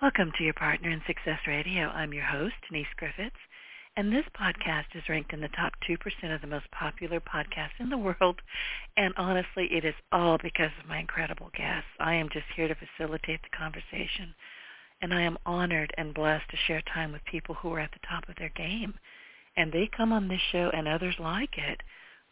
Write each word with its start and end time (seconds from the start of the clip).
Welcome 0.00 0.30
to 0.38 0.44
your 0.44 0.54
Partner 0.54 0.90
in 0.90 1.02
Success 1.08 1.40
Radio. 1.48 1.88
I'm 1.88 2.12
your 2.12 2.24
host, 2.24 2.54
Denise 2.68 2.86
Griffiths, 2.96 3.34
and 3.96 4.12
this 4.12 4.24
podcast 4.40 4.94
is 4.94 5.02
ranked 5.08 5.32
in 5.32 5.40
the 5.40 5.48
top 5.48 5.72
2% 5.90 5.98
of 6.32 6.40
the 6.40 6.46
most 6.46 6.70
popular 6.70 7.18
podcasts 7.18 7.80
in 7.80 7.90
the 7.90 7.98
world. 7.98 8.40
And 8.96 9.12
honestly, 9.16 9.66
it 9.72 9.84
is 9.84 9.96
all 10.12 10.38
because 10.40 10.70
of 10.80 10.88
my 10.88 10.98
incredible 10.98 11.50
guests. 11.52 11.88
I 11.98 12.14
am 12.14 12.28
just 12.32 12.44
here 12.54 12.68
to 12.68 12.76
facilitate 12.76 13.40
the 13.42 13.58
conversation. 13.58 14.36
And 15.02 15.12
I 15.12 15.22
am 15.22 15.36
honored 15.44 15.92
and 15.98 16.14
blessed 16.14 16.48
to 16.50 16.56
share 16.68 16.82
time 16.82 17.10
with 17.10 17.24
people 17.24 17.56
who 17.56 17.72
are 17.72 17.80
at 17.80 17.90
the 17.90 18.06
top 18.08 18.28
of 18.28 18.36
their 18.36 18.50
game. 18.50 18.94
And 19.56 19.72
they 19.72 19.90
come 19.96 20.12
on 20.12 20.28
this 20.28 20.40
show 20.52 20.70
and 20.72 20.86
others 20.86 21.16
like 21.18 21.58
it, 21.58 21.80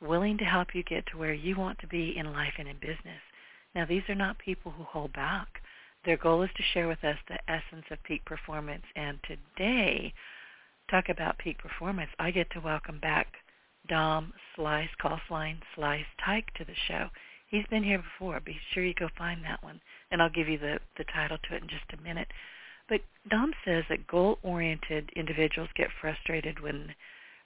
willing 0.01 0.38
to 0.38 0.45
help 0.45 0.73
you 0.73 0.85
get 0.85 1.05
to 1.07 1.19
where 1.19 1.35
you 1.35 1.57
want 1.57 1.80
to 1.80 1.88
be 1.88 2.16
in 2.16 2.33
life 2.33 2.55
and 2.59 2.69
in 2.69 2.77
business. 2.79 3.23
Now, 3.74 3.87
these 3.87 4.09
are 4.09 4.15
not 4.15 4.38
people 4.38 4.71
who 4.71 4.85
hold 4.85 5.12
back. 5.15 5.48
Their 6.06 6.16
goal 6.16 6.42
is 6.42 6.51
to 6.56 6.62
share 6.73 6.87
with 6.87 7.02
us 7.02 7.19
the 7.27 7.51
essence 7.51 7.84
of 7.91 8.01
peak 8.05 8.24
performance. 8.24 8.84
And 8.95 9.19
today, 9.24 10.15
talk 10.88 11.09
about 11.09 11.37
peak 11.37 11.59
performance, 11.59 12.10
I 12.21 12.30
get 12.30 12.49
to 12.52 12.60
welcome 12.60 13.01
back 13.01 13.26
Dom 13.88 14.32
Slice, 14.54 14.88
Call 15.02 15.21
Slice 15.29 16.04
Teich 16.24 16.45
to 16.59 16.65
the 16.65 16.77
show. 16.87 17.09
He's 17.49 17.66
been 17.71 17.82
here 17.82 17.99
before. 17.99 18.38
Be 18.38 18.57
sure 18.73 18.84
you 18.84 18.95
go 18.95 19.09
find 19.18 19.45
that 19.45 19.65
one. 19.65 19.80
And 20.12 20.23
I'll 20.23 20.30
give 20.30 20.49
you 20.49 20.59
the, 20.59 20.79
the 20.96 21.04
title 21.12 21.38
to 21.38 21.57
it 21.57 21.62
in 21.62 21.68
just 21.68 21.93
a 21.93 22.02
minute. 22.02 22.29
But 22.88 23.01
Dom 23.29 23.52
says 23.65 23.82
that 23.88 24.07
goal-oriented 24.07 25.10
individuals 25.16 25.71
get 25.74 25.88
frustrated 26.01 26.60
when 26.60 26.95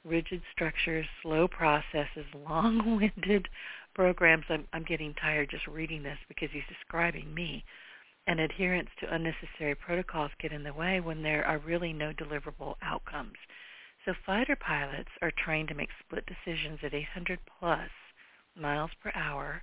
rigid 0.05 0.43
structures, 0.53 1.07
slow 1.23 1.49
processes, 1.49 2.27
long-winded 2.47 3.49
programs. 3.95 4.45
I'm, 4.51 4.67
I'm 4.75 4.85
getting 4.85 5.15
tired 5.15 5.49
just 5.49 5.67
reading 5.67 6.03
this 6.03 6.19
because 6.29 6.51
he's 6.53 6.63
describing 6.69 7.33
me 7.33 7.65
and 8.27 8.41
adherence 8.41 8.91
to 8.99 9.15
unnecessary 9.15 9.75
protocols 9.75 10.31
get 10.41 10.53
in 10.53 10.63
the 10.63 10.73
way 10.73 11.01
when 11.01 11.23
there 11.23 11.45
are 11.45 11.59
really 11.59 11.93
no 11.93 12.13
deliverable 12.13 12.77
outcomes. 12.83 13.37
So 14.05 14.15
fighter 14.25 14.57
pilots 14.57 15.11
are 15.21 15.31
trained 15.31 15.69
to 15.69 15.75
make 15.75 15.91
split 16.01 16.25
decisions 16.27 16.81
at 16.83 16.95
800 16.95 17.39
plus 17.59 17.91
miles 18.57 18.91
per 19.03 19.13
hour, 19.15 19.63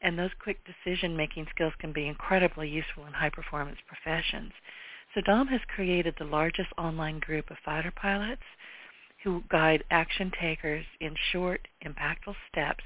and 0.00 0.18
those 0.18 0.30
quick 0.42 0.58
decision-making 0.64 1.46
skills 1.54 1.74
can 1.78 1.92
be 1.92 2.06
incredibly 2.06 2.68
useful 2.68 3.06
in 3.06 3.12
high-performance 3.12 3.78
professions. 3.86 4.52
So 5.14 5.20
Dom 5.20 5.48
has 5.48 5.60
created 5.74 6.14
the 6.18 6.24
largest 6.24 6.70
online 6.78 7.18
group 7.18 7.50
of 7.50 7.58
fighter 7.64 7.92
pilots 7.92 8.42
who 9.22 9.44
guide 9.48 9.84
action 9.90 10.32
takers 10.40 10.84
in 11.00 11.14
short, 11.30 11.68
impactful 11.84 12.34
steps 12.50 12.84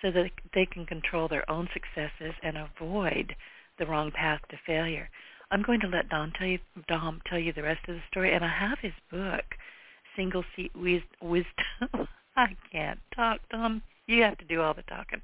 so 0.00 0.10
that 0.10 0.30
they 0.54 0.66
can 0.66 0.86
control 0.86 1.28
their 1.28 1.48
own 1.50 1.68
successes 1.72 2.34
and 2.42 2.56
avoid 2.56 3.34
the 3.78 3.86
wrong 3.86 4.10
path 4.10 4.40
to 4.50 4.56
failure. 4.66 5.08
I'm 5.50 5.62
going 5.62 5.80
to 5.80 5.88
let 5.88 6.08
Dom 6.08 6.32
tell 6.38 6.46
you, 6.46 6.58
Dom 6.88 7.20
tell 7.26 7.38
you 7.38 7.52
the 7.52 7.62
rest 7.62 7.88
of 7.88 7.94
the 7.94 8.02
story, 8.10 8.34
and 8.34 8.44
I 8.44 8.48
have 8.48 8.78
his 8.80 8.92
book, 9.10 9.44
Single 10.16 10.44
Seat 10.54 10.72
Wisdom. 10.74 11.48
I 12.36 12.56
can't 12.70 13.00
talk, 13.14 13.40
Dom. 13.50 13.82
You 14.06 14.22
have 14.22 14.38
to 14.38 14.44
do 14.44 14.60
all 14.60 14.74
the 14.74 14.82
talking. 14.82 15.20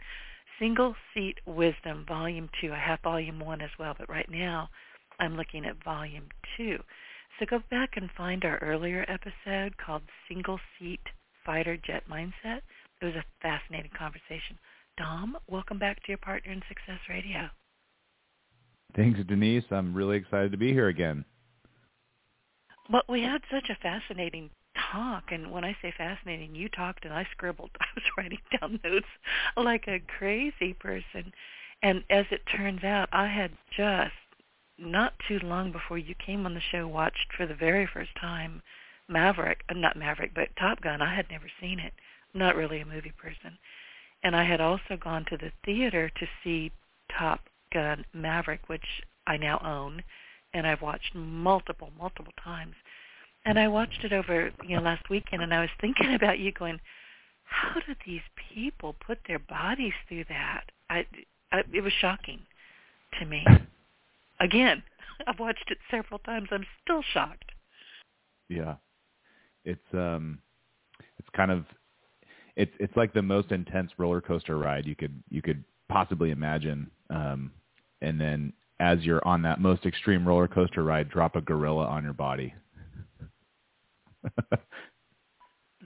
Single 0.59 0.95
Seat 1.13 1.39
Wisdom, 1.47 2.05
Volume 2.09 2.49
2. 2.61 2.73
I 2.73 2.79
have 2.79 3.01
Volume 3.03 3.41
1 3.41 3.61
as 3.61 3.71
well, 3.79 3.95
but 3.99 4.09
right 4.09 4.29
now 4.31 4.71
I'm 5.19 5.37
looking 5.37 5.67
at 5.67 5.83
Volume 5.85 6.29
2. 6.57 6.79
So 7.39 7.47
go 7.47 7.61
back 7.71 7.97
and 7.97 8.09
find 8.17 8.45
our 8.45 8.59
earlier 8.59 9.05
episode 9.09 9.77
called 9.77 10.03
Single 10.29 10.61
Seat 10.79 11.01
Fighter 11.45 11.77
Jet 11.77 12.05
Mindset. 12.09 12.63
It 13.01 13.05
was 13.05 13.15
a 13.15 13.25
fascinating 13.43 13.91
conversation. 13.99 14.57
Dom, 14.97 15.37
welcome 15.49 15.79
back 15.79 15.97
to 16.05 16.09
your 16.09 16.19
Partner 16.19 16.53
in 16.53 16.63
Success 16.69 17.01
Radio. 17.09 17.51
Thanks, 18.97 19.19
Denise. 19.27 19.65
I'm 19.71 19.95
really 19.95 20.17
excited 20.17 20.53
to 20.53 20.59
be 20.59 20.73
here 20.73 20.89
again. 20.89 21.25
Well, 22.91 23.03
we 23.09 23.23
had 23.23 23.43
such 23.51 23.71
a 23.71 23.81
fascinating 23.83 24.51
talk, 24.93 25.25
and 25.33 25.51
when 25.51 25.65
I 25.65 25.77
say 25.81 25.93
fascinating, 25.97 26.55
you 26.55 26.69
talked 26.69 27.05
and 27.05 27.15
I 27.15 27.27
scribbled. 27.33 27.71
I 27.81 27.87
was 27.95 28.05
writing 28.17 28.39
down 28.61 28.79
notes 28.85 29.07
like 29.57 29.89
a 29.89 30.03
crazy 30.19 30.75
person. 30.75 31.33
And 31.83 32.05
as 32.11 32.27
it 32.31 32.43
turns 32.57 32.85
out, 32.85 33.09
I 33.13 33.27
had 33.27 33.51
just 33.77 34.13
not 34.79 35.15
too 35.29 35.39
long 35.41 35.73
before 35.73 35.99
you 35.99 36.15
came 36.25 36.47
on 36.47 36.55
the 36.55 36.61
show 36.73 36.87
watched 36.87 37.33
for 37.37 37.47
the 37.47 37.55
very 37.55 37.89
first 37.93 38.11
time 38.21 38.63
Maverick, 39.09 39.61
uh, 39.69 39.75
not 39.75 39.97
Maverick, 39.97 40.33
but 40.35 40.49
Top 40.59 40.81
Gun. 40.81 41.03
I 41.03 41.15
had 41.15 41.27
never 41.31 41.47
seen 41.61 41.79
it. 41.79 41.93
I'm 42.33 42.41
not 42.41 42.57
really 42.57 42.81
a 42.81 42.87
movie 42.87 43.13
person. 43.17 43.59
And 44.23 44.35
I 44.35 44.45
had 44.45 44.61
also 44.61 44.97
gone 44.99 45.25
to 45.27 45.37
the 45.37 45.53
theater 45.65 46.11
to 46.11 46.27
see 46.43 46.73
Top 47.19 47.41
Gun 47.75 48.05
Maverick, 48.15 48.69
which 48.69 48.87
I 49.27 49.37
now 49.37 49.61
own, 49.63 50.03
and 50.55 50.67
I've 50.67 50.81
watched 50.81 51.15
multiple, 51.15 51.91
multiple 51.99 52.33
times. 52.43 52.75
And 53.45 53.59
I 53.59 53.69
watched 53.69 54.05
it 54.05 54.13
over, 54.15 54.51
you 54.67 54.77
know, 54.77 54.83
last 54.83 55.11
weekend, 55.11 55.43
and 55.43 55.53
I 55.53 55.61
was 55.61 55.71
thinking 55.81 56.15
about 56.21 56.39
you, 56.39 56.53
going, 56.53 56.81
how 57.45 57.75
do 57.75 57.95
these 58.07 58.23
people 58.55 58.95
put 59.07 59.19
their 59.29 59.39
bodies 59.39 59.93
through 60.09 60.25
that? 60.31 60.65
I, 60.89 61.05
I 61.53 61.63
it 61.73 61.83
was 61.83 61.93
shocking 62.01 62.41
to 63.19 63.27
me. 63.27 63.45
Again, 64.41 64.83
I've 65.27 65.39
watched 65.39 65.71
it 65.71 65.79
several 65.91 66.19
times. 66.21 66.49
I'm 66.51 66.67
still 66.83 67.03
shocked. 67.13 67.53
Yeah, 68.49 68.77
it's 69.65 69.95
um, 69.95 70.39
it's 71.19 71.29
kind 71.37 71.51
of 71.51 71.65
it's 72.57 72.73
it's 72.79 72.97
like 72.97 73.13
the 73.13 73.23
most 73.23 73.53
intense 73.53 73.91
roller 73.99 74.21
coaster 74.21 74.59
ride 74.59 74.87
you 74.87 74.95
could 74.95 75.23
you 75.29 75.43
could 75.43 75.65
possibly 75.89 76.31
imagine. 76.31 76.91
Um, 77.11 77.53
and 78.05 78.21
then 78.21 78.53
as 78.81 79.01
you're 79.01 79.27
on 79.27 79.43
that 79.43 79.61
most 79.61 79.87
extreme 79.87 80.27
roller 80.27 80.49
coaster 80.49 80.83
ride, 80.83 81.09
drop 81.09 81.37
a 81.37 81.41
gorilla 81.41 81.87
on 81.87 82.05
your 82.05 82.13
body. 82.13 82.55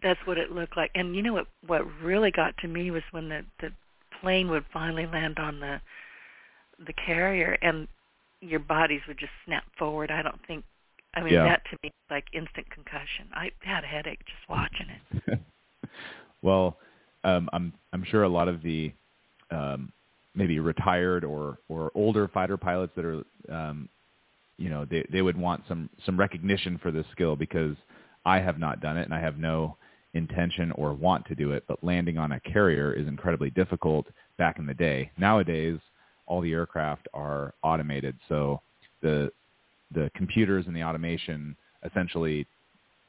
That's 0.03 0.21
what 0.25 0.39
it 0.39 0.53
looked 0.53 0.77
like. 0.77 0.91
And 0.95 1.15
you 1.17 1.23
know 1.23 1.33
what 1.33 1.47
what 1.67 1.83
really 2.03 2.31
got 2.31 2.57
to 2.59 2.69
me 2.69 2.91
was 2.91 3.03
when 3.11 3.29
the 3.29 3.45
the 3.61 3.71
plane 4.21 4.51
would 4.51 4.65
finally 4.73 5.07
land 5.07 5.39
on 5.39 5.61
the 5.61 5.81
the 6.87 6.93
carrier 6.93 7.57
and 7.63 7.89
your 8.41 8.61
bodies 8.61 9.01
would 9.09 9.19
just 9.19 9.33
snap 9.45 9.65
forward. 9.79 10.11
I 10.11 10.23
don't 10.23 10.41
think 10.47 10.65
I 11.15 11.21
mean 11.23 11.35
yeah. 11.35 11.45
that 11.45 11.63
to 11.71 11.77
me 11.83 11.91
like 12.11 12.25
instant 12.33 12.71
concussion. 12.71 13.29
I 13.33 13.51
had 13.61 13.85
a 13.85 13.89
headache 13.89 14.21
just 14.25 14.49
watching 14.49 14.87
it. 14.91 15.41
well, 16.43 16.79
um 17.25 17.51
I'm 17.53 17.73
I'm 17.93 18.05
sure 18.05 18.23
a 18.23 18.29
lot 18.29 18.49
of 18.49 18.63
the 18.63 18.93
um 19.51 19.93
maybe 20.35 20.59
retired 20.59 21.25
or 21.25 21.59
or 21.69 21.91
older 21.95 22.29
fighter 22.29 22.57
pilots 22.57 22.93
that 22.97 23.05
are 23.05 23.23
um, 23.51 23.89
you 24.57 24.69
know 24.69 24.85
they 24.85 25.07
they 25.11 25.23
would 25.23 25.37
want 25.37 25.63
some 25.69 25.89
some 26.05 26.19
recognition 26.19 26.79
for 26.79 26.91
this 26.91 27.07
skill 27.13 27.37
because 27.37 27.77
I 28.25 28.41
have 28.41 28.59
not 28.59 28.81
done 28.81 28.97
it 28.99 29.05
and 29.05 29.15
I 29.15 29.21
have 29.21 29.39
no 29.39 29.77
intention 30.15 30.73
or 30.73 30.95
want 30.95 31.27
to 31.27 31.35
do 31.35 31.53
it 31.53 31.65
but 31.69 31.83
landing 31.85 32.19
on 32.19 32.33
a 32.33 32.41
carrier 32.41 32.93
is 32.93 33.07
incredibly 33.07 33.51
difficult 33.51 34.07
back 34.37 34.59
in 34.59 34.67
the 34.67 34.75
day. 34.75 35.11
Nowadays 35.19 35.79
all 36.27 36.41
the 36.41 36.53
aircraft 36.53 37.09
are 37.15 37.55
automated 37.63 38.17
so 38.29 38.61
the 39.03 39.31
the 39.95 40.11
computers 40.15 40.67
and 40.67 40.77
the 40.77 40.83
automation 40.83 41.57
essentially 41.85 42.47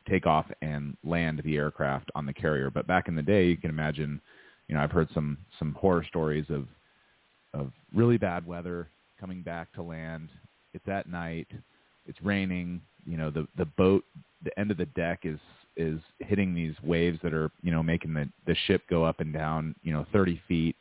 take 0.10 0.25
off 0.25 0.45
and 0.62 0.95
land 1.04 1.42
the 1.44 1.57
aircraft 1.57 2.10
on 2.16 2.25
the 2.25 2.33
carrier. 2.33 2.69
But 2.69 2.88
back 2.88 3.07
in 3.07 3.16
the 3.16 3.21
day 3.21 3.48
you 3.48 3.57
can 3.57 3.69
imagine 3.69 4.21
you 4.68 4.75
know 4.75 4.81
I've 4.81 4.92
heard 4.92 5.10
some 5.13 5.38
some 5.57 5.74
horror 5.74 6.06
stories 6.07 6.45
of 6.50 6.68
of 7.54 7.72
really 7.94 8.18
bad 8.18 8.46
weather 8.46 8.90
coming 9.19 9.42
back 9.42 9.72
to 9.74 9.81
land. 9.81 10.30
It's 10.74 10.88
at 10.88 11.10
night. 11.10 11.48
It's 12.06 12.22
raining. 12.22 12.81
You 13.06 13.18
know, 13.18 13.31
the 13.31 13.48
the 13.57 13.66
boat, 13.66 14.04
the 14.44 14.57
end 14.60 14.72
of 14.72 14.78
the 14.78 14.86
deck 14.88 15.22
is 15.24 15.40
is 15.78 16.00
hitting 16.19 16.54
these 16.54 16.74
waves 16.84 17.19
that 17.24 17.34
are 17.34 17.51
you 17.62 17.72
know 17.72 17.84
making 17.84 18.13
the 18.13 18.30
the 18.46 18.56
ship 18.68 18.81
go 18.90 19.04
up 19.04 19.19
and 19.19 19.34
down 19.34 19.75
you 19.84 19.94
know 19.94 20.06
30 20.12 20.42
feet. 20.48 20.75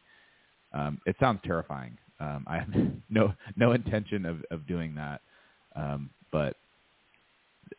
Um, 0.73 1.01
it 1.07 1.17
sounds 1.19 1.41
terrifying. 1.45 1.97
Um, 2.21 2.45
I 2.47 2.59
have 2.59 2.69
no 3.11 3.33
no 3.57 3.73
intention 3.73 4.27
of 4.27 4.45
of 4.51 4.67
doing 4.67 4.95
that, 4.97 5.21
um, 5.77 6.11
but 6.31 6.57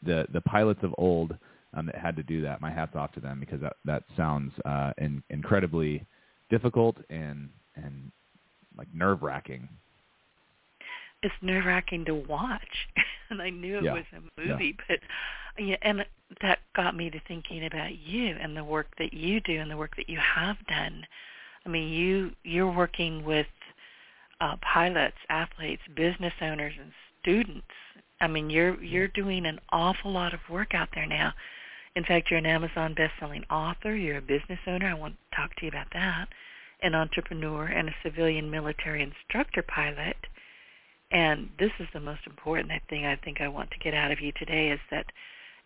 the 0.03 0.25
the 0.33 0.42
pilots 0.42 0.80
of 0.83 0.94
old 0.97 1.35
um, 1.74 1.85
that 1.85 1.95
had 1.95 2.15
to 2.15 2.24
do 2.24 2.42
that, 2.42 2.62
my 2.62 2.71
hats 2.71 2.95
off 2.95 3.12
to 3.13 3.19
them 3.19 3.39
because 3.39 3.62
that 3.62 3.75
that 3.85 4.03
sounds 4.18 4.51
uh, 4.65 4.92
in, 4.97 5.24
incredibly 5.30 6.06
difficult 6.50 6.97
and 7.09 7.50
and 7.75 8.12
like 8.79 8.93
nerve 8.93 9.21
wracking. 9.21 9.67
It's 11.21 11.35
nerve 11.41 11.65
wracking 11.65 12.05
to 12.05 12.15
watch. 12.15 12.87
and 13.29 13.41
I 13.41 13.49
knew 13.49 13.77
it 13.77 13.83
Yeah. 13.83 13.93
was 13.93 14.05
a 14.13 14.41
movie, 14.41 14.77
but 14.87 14.99
yeah, 15.57 15.75
and 15.81 16.05
that 16.41 16.59
got 16.75 16.95
me 16.95 17.09
to 17.09 17.19
thinking 17.27 17.65
about 17.65 17.97
you 17.97 18.37
and 18.41 18.55
the 18.55 18.63
work 18.63 18.87
that 18.97 19.13
you 19.13 19.41
do 19.41 19.59
and 19.59 19.69
the 19.69 19.75
work 19.77 19.95
that 19.97 20.09
you 20.09 20.17
have 20.17 20.55
done. 20.67 21.05
I 21.65 21.69
mean, 21.69 21.89
you 21.89 22.31
you're 22.43 22.71
working 22.71 23.25
with 23.25 23.47
uh, 24.39 24.55
pilots, 24.61 25.17
athletes, 25.29 25.81
business 25.95 26.33
owners, 26.41 26.73
and 26.79 26.91
students. 27.21 27.67
I 28.21 28.27
mean, 28.27 28.49
you're 28.49 28.81
you're 28.81 29.09
doing 29.09 29.45
an 29.45 29.59
awful 29.71 30.11
lot 30.11 30.33
of 30.33 30.39
work 30.49 30.73
out 30.73 30.89
there 30.95 31.05
now. 31.05 31.33
In 31.95 32.05
fact, 32.05 32.29
you're 32.29 32.37
an 32.39 32.45
Amazon 32.45 32.93
best-selling 32.93 33.43
author. 33.49 33.93
You're 33.95 34.19
a 34.19 34.21
business 34.21 34.59
owner. 34.67 34.87
I 34.87 34.93
want 34.93 35.15
to 35.15 35.35
talk 35.35 35.53
to 35.57 35.65
you 35.65 35.69
about 35.69 35.87
that. 35.91 36.29
An 36.81 36.95
entrepreneur 36.95 37.65
and 37.65 37.89
a 37.89 37.95
civilian 38.03 38.49
military 38.49 39.03
instructor 39.03 39.61
pilot. 39.63 40.17
And 41.11 41.49
this 41.57 41.71
is 41.79 41.87
the 41.93 41.99
most 41.99 42.21
important 42.27 42.71
thing 42.89 43.05
I 43.05 43.15
think 43.15 43.41
I 43.41 43.47
want 43.47 43.71
to 43.71 43.79
get 43.79 43.93
out 43.93 44.11
of 44.11 44.21
you 44.21 44.31
today 44.33 44.69
is 44.69 44.79
that 44.91 45.07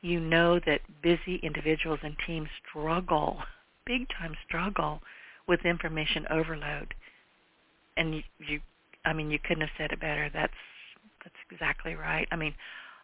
you 0.01 0.19
know 0.19 0.59
that 0.65 0.81
busy 1.01 1.39
individuals 1.43 1.99
and 2.03 2.15
teams 2.25 2.49
struggle, 2.69 3.39
big 3.85 4.07
time 4.09 4.35
struggle 4.45 5.01
with 5.47 5.65
information 5.65 6.25
overload. 6.29 6.93
And 7.97 8.15
you, 8.15 8.23
you 8.39 8.61
I 9.05 9.13
mean, 9.13 9.29
you 9.29 9.39
couldn't 9.39 9.61
have 9.61 9.77
said 9.77 9.91
it 9.91 9.99
better. 9.99 10.29
That's 10.33 10.53
that's 11.23 11.35
exactly 11.51 11.95
right. 11.95 12.27
I 12.31 12.35
mean, 12.35 12.53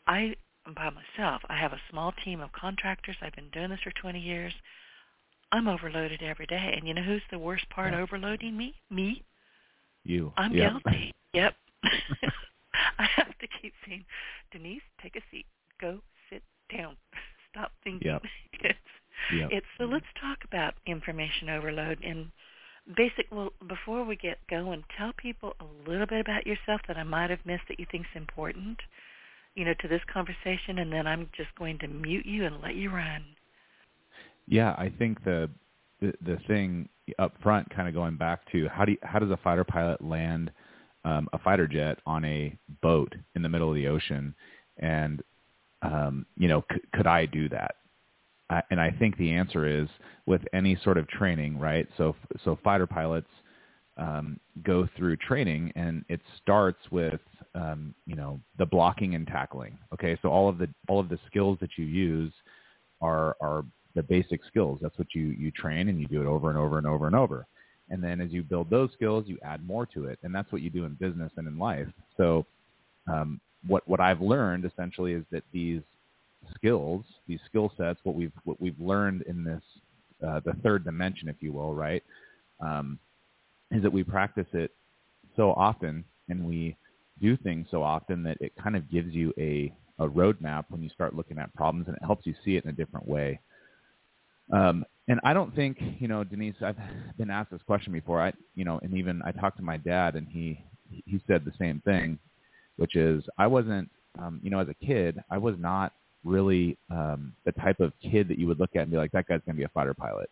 I 0.07 0.35
by 0.75 0.89
myself. 0.89 1.41
I 1.49 1.57
have 1.57 1.73
a 1.73 1.81
small 1.89 2.13
team 2.23 2.41
of 2.41 2.51
contractors. 2.51 3.15
I've 3.21 3.35
been 3.35 3.49
doing 3.51 3.69
this 3.69 3.79
for 3.83 3.91
20 3.91 4.19
years. 4.19 4.53
I'm 5.51 5.67
overloaded 5.67 6.21
every 6.21 6.45
day. 6.45 6.73
And 6.77 6.87
you 6.87 6.93
know 6.93 7.01
who's 7.01 7.21
the 7.31 7.39
worst 7.39 7.67
part 7.69 7.93
Yeah. 7.93 7.99
overloading 7.99 8.55
me? 8.55 8.75
Me. 8.89 9.23
You. 10.03 10.33
I'm 10.37 10.53
Yep. 10.53 10.83
guilty. 10.83 11.13
Yep. 11.33 11.55
I 12.97 13.03
have 13.03 13.37
to 13.37 13.47
keep 13.47 13.73
saying, 13.85 14.05
Denise, 14.51 14.81
take 14.99 15.15
a 15.15 15.21
seat. 15.29 15.45
Go 15.79 16.01
sit 16.29 16.43
down. 16.69 16.97
Stop 17.51 17.71
thinking. 17.83 18.07
Yep. 18.07 18.25
It's, 18.53 18.79
Yep. 19.31 19.51
it's 19.51 19.67
so 19.77 19.85
let's 19.85 20.05
talk 20.19 20.43
about 20.43 20.75
information 20.85 21.49
overload 21.49 22.03
and 22.03 22.31
basic 22.95 23.27
well 23.31 23.53
before 23.67 24.03
we 24.03 24.15
get 24.15 24.39
going, 24.49 24.83
tell 24.97 25.13
people 25.13 25.53
a 25.59 25.89
little 25.89 26.07
bit 26.07 26.21
about 26.21 26.47
yourself 26.47 26.81
that 26.87 26.97
I 26.97 27.03
might 27.03 27.29
have 27.29 27.45
missed 27.45 27.67
that 27.67 27.79
you 27.79 27.85
think's 27.91 28.09
important, 28.15 28.79
you 29.55 29.65
know, 29.65 29.73
to 29.75 29.87
this 29.87 30.01
conversation 30.11 30.79
and 30.79 30.91
then 30.91 31.05
I'm 31.05 31.29
just 31.35 31.53
going 31.55 31.77
to 31.79 31.87
mute 31.87 32.25
you 32.25 32.45
and 32.45 32.61
let 32.61 32.75
you 32.75 32.89
run. 32.89 33.23
Yeah, 34.49 34.71
I 34.71 34.91
think 34.97 35.23
the 35.23 35.49
the, 36.01 36.13
the 36.25 36.37
thing 36.47 36.89
up 37.19 37.33
front, 37.41 37.69
kind 37.69 37.87
of 37.87 37.93
going 37.93 38.17
back 38.17 38.41
to 38.51 38.67
how 38.69 38.85
do 38.85 38.93
you, 38.93 38.97
how 39.03 39.19
does 39.19 39.31
a 39.31 39.37
fighter 39.37 39.63
pilot 39.63 40.03
land 40.03 40.51
um, 41.05 41.29
a 41.33 41.39
fighter 41.39 41.67
jet 41.67 41.99
on 42.05 42.25
a 42.25 42.57
boat 42.81 43.13
in 43.35 43.41
the 43.41 43.49
middle 43.49 43.69
of 43.69 43.75
the 43.75 43.87
ocean, 43.87 44.33
and 44.77 45.21
um, 45.81 46.25
you 46.37 46.47
know, 46.47 46.63
c- 46.71 46.81
could 46.93 47.07
I 47.07 47.25
do 47.25 47.47
that? 47.49 47.75
I, 48.49 48.63
and 48.71 48.81
I 48.81 48.91
think 48.91 49.17
the 49.17 49.31
answer 49.31 49.67
is 49.67 49.87
with 50.25 50.41
any 50.51 50.77
sort 50.83 50.97
of 50.97 51.07
training, 51.07 51.59
right? 51.59 51.87
So 51.97 52.15
so 52.43 52.57
fighter 52.63 52.87
pilots 52.87 53.29
um, 53.97 54.39
go 54.63 54.87
through 54.97 55.17
training, 55.17 55.71
and 55.75 56.03
it 56.09 56.21
starts 56.41 56.79
with 56.91 57.21
um, 57.55 57.93
you 58.07 58.15
know 58.15 58.39
the 58.57 58.65
blocking 58.65 59.13
and 59.15 59.27
tackling. 59.27 59.77
Okay, 59.93 60.17
so 60.21 60.29
all 60.29 60.49
of 60.49 60.57
the 60.57 60.67
all 60.87 60.99
of 60.99 61.07
the 61.09 61.19
skills 61.27 61.59
that 61.61 61.71
you 61.77 61.85
use 61.85 62.33
are 63.01 63.37
are 63.41 63.63
the 63.95 64.03
basic 64.03 64.41
skills. 64.45 64.79
That's 64.81 64.97
what 64.97 65.13
you 65.13 65.27
you 65.27 65.51
train, 65.51 65.89
and 65.89 65.99
you 65.99 66.07
do 66.07 66.21
it 66.21 66.27
over 66.27 66.49
and 66.49 66.57
over 66.57 66.77
and 66.77 66.87
over 66.87 67.07
and 67.07 67.15
over. 67.15 67.47
And 67.89 68.03
then 68.03 68.21
as 68.21 68.31
you 68.31 68.43
build 68.43 68.69
those 68.69 68.91
skills, 68.93 69.25
you 69.27 69.37
add 69.43 69.65
more 69.65 69.85
to 69.87 70.05
it, 70.05 70.19
and 70.23 70.33
that's 70.33 70.51
what 70.51 70.61
you 70.61 70.69
do 70.69 70.85
in 70.85 70.93
business 70.93 71.31
and 71.37 71.47
in 71.47 71.57
life. 71.57 71.87
So 72.17 72.45
um, 73.11 73.39
what 73.67 73.87
what 73.87 73.99
I've 73.99 74.21
learned 74.21 74.65
essentially 74.65 75.13
is 75.13 75.23
that 75.31 75.43
these 75.51 75.81
skills, 76.55 77.03
these 77.27 77.39
skill 77.47 77.71
sets, 77.77 77.99
what 78.03 78.15
we've 78.15 78.31
what 78.43 78.61
we've 78.61 78.79
learned 78.79 79.23
in 79.23 79.43
this 79.43 79.61
uh, 80.25 80.39
the 80.45 80.53
third 80.63 80.83
dimension, 80.83 81.29
if 81.29 81.37
you 81.39 81.51
will, 81.51 81.73
right, 81.73 82.03
um, 82.59 82.99
is 83.71 83.81
that 83.81 83.91
we 83.91 84.03
practice 84.03 84.47
it 84.53 84.71
so 85.35 85.51
often 85.53 86.03
and 86.29 86.45
we 86.45 86.75
do 87.21 87.37
things 87.37 87.67
so 87.71 87.83
often 87.83 88.23
that 88.23 88.37
it 88.41 88.53
kind 88.61 88.75
of 88.75 88.89
gives 88.89 89.13
you 89.13 89.33
a 89.37 89.73
a 89.99 90.07
roadmap 90.07 90.65
when 90.69 90.81
you 90.81 90.89
start 90.89 91.15
looking 91.15 91.37
at 91.37 91.53
problems 91.53 91.87
and 91.87 91.95
it 91.97 92.03
helps 92.03 92.25
you 92.25 92.33
see 92.45 92.55
it 92.55 92.63
in 92.63 92.69
a 92.69 92.73
different 92.73 93.07
way. 93.07 93.39
Um, 94.51 94.85
and 95.07 95.19
I 95.23 95.33
don't 95.33 95.55
think, 95.55 95.77
you 95.99 96.07
know, 96.07 96.23
Denise, 96.23 96.55
I've 96.63 96.77
been 97.17 97.31
asked 97.31 97.51
this 97.51 97.61
question 97.65 97.93
before. 97.93 98.21
I, 98.21 98.31
you 98.55 98.63
know, 98.63 98.79
and 98.83 98.93
even 98.93 99.21
I 99.23 99.31
talked 99.31 99.57
to 99.57 99.63
my 99.63 99.77
dad 99.77 100.15
and 100.15 100.27
he, 100.27 100.63
he 100.89 101.19
said 101.27 101.45
the 101.45 101.53
same 101.59 101.81
thing, 101.83 102.19
which 102.77 102.95
is 102.95 103.23
I 103.37 103.47
wasn't, 103.47 103.89
um, 104.19 104.39
you 104.43 104.49
know, 104.49 104.59
as 104.59 104.67
a 104.69 104.85
kid, 104.85 105.21
I 105.29 105.37
was 105.37 105.55
not 105.57 105.93
really 106.23 106.77
um, 106.91 107.33
the 107.45 107.51
type 107.53 107.79
of 107.79 107.93
kid 108.01 108.27
that 108.27 108.37
you 108.37 108.47
would 108.47 108.59
look 108.59 108.75
at 108.75 108.83
and 108.83 108.91
be 108.91 108.97
like, 108.97 109.11
that 109.11 109.27
guy's 109.27 109.41
going 109.45 109.55
to 109.55 109.59
be 109.59 109.63
a 109.63 109.69
fighter 109.69 109.93
pilot. 109.93 110.29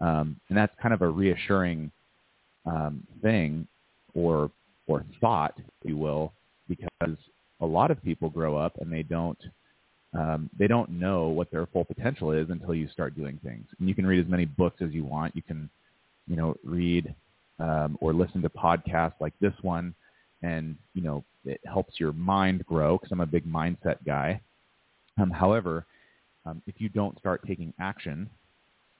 Um, 0.00 0.38
and 0.48 0.58
that's 0.58 0.72
kind 0.80 0.94
of 0.94 1.02
a 1.02 1.08
reassuring 1.08 1.90
um, 2.66 3.02
thing 3.22 3.66
or, 4.14 4.50
or 4.86 5.04
thought, 5.20 5.54
if 5.58 5.88
you 5.88 5.96
will, 5.96 6.32
because 6.68 7.16
a 7.60 7.66
lot 7.66 7.90
of 7.90 8.02
people 8.04 8.28
grow 8.28 8.56
up 8.56 8.74
and 8.80 8.92
they 8.92 9.02
don't 9.02 9.38
um, 10.14 10.48
they 10.58 10.66
don't 10.66 10.90
know 10.90 11.28
what 11.28 11.50
their 11.50 11.66
full 11.66 11.84
potential 11.84 12.32
is 12.32 12.48
until 12.50 12.74
you 12.74 12.88
start 12.88 13.16
doing 13.16 13.38
things. 13.44 13.66
And 13.78 13.88
you 13.88 13.94
can 13.94 14.06
read 14.06 14.24
as 14.24 14.30
many 14.30 14.44
books 14.44 14.80
as 14.80 14.92
you 14.92 15.04
want. 15.04 15.36
You 15.36 15.42
can, 15.42 15.68
you 16.26 16.36
know, 16.36 16.56
read 16.64 17.14
um, 17.58 17.98
or 18.00 18.12
listen 18.12 18.42
to 18.42 18.48
podcasts 18.48 19.20
like 19.20 19.34
this 19.40 19.54
one, 19.62 19.94
and 20.42 20.76
you 20.94 21.02
know, 21.02 21.24
it 21.44 21.60
helps 21.64 21.98
your 21.98 22.12
mind 22.12 22.64
grow 22.66 22.96
because 22.96 23.12
I'm 23.12 23.20
a 23.20 23.26
big 23.26 23.46
mindset 23.46 23.96
guy. 24.04 24.40
Um, 25.18 25.30
however, 25.30 25.86
um, 26.44 26.62
if 26.66 26.74
you 26.78 26.88
don't 26.88 27.18
start 27.18 27.46
taking 27.46 27.72
action, 27.80 28.28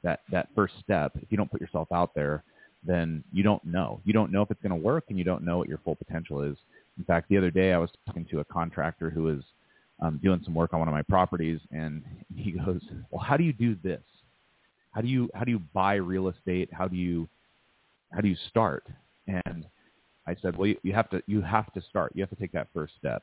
that 0.02 0.20
that 0.30 0.48
first 0.54 0.74
step, 0.82 1.12
if 1.16 1.30
you 1.30 1.36
don't 1.36 1.50
put 1.50 1.60
yourself 1.60 1.88
out 1.92 2.14
there, 2.14 2.42
then 2.84 3.22
you 3.32 3.42
don't 3.42 3.64
know. 3.64 4.00
You 4.04 4.12
don't 4.12 4.32
know 4.32 4.42
if 4.42 4.50
it's 4.50 4.62
going 4.62 4.70
to 4.70 4.84
work, 4.84 5.04
and 5.08 5.18
you 5.18 5.24
don't 5.24 5.44
know 5.44 5.58
what 5.58 5.68
your 5.68 5.78
full 5.78 5.96
potential 5.96 6.42
is. 6.42 6.56
In 6.98 7.04
fact, 7.04 7.28
the 7.28 7.36
other 7.36 7.50
day 7.50 7.72
I 7.72 7.78
was 7.78 7.90
talking 8.06 8.26
to 8.30 8.40
a 8.40 8.44
contractor 8.44 9.10
who 9.10 9.24
was 9.24 9.42
um, 10.00 10.20
doing 10.22 10.40
some 10.44 10.54
work 10.54 10.72
on 10.72 10.80
one 10.80 10.88
of 10.88 10.94
my 10.94 11.02
properties, 11.02 11.60
and 11.70 12.02
he 12.34 12.52
goes, 12.52 12.80
"Well, 13.10 13.22
how 13.22 13.36
do 13.36 13.44
you 13.44 13.52
do 13.52 13.76
this? 13.82 14.02
How 14.92 15.00
do 15.00 15.08
you 15.08 15.28
how 15.34 15.44
do 15.44 15.50
you 15.50 15.60
buy 15.74 15.94
real 15.94 16.28
estate? 16.28 16.70
How 16.72 16.88
do 16.88 16.96
you 16.96 17.28
how 18.12 18.20
do 18.20 18.28
you 18.28 18.36
start?" 18.48 18.86
And 19.26 19.66
I 20.26 20.36
said, 20.40 20.56
"Well, 20.56 20.68
you, 20.68 20.76
you 20.82 20.92
have 20.92 21.10
to 21.10 21.22
you 21.26 21.40
have 21.42 21.72
to 21.74 21.82
start. 21.82 22.12
You 22.14 22.22
have 22.22 22.30
to 22.30 22.36
take 22.36 22.52
that 22.52 22.68
first 22.74 22.94
step." 22.98 23.22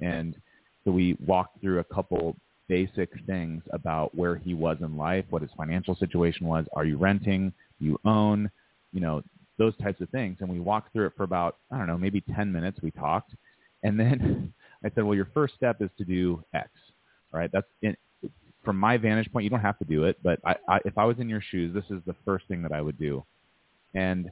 And 0.00 0.36
so 0.84 0.90
we 0.90 1.16
walked 1.24 1.60
through 1.60 1.78
a 1.78 1.84
couple 1.84 2.36
basic 2.68 3.10
things 3.26 3.62
about 3.72 4.14
where 4.14 4.36
he 4.36 4.54
was 4.54 4.78
in 4.80 4.96
life, 4.96 5.24
what 5.30 5.42
his 5.42 5.50
financial 5.56 5.94
situation 5.96 6.46
was. 6.46 6.66
Are 6.74 6.84
you 6.84 6.96
renting? 6.96 7.52
Do 7.78 7.86
you 7.86 7.98
own? 8.04 8.50
You 8.92 9.00
know 9.00 9.22
those 9.58 9.76
types 9.78 10.00
of 10.00 10.08
things. 10.10 10.38
And 10.40 10.48
we 10.48 10.60
walked 10.60 10.92
through 10.92 11.06
it 11.06 11.12
for 11.16 11.24
about 11.24 11.58
I 11.70 11.78
don't 11.78 11.86
know 11.86 11.98
maybe 11.98 12.22
ten 12.34 12.52
minutes. 12.52 12.78
We 12.82 12.90
talked, 12.90 13.32
and 13.82 13.98
then 13.98 14.52
I 14.84 14.90
said, 14.94 15.04
well, 15.04 15.14
your 15.14 15.28
first 15.32 15.54
step 15.54 15.80
is 15.80 15.90
to 15.98 16.04
do 16.04 16.42
X. 16.52 16.68
All 17.32 17.40
right, 17.40 17.50
that's 17.52 17.66
in, 17.82 17.96
from 18.64 18.76
my 18.76 18.96
vantage 18.96 19.30
point. 19.32 19.44
You 19.44 19.50
don't 19.50 19.60
have 19.60 19.78
to 19.78 19.84
do 19.84 20.04
it, 20.04 20.18
but 20.22 20.40
I, 20.44 20.56
I, 20.68 20.78
if 20.84 20.96
I 20.98 21.04
was 21.04 21.18
in 21.18 21.28
your 21.28 21.40
shoes, 21.40 21.74
this 21.74 21.84
is 21.90 22.02
the 22.06 22.14
first 22.24 22.46
thing 22.48 22.62
that 22.62 22.72
I 22.72 22.80
would 22.80 22.98
do. 22.98 23.24
And 23.94 24.30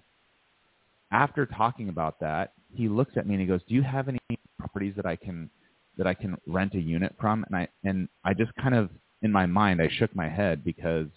after 1.11 1.47
talking 1.47 1.89
about 1.89 2.21
that, 2.21 2.53
he 2.75 2.89
looks 2.89 3.13
at 3.17 3.27
me 3.27 3.35
and 3.35 3.41
he 3.41 3.47
goes, 3.47 3.61
"Do 3.69 3.75
you 3.75 3.83
have 3.83 4.09
any 4.09 4.19
properties 4.59 4.95
that 4.97 5.07
I 5.07 5.17
can 5.17 5.51
that 5.99 6.07
I 6.07 6.15
can 6.15 6.37
rent 6.47 6.75
a 6.75 6.81
unit 6.81 7.15
from?" 7.21 7.45
And 7.45 7.57
I 7.57 7.69
and 7.85 8.09
I 8.25 8.35
just 8.35 8.55
kind 8.57 8.75
of 8.75 8.91
in 9.21 9.31
my 9.31 9.47
mind 9.47 9.81
I 9.81 9.89
shook 9.99 10.15
my 10.17 10.29
head 10.29 10.65
because 10.65 11.09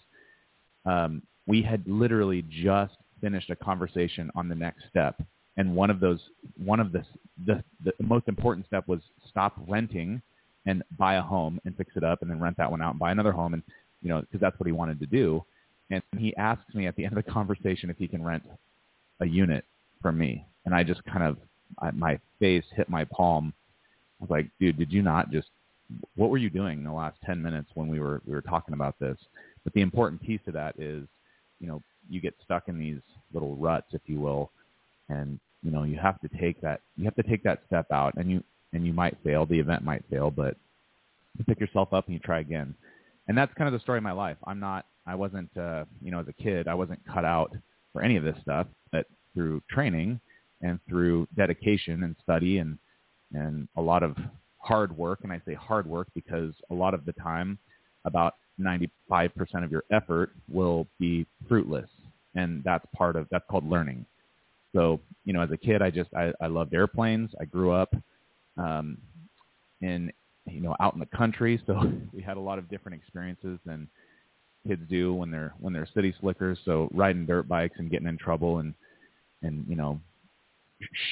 um, 0.84 1.22
we 1.46 1.62
had 1.62 1.82
literally 1.86 2.44
just 2.48 2.94
finished 3.20 3.50
a 3.50 3.56
conversation 3.56 4.30
on 4.34 4.48
the 4.48 4.54
next 4.54 4.84
step 4.90 5.20
and 5.56 5.74
one 5.74 5.90
of 5.90 6.00
those 6.00 6.20
one 6.56 6.80
of 6.80 6.92
the, 6.92 7.04
the 7.46 7.62
the 7.84 7.92
most 8.00 8.28
important 8.28 8.66
step 8.66 8.86
was 8.86 9.00
stop 9.28 9.54
renting 9.66 10.20
and 10.66 10.82
buy 10.98 11.14
a 11.14 11.22
home 11.22 11.60
and 11.64 11.76
fix 11.76 11.92
it 11.96 12.04
up 12.04 12.22
and 12.22 12.30
then 12.30 12.40
rent 12.40 12.56
that 12.56 12.70
one 12.70 12.82
out 12.82 12.90
and 12.90 12.98
buy 12.98 13.12
another 13.12 13.32
home 13.32 13.54
and 13.54 13.62
you 14.02 14.08
know 14.08 14.20
because 14.20 14.40
that's 14.40 14.58
what 14.58 14.66
he 14.66 14.72
wanted 14.72 15.00
to 15.00 15.06
do. 15.06 15.44
And 15.90 16.02
he 16.18 16.34
asks 16.36 16.74
me 16.74 16.86
at 16.86 16.96
the 16.96 17.04
end 17.04 17.16
of 17.16 17.24
the 17.24 17.30
conversation 17.32 17.90
if 17.90 17.96
he 17.96 18.08
can 18.08 18.24
rent 18.24 18.42
a 19.20 19.26
unit 19.26 19.64
from 20.02 20.18
me. 20.18 20.44
And 20.64 20.74
i 20.74 20.82
just 20.82 21.04
kind 21.04 21.22
of 21.22 21.38
I, 21.80 21.90
my 21.92 22.18
face 22.38 22.64
hit 22.74 22.88
my 22.88 23.04
palm. 23.04 23.52
I 24.20 24.24
was 24.24 24.30
like 24.30 24.50
dude 24.60 24.78
did 24.78 24.92
you 24.92 25.02
not 25.02 25.30
just 25.30 25.48
what 26.16 26.30
were 26.30 26.38
you 26.38 26.50
doing 26.50 26.78
in 26.78 26.84
the 26.84 26.92
last 26.92 27.16
10 27.24 27.40
minutes 27.40 27.68
when 27.74 27.88
we 27.88 28.00
were 28.00 28.20
we 28.26 28.34
were 28.34 28.42
talking 28.42 28.74
about 28.74 28.98
this? 28.98 29.16
But 29.64 29.72
the 29.72 29.80
important 29.80 30.20
piece 30.20 30.40
of 30.46 30.52
that 30.54 30.74
is 30.78 31.06
you 31.60 31.68
know 31.68 31.82
you 32.08 32.20
get 32.20 32.34
stuck 32.44 32.68
in 32.68 32.78
these 32.78 33.00
little 33.32 33.56
ruts 33.56 33.88
if 33.92 34.02
you 34.06 34.20
will 34.20 34.50
and 35.08 35.38
you 35.62 35.70
know 35.70 35.82
you 35.84 35.98
have 35.98 36.20
to 36.20 36.28
take 36.40 36.60
that 36.60 36.80
you 36.96 37.04
have 37.04 37.14
to 37.16 37.22
take 37.22 37.42
that 37.42 37.62
step 37.66 37.86
out 37.92 38.14
and 38.16 38.30
you 38.30 38.42
and 38.72 38.86
you 38.86 38.92
might 38.92 39.16
fail 39.24 39.46
the 39.46 39.58
event 39.58 39.84
might 39.84 40.04
fail 40.10 40.30
but 40.30 40.56
you 41.38 41.44
pick 41.44 41.60
yourself 41.60 41.92
up 41.92 42.06
and 42.06 42.14
you 42.14 42.20
try 42.20 42.40
again. 42.40 42.74
And 43.28 43.36
that's 43.36 43.52
kind 43.54 43.66
of 43.66 43.72
the 43.72 43.82
story 43.82 43.98
of 43.98 44.04
my 44.04 44.12
life. 44.12 44.36
I'm 44.46 44.60
not 44.60 44.86
i 45.06 45.14
wasn't 45.14 45.50
uh 45.56 45.84
you 46.02 46.10
know 46.10 46.20
as 46.20 46.28
a 46.28 46.42
kid 46.42 46.66
i 46.66 46.74
wasn't 46.74 47.00
cut 47.06 47.24
out 47.24 47.52
for 47.92 48.02
any 48.02 48.16
of 48.16 48.24
this 48.24 48.36
stuff 48.42 48.66
but 48.90 49.06
through 49.34 49.62
training 49.70 50.18
and 50.62 50.80
through 50.88 51.28
dedication 51.36 52.02
and 52.02 52.16
study 52.22 52.58
and 52.58 52.78
and 53.32 53.68
a 53.76 53.80
lot 53.80 54.02
of 54.02 54.16
hard 54.66 54.96
work, 54.96 55.20
and 55.22 55.32
I 55.32 55.40
say 55.46 55.54
hard 55.54 55.86
work 55.86 56.08
because 56.14 56.52
a 56.70 56.74
lot 56.74 56.94
of 56.94 57.04
the 57.04 57.12
time, 57.12 57.58
about 58.04 58.34
95% 58.60 59.30
of 59.64 59.70
your 59.70 59.84
effort 59.92 60.30
will 60.50 60.86
be 60.98 61.26
fruitless, 61.48 61.88
and 62.34 62.62
that's 62.64 62.84
part 62.94 63.16
of 63.16 63.26
that's 63.30 63.44
called 63.50 63.68
learning. 63.68 64.04
So, 64.76 65.00
you 65.24 65.32
know, 65.32 65.40
as 65.40 65.50
a 65.50 65.56
kid, 65.56 65.80
I 65.80 65.90
just 65.90 66.12
I, 66.14 66.32
I 66.40 66.48
loved 66.48 66.74
airplanes. 66.74 67.30
I 67.40 67.46
grew 67.46 67.72
up 67.72 67.94
um, 68.58 68.98
in 69.80 70.12
you 70.44 70.60
know 70.60 70.76
out 70.80 70.92
in 70.92 71.00
the 71.00 71.16
country, 71.16 71.60
so 71.66 71.80
we 72.12 72.20
had 72.20 72.36
a 72.36 72.40
lot 72.40 72.58
of 72.58 72.68
different 72.68 73.00
experiences 73.00 73.58
than 73.64 73.88
kids 74.68 74.82
do 74.90 75.14
when 75.14 75.30
they're 75.30 75.54
when 75.60 75.72
they're 75.72 75.88
city 75.94 76.14
slickers. 76.20 76.58
So 76.66 76.90
riding 76.92 77.24
dirt 77.24 77.48
bikes 77.48 77.78
and 77.78 77.90
getting 77.90 78.06
in 78.06 78.18
trouble 78.18 78.58
and 78.58 78.74
and 79.42 79.64
you 79.66 79.76
know 79.76 79.98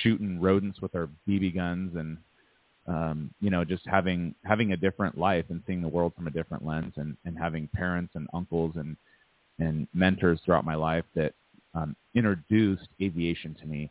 shooting 0.02 0.42
rodents 0.42 0.82
with 0.82 0.94
our 0.94 1.08
BB 1.26 1.54
guns 1.54 1.96
and 1.96 2.18
um, 2.86 3.30
you 3.40 3.48
know 3.48 3.64
just 3.64 3.86
having 3.86 4.34
having 4.44 4.72
a 4.72 4.76
different 4.76 5.16
life 5.16 5.46
and 5.48 5.62
seeing 5.66 5.80
the 5.80 5.88
world 5.88 6.12
from 6.14 6.26
a 6.26 6.30
different 6.30 6.66
lens 6.66 6.92
and 6.96 7.16
and 7.24 7.38
having 7.38 7.66
parents 7.68 8.12
and 8.14 8.28
uncles 8.34 8.74
and 8.76 8.94
and 9.58 9.88
mentors 9.94 10.38
throughout 10.44 10.66
my 10.66 10.74
life 10.74 11.04
that 11.14 11.32
um, 11.74 11.96
introduced 12.14 12.88
aviation 13.00 13.54
to 13.60 13.66
me, 13.66 13.90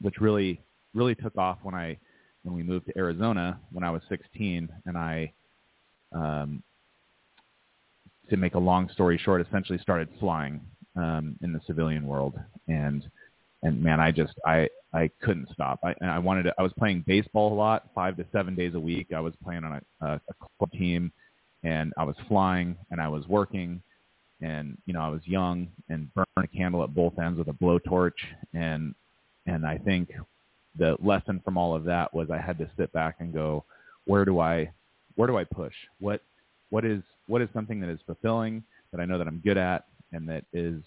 which 0.00 0.20
really 0.20 0.60
really 0.94 1.14
took 1.14 1.36
off 1.36 1.58
when 1.62 1.74
I 1.74 1.98
when 2.42 2.54
we 2.54 2.62
moved 2.62 2.86
to 2.86 2.98
Arizona 2.98 3.58
when 3.70 3.84
I 3.84 3.90
was 3.90 4.02
16, 4.08 4.68
and 4.86 4.98
I, 4.98 5.32
um, 6.12 6.62
to 8.30 8.36
make 8.36 8.54
a 8.54 8.58
long 8.58 8.88
story 8.92 9.18
short, 9.22 9.46
essentially 9.46 9.78
started 9.78 10.08
flying 10.18 10.60
um, 10.96 11.36
in 11.42 11.52
the 11.52 11.60
civilian 11.66 12.06
world, 12.06 12.34
and 12.68 13.04
and 13.62 13.80
man, 13.80 14.00
I 14.00 14.10
just 14.10 14.34
I 14.44 14.68
I 14.92 15.10
couldn't 15.22 15.48
stop. 15.52 15.80
I 15.84 15.94
I 16.04 16.18
wanted 16.18 16.44
to. 16.44 16.54
I 16.58 16.62
was 16.62 16.72
playing 16.78 17.04
baseball 17.06 17.52
a 17.52 17.54
lot, 17.54 17.88
five 17.94 18.16
to 18.16 18.26
seven 18.32 18.54
days 18.54 18.74
a 18.74 18.80
week. 18.80 19.08
I 19.14 19.20
was 19.20 19.34
playing 19.42 19.64
on 19.64 19.72
a, 19.72 20.06
a, 20.06 20.14
a 20.14 20.56
club 20.58 20.72
team, 20.72 21.12
and 21.62 21.92
I 21.96 22.04
was 22.04 22.16
flying, 22.28 22.76
and 22.90 23.00
I 23.00 23.08
was 23.08 23.26
working, 23.28 23.82
and 24.42 24.76
you 24.86 24.92
know 24.92 25.00
I 25.00 25.08
was 25.08 25.22
young 25.24 25.68
and 25.88 26.12
burned 26.14 26.26
a 26.36 26.46
candle 26.46 26.82
at 26.82 26.94
both 26.94 27.18
ends 27.18 27.38
with 27.38 27.48
a 27.48 27.52
blowtorch, 27.52 28.12
and 28.52 28.94
and 29.46 29.66
I 29.66 29.78
think 29.78 30.10
the 30.78 30.96
lesson 31.02 31.40
from 31.44 31.56
all 31.56 31.74
of 31.74 31.84
that 31.84 32.12
was 32.14 32.30
I 32.30 32.38
had 32.38 32.58
to 32.58 32.70
sit 32.76 32.92
back 32.92 33.16
and 33.20 33.32
go, 33.32 33.64
where 34.04 34.24
do 34.24 34.40
I, 34.40 34.70
where 35.16 35.26
do 35.26 35.36
I 35.36 35.44
push? 35.44 35.74
What, 36.00 36.22
what 36.70 36.84
is, 36.84 37.02
what 37.26 37.42
is 37.42 37.48
something 37.52 37.80
that 37.80 37.90
is 37.90 38.00
fulfilling 38.06 38.62
that 38.92 39.00
I 39.00 39.04
know 39.04 39.18
that 39.18 39.26
I'm 39.26 39.42
good 39.44 39.58
at 39.58 39.84
and 40.12 40.28
that 40.28 40.44
is, 40.52 40.82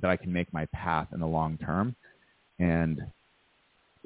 that 0.00 0.10
I 0.10 0.16
can 0.16 0.32
make 0.32 0.52
my 0.52 0.66
path 0.66 1.08
in 1.12 1.20
the 1.20 1.26
long 1.26 1.56
term. 1.58 1.94
And 2.58 3.00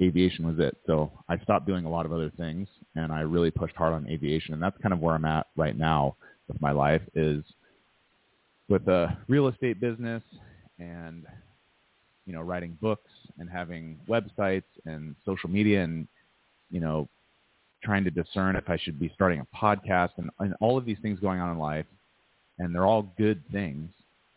aviation 0.01 0.45
was 0.45 0.59
it. 0.59 0.77
So 0.85 1.11
I 1.27 1.37
stopped 1.39 1.65
doing 1.65 1.85
a 1.85 1.89
lot 1.89 2.05
of 2.05 2.13
other 2.13 2.31
things 2.37 2.67
and 2.95 3.11
I 3.11 3.21
really 3.21 3.51
pushed 3.51 3.75
hard 3.75 3.93
on 3.93 4.07
aviation. 4.07 4.53
And 4.53 4.61
that's 4.61 4.77
kind 4.81 4.93
of 4.93 4.99
where 4.99 5.15
I'm 5.15 5.25
at 5.25 5.47
right 5.55 5.77
now 5.77 6.15
with 6.47 6.61
my 6.61 6.71
life 6.71 7.01
is 7.15 7.43
with 8.69 8.87
a 8.87 9.17
real 9.27 9.47
estate 9.47 9.79
business 9.79 10.23
and 10.79 11.25
you 12.25 12.33
know, 12.33 12.41
writing 12.41 12.77
books 12.81 13.11
and 13.37 13.49
having 13.49 13.99
websites 14.07 14.63
and 14.85 15.15
social 15.25 15.49
media 15.49 15.83
and, 15.83 16.07
you 16.71 16.79
know, 16.79 17.07
trying 17.83 18.03
to 18.03 18.11
discern 18.11 18.55
if 18.55 18.69
I 18.69 18.77
should 18.77 18.99
be 18.99 19.11
starting 19.13 19.41
a 19.41 19.55
podcast 19.55 20.11
and, 20.17 20.29
and 20.39 20.53
all 20.61 20.77
of 20.77 20.85
these 20.85 20.97
things 21.01 21.19
going 21.19 21.39
on 21.39 21.51
in 21.51 21.57
life. 21.57 21.85
And 22.59 22.73
they're 22.73 22.85
all 22.85 23.11
good 23.17 23.41
things. 23.51 23.89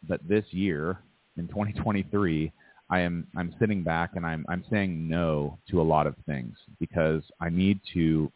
But 0.08 0.20
this 0.28 0.44
year 0.50 0.98
in 1.36 1.46
2023, 1.48 2.50
I 2.88 3.00
am 3.00 3.26
I'm 3.36 3.54
sitting 3.58 3.82
back 3.82 4.12
and 4.14 4.24
I'm 4.24 4.46
I'm 4.48 4.64
saying 4.70 5.08
no 5.08 5.58
to 5.70 5.80
a 5.80 5.82
lot 5.82 6.06
of 6.06 6.14
things 6.24 6.56
because 6.78 7.22
I 7.40 7.48
need 7.50 7.80
to 7.94 8.30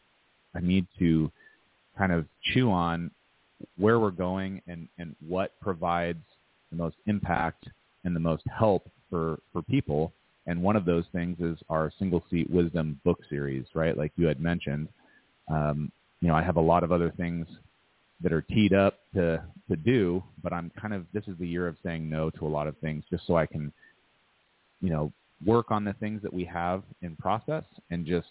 I 0.54 0.61
need 0.61 0.87
to 0.99 1.30
kind 1.97 2.12
of 2.12 2.26
chew 2.52 2.70
on 2.70 3.11
where 3.76 3.98
we're 3.98 4.10
going 4.10 4.62
and, 4.66 4.88
and 4.98 5.14
what 5.26 5.58
provides 5.60 6.22
the 6.70 6.76
most 6.76 6.96
impact 7.06 7.68
and 8.04 8.14
the 8.14 8.20
most 8.20 8.44
help 8.46 8.88
for 9.10 9.38
for 9.52 9.62
people. 9.62 10.12
And 10.46 10.62
one 10.62 10.76
of 10.76 10.84
those 10.84 11.04
things 11.12 11.38
is 11.40 11.58
our 11.68 11.92
single 11.98 12.24
seat 12.30 12.48
wisdom 12.50 13.00
book 13.04 13.20
series, 13.28 13.64
right? 13.74 13.96
Like 13.96 14.12
you 14.16 14.26
had 14.26 14.40
mentioned. 14.40 14.88
Um, 15.48 15.90
you 16.20 16.28
know, 16.28 16.34
I 16.34 16.42
have 16.42 16.56
a 16.56 16.60
lot 16.60 16.84
of 16.84 16.92
other 16.92 17.12
things 17.16 17.46
that 18.22 18.32
are 18.32 18.42
teed 18.42 18.72
up 18.72 18.98
to 19.14 19.42
to 19.68 19.76
do, 19.76 20.22
but 20.42 20.52
I'm 20.52 20.70
kind 20.80 20.94
of 20.94 21.06
this 21.12 21.24
is 21.26 21.36
the 21.38 21.46
year 21.46 21.66
of 21.66 21.76
saying 21.82 22.08
no 22.08 22.30
to 22.30 22.46
a 22.46 22.48
lot 22.48 22.66
of 22.66 22.76
things 22.78 23.04
just 23.10 23.26
so 23.26 23.36
I 23.36 23.46
can, 23.46 23.72
you 24.80 24.90
know, 24.90 25.12
work 25.44 25.70
on 25.70 25.84
the 25.84 25.94
things 25.94 26.22
that 26.22 26.32
we 26.32 26.44
have 26.44 26.82
in 27.02 27.16
process 27.16 27.64
and 27.90 28.06
just, 28.06 28.28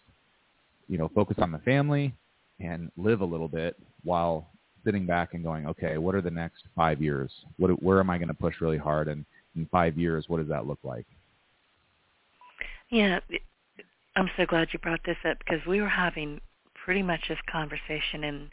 you 0.88 0.98
know, 0.98 1.09
focus 1.15 1.38
on 1.39 1.51
the 1.51 1.57
family 1.59 2.13
and 2.59 2.91
live 2.98 3.21
a 3.21 3.25
little 3.25 3.48
bit 3.48 3.75
while 4.03 4.48
sitting 4.86 5.05
back 5.05 5.33
and 5.33 5.43
going, 5.43 5.67
okay, 5.67 5.98
what 5.98 6.15
are 6.15 6.21
the 6.21 6.31
next 6.31 6.63
five 6.75 7.01
years? 7.01 7.31
What 7.57 7.81
where 7.81 8.00
am 8.00 8.09
I 8.09 8.17
going 8.17 8.29
to 8.29 8.33
push 8.33 8.55
really 8.62 8.77
hard 8.77 9.07
and 9.07 9.25
in 9.55 9.67
five 9.71 9.98
years, 9.98 10.25
what 10.27 10.38
does 10.38 10.48
that 10.50 10.67
look 10.67 10.79
like? 10.83 11.05
Yeah, 12.89 13.19
I'm 14.15 14.29
so 14.38 14.45
glad 14.45 14.69
you 14.71 14.79
brought 14.79 15.01
this 15.05 15.17
up 15.29 15.38
because 15.39 15.65
we 15.67 15.81
were 15.81 15.89
having 15.89 16.41
pretty 16.86 17.03
much 17.03 17.21
this 17.29 17.38
conversation 17.51 18.24
in 18.24 18.50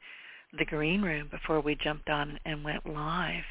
the 0.58 0.64
green 0.64 1.02
room 1.02 1.28
before 1.30 1.60
we 1.60 1.74
jumped 1.74 2.08
on 2.08 2.38
and 2.44 2.64
went 2.64 2.86
live. 2.86 3.44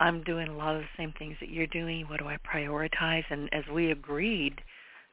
I'm 0.00 0.22
doing 0.24 0.48
a 0.48 0.56
lot 0.56 0.74
of 0.74 0.82
the 0.82 0.88
same 0.96 1.14
things 1.18 1.36
that 1.40 1.50
you're 1.50 1.66
doing. 1.68 2.06
What 2.08 2.18
do 2.18 2.26
I 2.26 2.36
prioritize? 2.38 3.24
And 3.30 3.48
as 3.52 3.64
we 3.72 3.90
agreed 3.92 4.60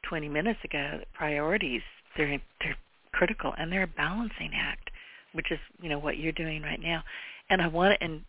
20 0.08 0.28
minutes 0.30 0.60
ago, 0.64 1.02
priorities 1.14 1.82
they're 2.18 2.42
they're 2.62 2.78
critical 3.14 3.54
and 3.58 3.72
they're 3.72 3.84
a 3.84 3.88
balancing 3.88 4.52
act, 4.54 4.90
which 5.34 5.52
is 5.52 5.60
you 5.82 5.90
know 5.90 6.00
what 6.00 6.18
you're 6.18 6.32
doing 6.32 6.62
right 6.62 6.82
now. 6.82 7.04
And 7.50 7.62
I 7.62 7.68
want 7.68 7.98
to, 7.98 8.04
and 8.04 8.22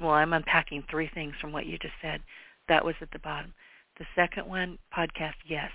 well, 0.00 0.12
I'm 0.12 0.32
unpacking 0.32 0.84
three 0.90 1.10
things 1.14 1.34
from 1.40 1.52
what 1.52 1.66
you 1.66 1.78
just 1.78 1.94
said. 2.02 2.20
That 2.68 2.84
was 2.84 2.94
at 3.00 3.10
the 3.12 3.18
bottom. 3.20 3.52
The 3.98 4.06
second 4.14 4.46
one, 4.46 4.78
podcast, 4.96 5.34
yes. 5.48 5.70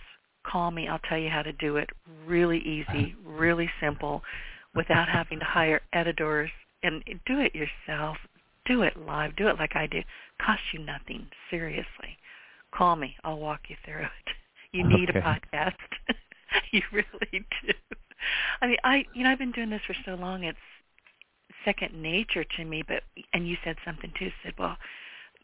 Call 0.45 0.71
me. 0.71 0.87
I'll 0.87 0.99
tell 0.99 1.17
you 1.17 1.29
how 1.29 1.41
to 1.41 1.53
do 1.53 1.77
it. 1.77 1.89
Really 2.25 2.59
easy, 2.59 3.15
really 3.25 3.69
simple, 3.79 4.21
without 4.75 5.07
having 5.07 5.39
to 5.39 5.45
hire 5.45 5.81
editors. 5.93 6.49
And 6.83 7.03
do 7.27 7.39
it 7.39 7.53
yourself. 7.55 8.17
Do 8.65 8.81
it 8.81 8.97
live. 8.97 9.35
Do 9.35 9.47
it 9.47 9.57
like 9.59 9.75
I 9.75 9.87
do. 9.87 10.01
Cost 10.43 10.61
you 10.73 10.79
nothing. 10.79 11.27
Seriously. 11.49 12.17
Call 12.73 12.95
me. 12.95 13.15
I'll 13.23 13.39
walk 13.39 13.61
you 13.69 13.75
through 13.85 14.01
it. 14.01 14.35
You 14.71 14.87
need 14.87 15.09
okay. 15.09 15.19
a 15.19 15.21
podcast. 15.21 15.73
you 16.71 16.81
really 16.91 17.45
do. 17.63 17.73
I 18.61 18.67
mean, 18.67 18.77
I 18.83 19.05
you 19.13 19.23
know 19.23 19.31
I've 19.31 19.39
been 19.39 19.51
doing 19.51 19.69
this 19.69 19.81
for 19.85 19.95
so 20.05 20.15
long. 20.15 20.43
It's 20.43 20.57
second 21.65 21.99
nature 22.01 22.43
to 22.43 22.65
me. 22.65 22.83
But 22.87 23.03
and 23.33 23.47
you 23.47 23.57
said 23.63 23.77
something 23.85 24.11
too. 24.17 24.31
Said, 24.43 24.53
well, 24.57 24.77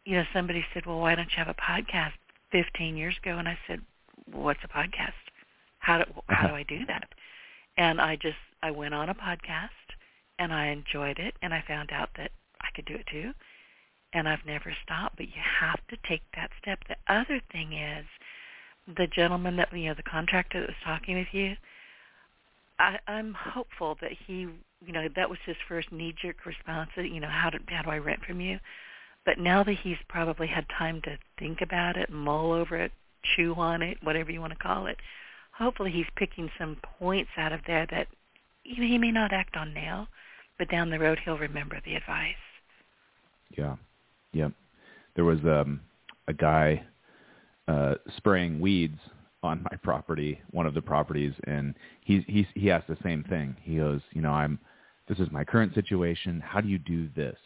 you 0.05 0.15
know, 0.15 0.23
somebody 0.33 0.65
said, 0.73 0.85
well, 0.85 0.99
why 0.99 1.15
don't 1.15 1.29
you 1.31 1.43
have 1.43 1.49
a 1.49 1.53
podcast? 1.53 2.13
15 2.51 2.95
years 2.95 3.15
ago, 3.21 3.37
and 3.37 3.47
I 3.47 3.57
said, 3.67 3.81
what's 4.31 4.61
a 4.63 4.67
podcast? 4.67 5.11
How 5.79 5.99
do 5.99 6.05
how 6.29 6.47
do 6.47 6.55
I 6.55 6.63
do 6.63 6.85
that? 6.87 7.09
And 7.77 7.99
I 8.01 8.15
just 8.15 8.37
I 8.63 8.71
went 8.71 8.93
on 8.93 9.09
a 9.09 9.15
podcast 9.15 9.69
and 10.39 10.53
I 10.53 10.67
enjoyed 10.67 11.19
it 11.19 11.35
and 11.41 11.53
I 11.53 11.63
found 11.67 11.91
out 11.91 12.09
that 12.17 12.31
I 12.61 12.67
could 12.75 12.85
do 12.85 12.95
it 12.95 13.07
too. 13.11 13.31
And 14.13 14.27
I've 14.27 14.45
never 14.45 14.73
stopped, 14.83 15.17
but 15.17 15.27
you 15.27 15.41
have 15.59 15.79
to 15.89 15.97
take 16.07 16.21
that 16.35 16.49
step. 16.61 16.79
The 16.87 16.95
other 17.13 17.41
thing 17.51 17.73
is 17.73 18.05
the 18.95 19.07
gentleman 19.07 19.57
that 19.57 19.73
you 19.73 19.89
know, 19.89 19.93
the 19.93 20.03
contractor 20.03 20.61
that 20.61 20.69
was 20.69 20.83
talking 20.83 21.17
with 21.17 21.27
you, 21.33 21.55
I, 22.79 22.99
I'm 23.07 23.33
hopeful 23.33 23.97
that 24.01 24.11
he 24.25 24.47
you 24.85 24.93
know 24.93 25.07
that 25.15 25.29
was 25.29 25.39
his 25.45 25.55
first 25.67 25.91
knee 25.91 26.13
jerk 26.21 26.45
response 26.45 26.89
you 26.95 27.19
know 27.19 27.29
how 27.29 27.49
do 27.49 27.59
how 27.67 27.81
do 27.83 27.89
I 27.89 27.97
rent 27.97 28.21
from 28.25 28.41
you? 28.41 28.59
But 29.25 29.39
now 29.39 29.63
that 29.63 29.77
he's 29.83 29.97
probably 30.07 30.47
had 30.47 30.65
time 30.77 31.01
to 31.03 31.17
think 31.37 31.61
about 31.61 31.97
it 31.97 32.09
mull 32.09 32.51
over 32.51 32.77
it 32.77 32.91
chew 33.35 33.55
on 33.55 33.81
it 33.81 33.97
whatever 34.03 34.31
you 34.31 34.39
want 34.39 34.53
to 34.53 34.59
call 34.59 34.85
it 34.87 34.97
hopefully 35.51 35.91
he's 35.91 36.05
picking 36.15 36.49
some 36.57 36.77
points 36.99 37.31
out 37.37 37.51
of 37.51 37.61
there 37.67 37.87
that 37.89 38.07
you 38.63 38.81
know 38.81 38.87
he 38.87 38.97
may 38.97 39.11
not 39.11 39.33
act 39.33 39.57
on 39.57 39.73
now 39.73 40.07
but 40.57 40.69
down 40.69 40.89
the 40.89 40.99
road 40.99 41.19
he'll 41.23 41.37
remember 41.37 41.79
the 41.85 41.95
advice. 41.95 42.35
Yeah. 43.57 43.75
Yep. 44.33 44.51
There 45.15 45.25
was 45.25 45.39
um 45.43 45.81
a 46.27 46.33
guy 46.33 46.83
uh 47.67 47.95
spraying 48.17 48.59
weeds 48.59 48.99
on 49.43 49.63
my 49.69 49.77
property, 49.77 50.39
one 50.51 50.65
of 50.65 50.73
the 50.73 50.81
properties, 50.81 51.33
and 51.45 51.75
he 52.01 52.23
he 52.27 52.47
he 52.55 52.71
asked 52.71 52.87
the 52.87 52.97
same 53.03 53.23
thing. 53.23 53.55
He 53.61 53.77
goes, 53.77 54.01
you 54.11 54.21
know, 54.21 54.31
I'm 54.31 54.59
this 55.07 55.19
is 55.19 55.27
my 55.31 55.43
current 55.43 55.73
situation. 55.73 56.41
How 56.45 56.61
do 56.61 56.67
you 56.67 56.77
do 56.77 57.07
this? 57.15 57.37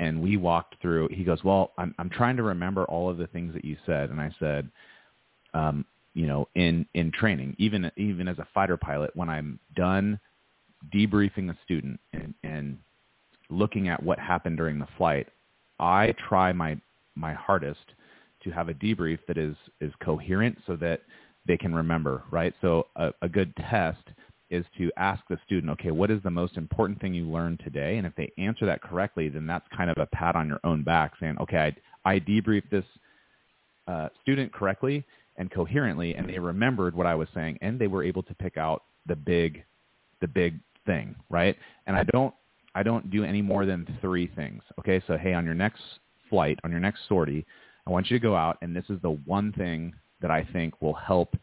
And 0.00 0.22
we 0.22 0.36
walked 0.36 0.76
through. 0.80 1.08
He 1.10 1.24
goes, 1.24 1.42
well, 1.44 1.72
I'm 1.78 1.94
I'm 1.98 2.10
trying 2.10 2.36
to 2.36 2.42
remember 2.42 2.84
all 2.84 3.10
of 3.10 3.18
the 3.18 3.26
things 3.28 3.52
that 3.54 3.64
you 3.64 3.76
said, 3.84 4.10
and 4.10 4.20
I 4.20 4.30
said, 4.38 4.70
um, 5.54 5.84
you 6.14 6.26
know, 6.26 6.48
in 6.54 6.86
in 6.94 7.12
training, 7.12 7.56
even 7.58 7.90
even 7.96 8.28
as 8.28 8.38
a 8.38 8.48
fighter 8.54 8.76
pilot, 8.76 9.10
when 9.14 9.28
I'm 9.28 9.58
done 9.76 10.18
debriefing 10.94 11.50
a 11.50 11.58
student 11.64 11.98
and, 12.12 12.34
and 12.44 12.78
looking 13.50 13.88
at 13.88 14.02
what 14.02 14.18
happened 14.18 14.56
during 14.56 14.78
the 14.78 14.88
flight, 14.96 15.28
I 15.78 16.14
try 16.28 16.52
my 16.52 16.80
my 17.14 17.34
hardest 17.34 17.80
to 18.44 18.50
have 18.50 18.68
a 18.68 18.74
debrief 18.74 19.18
that 19.26 19.38
is 19.38 19.56
is 19.80 19.92
coherent 20.02 20.58
so 20.66 20.76
that 20.76 21.02
they 21.46 21.56
can 21.56 21.74
remember, 21.74 22.22
right? 22.30 22.54
So 22.60 22.86
a, 22.96 23.10
a 23.22 23.28
good 23.28 23.54
test 23.56 24.02
is 24.50 24.64
to 24.78 24.90
ask 24.96 25.22
the 25.28 25.38
student, 25.44 25.70
okay, 25.72 25.90
what 25.90 26.10
is 26.10 26.22
the 26.22 26.30
most 26.30 26.56
important 26.56 27.00
thing 27.00 27.12
you 27.12 27.28
learned 27.28 27.60
today? 27.62 27.98
And 27.98 28.06
if 28.06 28.14
they 28.16 28.32
answer 28.38 28.64
that 28.66 28.82
correctly, 28.82 29.28
then 29.28 29.46
that's 29.46 29.66
kind 29.76 29.90
of 29.90 29.98
a 29.98 30.06
pat 30.06 30.36
on 30.36 30.48
your 30.48 30.60
own 30.64 30.82
back 30.82 31.12
saying, 31.20 31.36
okay, 31.40 31.74
I, 32.04 32.14
I 32.14 32.20
debriefed 32.20 32.70
this 32.70 32.84
uh, 33.86 34.08
student 34.22 34.52
correctly 34.52 35.04
and 35.36 35.50
coherently, 35.50 36.14
and 36.14 36.28
they 36.28 36.38
remembered 36.38 36.94
what 36.94 37.06
I 37.06 37.14
was 37.14 37.28
saying, 37.34 37.58
and 37.60 37.78
they 37.78 37.86
were 37.86 38.02
able 38.02 38.22
to 38.24 38.34
pick 38.34 38.56
out 38.56 38.84
the 39.06 39.16
big, 39.16 39.64
the 40.20 40.28
big 40.28 40.58
thing, 40.86 41.14
right? 41.30 41.56
And 41.86 41.94
I 41.96 42.04
don't, 42.04 42.34
I 42.74 42.82
don't 42.82 43.10
do 43.10 43.24
any 43.24 43.42
more 43.42 43.66
than 43.66 43.86
three 44.00 44.28
things. 44.34 44.62
Okay, 44.78 45.02
so 45.06 45.16
hey, 45.16 45.34
on 45.34 45.44
your 45.44 45.54
next 45.54 45.80
flight, 46.28 46.58
on 46.64 46.70
your 46.70 46.80
next 46.80 47.00
sortie, 47.08 47.46
I 47.88 47.90
want 47.90 48.10
you 48.10 48.18
to 48.18 48.22
go 48.22 48.36
out, 48.36 48.58
and 48.60 48.76
this 48.76 48.84
is 48.90 49.00
the 49.00 49.12
one 49.24 49.50
thing 49.52 49.94
that 50.20 50.30
I 50.30 50.46
think 50.52 50.82
will 50.82 50.94
help 50.94 51.34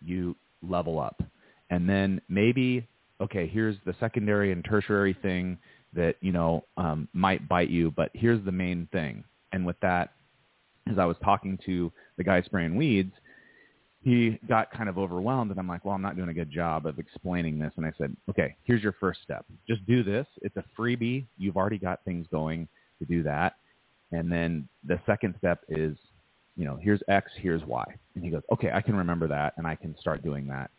you 0.00 0.36
level 0.62 1.00
up. 1.00 1.20
And 1.70 1.88
then 1.88 2.20
maybe, 2.28 2.86
okay, 3.20 3.48
here's 3.48 3.76
the 3.84 3.94
secondary 3.98 4.52
and 4.52 4.64
tertiary 4.64 5.16
thing 5.22 5.58
that 5.92 6.14
you 6.20 6.30
know 6.30 6.64
um, 6.76 7.08
might 7.12 7.48
bite 7.48 7.68
you, 7.68 7.90
but 7.90 8.10
here's 8.14 8.44
the 8.44 8.52
main 8.52 8.88
thing. 8.92 9.24
And 9.52 9.66
with 9.66 9.74
that, 9.80 10.12
as 10.88 10.98
I 10.98 11.04
was 11.04 11.16
talking 11.24 11.58
to 11.66 11.92
the 12.16 12.22
guy 12.22 12.42
spraying 12.42 12.76
weeds, 12.76 13.12
he 14.02 14.38
got 14.48 14.70
kind 14.70 14.88
of 14.88 14.98
overwhelmed 14.98 15.50
and 15.50 15.58
I'm 15.58 15.66
like, 15.66 15.84
well, 15.84 15.96
I'm 15.96 16.02
not 16.02 16.14
doing 16.14 16.28
a 16.28 16.34
good 16.34 16.50
job 16.50 16.86
of 16.86 17.00
explaining 17.00 17.58
this. 17.58 17.72
And 17.76 17.84
I 17.84 17.90
said, 17.98 18.16
okay, 18.30 18.54
here's 18.62 18.84
your 18.84 18.94
first 19.00 19.20
step. 19.24 19.44
Just 19.66 19.84
do 19.84 20.04
this. 20.04 20.28
It's 20.42 20.56
a 20.56 20.64
freebie. 20.78 21.26
You've 21.38 21.56
already 21.56 21.78
got 21.78 22.04
things 22.04 22.26
going 22.30 22.68
to 23.00 23.04
do 23.04 23.24
that. 23.24 23.56
And 24.12 24.30
then 24.30 24.68
the 24.84 25.00
second 25.06 25.34
step 25.38 25.60
is, 25.68 25.96
you 26.56 26.64
know, 26.64 26.76
here's 26.80 27.00
X, 27.08 27.30
here's 27.36 27.62
Y. 27.64 27.84
And 28.14 28.24
he 28.24 28.30
goes, 28.30 28.42
okay, 28.52 28.70
I 28.72 28.80
can 28.80 28.96
remember 28.96 29.28
that 29.28 29.54
and 29.56 29.66
I 29.66 29.74
can 29.74 29.96
start 30.00 30.22
doing 30.22 30.46
that. 30.48 30.70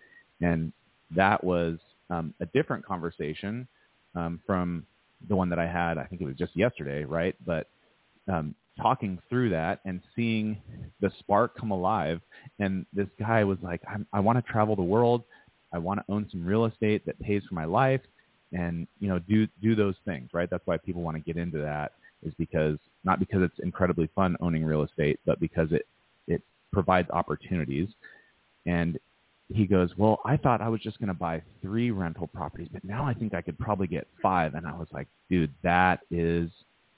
And 0.41 0.71
that 1.15 1.43
was 1.43 1.77
um, 2.09 2.33
a 2.39 2.45
different 2.47 2.85
conversation 2.85 3.67
um, 4.15 4.39
from 4.45 4.85
the 5.27 5.35
one 5.35 5.49
that 5.49 5.59
I 5.59 5.67
had, 5.67 5.97
I 5.97 6.05
think 6.05 6.21
it 6.21 6.25
was 6.25 6.35
just 6.35 6.55
yesterday, 6.55 7.03
right? 7.03 7.35
But 7.45 7.67
um, 8.31 8.55
talking 8.79 9.19
through 9.29 9.49
that 9.49 9.79
and 9.85 10.01
seeing 10.15 10.61
the 11.01 11.11
spark 11.19 11.57
come 11.57 11.71
alive. 11.71 12.21
And 12.59 12.85
this 12.93 13.07
guy 13.19 13.43
was 13.43 13.57
like, 13.61 13.81
i 13.87 13.97
I 14.13 14.19
want 14.19 14.43
to 14.43 14.51
travel 14.51 14.75
the 14.75 14.83
world. 14.83 15.23
I 15.73 15.79
want 15.79 15.99
to 15.99 16.11
own 16.11 16.27
some 16.31 16.45
real 16.45 16.65
estate 16.65 17.05
that 17.05 17.19
pays 17.19 17.43
for 17.47 17.55
my 17.55 17.65
life 17.65 18.01
and, 18.53 18.87
you 18.99 19.09
know, 19.09 19.19
do, 19.19 19.47
do 19.61 19.75
those 19.75 19.95
things, 20.05 20.29
right? 20.33 20.49
That's 20.49 20.65
why 20.65 20.77
people 20.77 21.01
want 21.01 21.17
to 21.17 21.21
get 21.23 21.37
into 21.37 21.57
that 21.59 21.93
is 22.23 22.33
because 22.37 22.77
not 23.07 23.19
because 23.19 23.41
it's 23.41 23.57
incredibly 23.59 24.09
fun 24.13 24.35
owning 24.41 24.65
real 24.65 24.83
estate, 24.83 25.17
but 25.25 25.39
because 25.39 25.69
it, 25.71 25.87
it 26.27 26.41
provides 26.73 27.09
opportunities. 27.09 27.87
And 28.65 28.99
he 29.47 29.65
goes, 29.65 29.89
well, 29.97 30.19
I 30.25 30.35
thought 30.35 30.61
I 30.61 30.67
was 30.67 30.81
just 30.81 30.99
going 30.99 31.07
to 31.07 31.13
buy 31.13 31.41
three 31.61 31.89
rental 31.89 32.27
properties, 32.27 32.67
but 32.71 32.83
now 32.83 33.05
I 33.05 33.13
think 33.13 33.33
I 33.33 33.41
could 33.41 33.57
probably 33.57 33.87
get 33.87 34.07
five. 34.21 34.55
And 34.55 34.67
I 34.67 34.73
was 34.73 34.89
like, 34.91 35.07
dude, 35.29 35.53
that 35.63 36.01
is, 36.11 36.49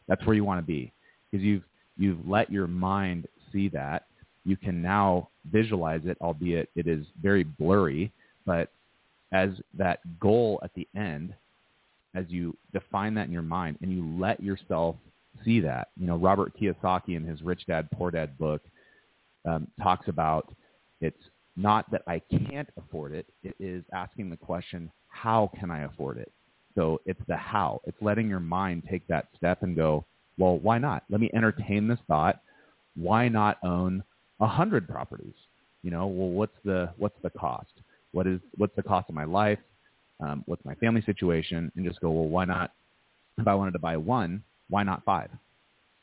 that's 0.08 0.25
where 0.25 0.36
you 0.36 0.44
want 0.44 0.60
to 0.60 0.66
be 0.66 0.92
because 1.30 1.46
you've 1.46 1.63
you've 1.96 2.28
let 2.28 2.51
your 2.51 2.66
mind 2.66 3.28
see 3.51 3.70
that. 3.70 4.06
You 4.46 4.58
can 4.58 4.82
now 4.82 5.30
visualize 5.51 6.01
it, 6.06 6.18
albeit 6.22 6.70
it 6.75 6.88
is 6.88 7.06
very 7.22 7.44
blurry, 7.44 8.12
but 8.46 8.72
as 9.32 9.50
that 9.78 10.00
goal 10.20 10.60
at 10.63 10.74
the 10.74 10.88
end, 10.96 11.36
as 12.16 12.25
you 12.30 12.58
define 12.74 13.13
that 13.13 13.28
in 13.28 13.34
your 13.34 13.44
mind 13.44 13.78
and 13.82 13.92
you 13.92 14.04
let 14.18 14.42
yourself 14.42 14.96
see 15.43 15.59
that, 15.62 15.89
you 16.00 16.07
know, 16.07 16.17
Robert 16.17 16.53
Kiyosaki 16.59 17.15
in 17.15 17.24
his 17.24 17.41
Rich 17.41 17.65
Dad 17.67 17.89
Poor 17.91 18.12
Dad 18.12 18.38
book 18.38 18.62
um, 19.45 19.67
talks 19.81 20.07
about 20.07 20.53
it's 21.01 21.17
not 21.55 21.89
that 21.91 22.03
I 22.07 22.21
can't 22.50 22.69
afford 22.77 23.13
it. 23.13 23.25
It 23.43 23.55
is 23.59 23.83
asking 23.93 24.29
the 24.29 24.38
question, 24.38 24.91
how 25.07 25.51
can 25.59 25.71
I 25.71 25.83
afford 25.83 26.17
it? 26.17 26.31
So 26.75 27.01
it's 27.05 27.21
the 27.27 27.36
how. 27.36 27.81
It's 27.86 27.98
letting 28.01 28.29
your 28.29 28.39
mind 28.39 28.83
take 28.89 29.05
that 29.07 29.27
step 29.35 29.63
and 29.63 29.75
go, 29.75 30.05
well, 30.37 30.59
why 30.59 30.77
not? 30.77 31.03
Let 31.09 31.20
me 31.20 31.29
entertain 31.33 31.87
this 31.87 32.00
thought. 32.07 32.42
Why 32.96 33.27
not 33.27 33.57
own 33.63 34.03
a 34.39 34.48
hundred 34.48 34.87
properties? 34.87 35.33
You 35.83 35.92
know, 35.92 36.07
well, 36.07 36.29
what's 36.29 36.55
the 36.63 36.92
what's 36.98 37.22
the 37.22 37.29
cost? 37.29 37.72
What 38.11 38.27
is 38.27 38.39
what's 38.57 38.75
the 38.75 38.83
cost 38.83 39.09
of 39.09 39.15
my 39.15 39.25
life? 39.25 39.59
Um, 40.22 40.44
what's 40.46 40.63
my 40.65 40.75
family 40.75 41.01
situation? 41.05 41.72
And 41.75 41.85
just 41.85 42.00
go, 42.01 42.11
well, 42.11 42.27
why 42.27 42.46
not? 42.46 42.72
If 43.37 43.48
I 43.48 43.55
wanted 43.55 43.72
to 43.72 43.79
buy 43.79 43.96
one, 43.98 44.44
why 44.70 44.84
not 44.84 45.03
five? 45.03 45.29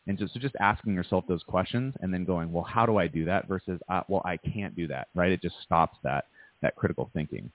And 0.06 0.16
just 0.16 0.34
so 0.34 0.40
just 0.40 0.54
asking 0.60 0.94
yourself 0.94 1.24
those 1.26 1.42
questions 1.42 1.94
and 2.00 2.14
then 2.14 2.24
going, 2.24 2.52
well, 2.52 2.62
how 2.62 2.86
do 2.86 2.96
I 2.96 3.08
do 3.08 3.24
that? 3.24 3.48
Versus, 3.48 3.80
uh, 3.88 4.02
well, 4.08 4.22
I 4.24 4.36
can't 4.36 4.76
do 4.76 4.86
that, 4.88 5.08
right? 5.14 5.32
It 5.32 5.42
just 5.42 5.56
stops 5.64 5.98
that 6.04 6.26
that 6.62 6.76
critical 6.76 7.10
thinking. 7.12 7.50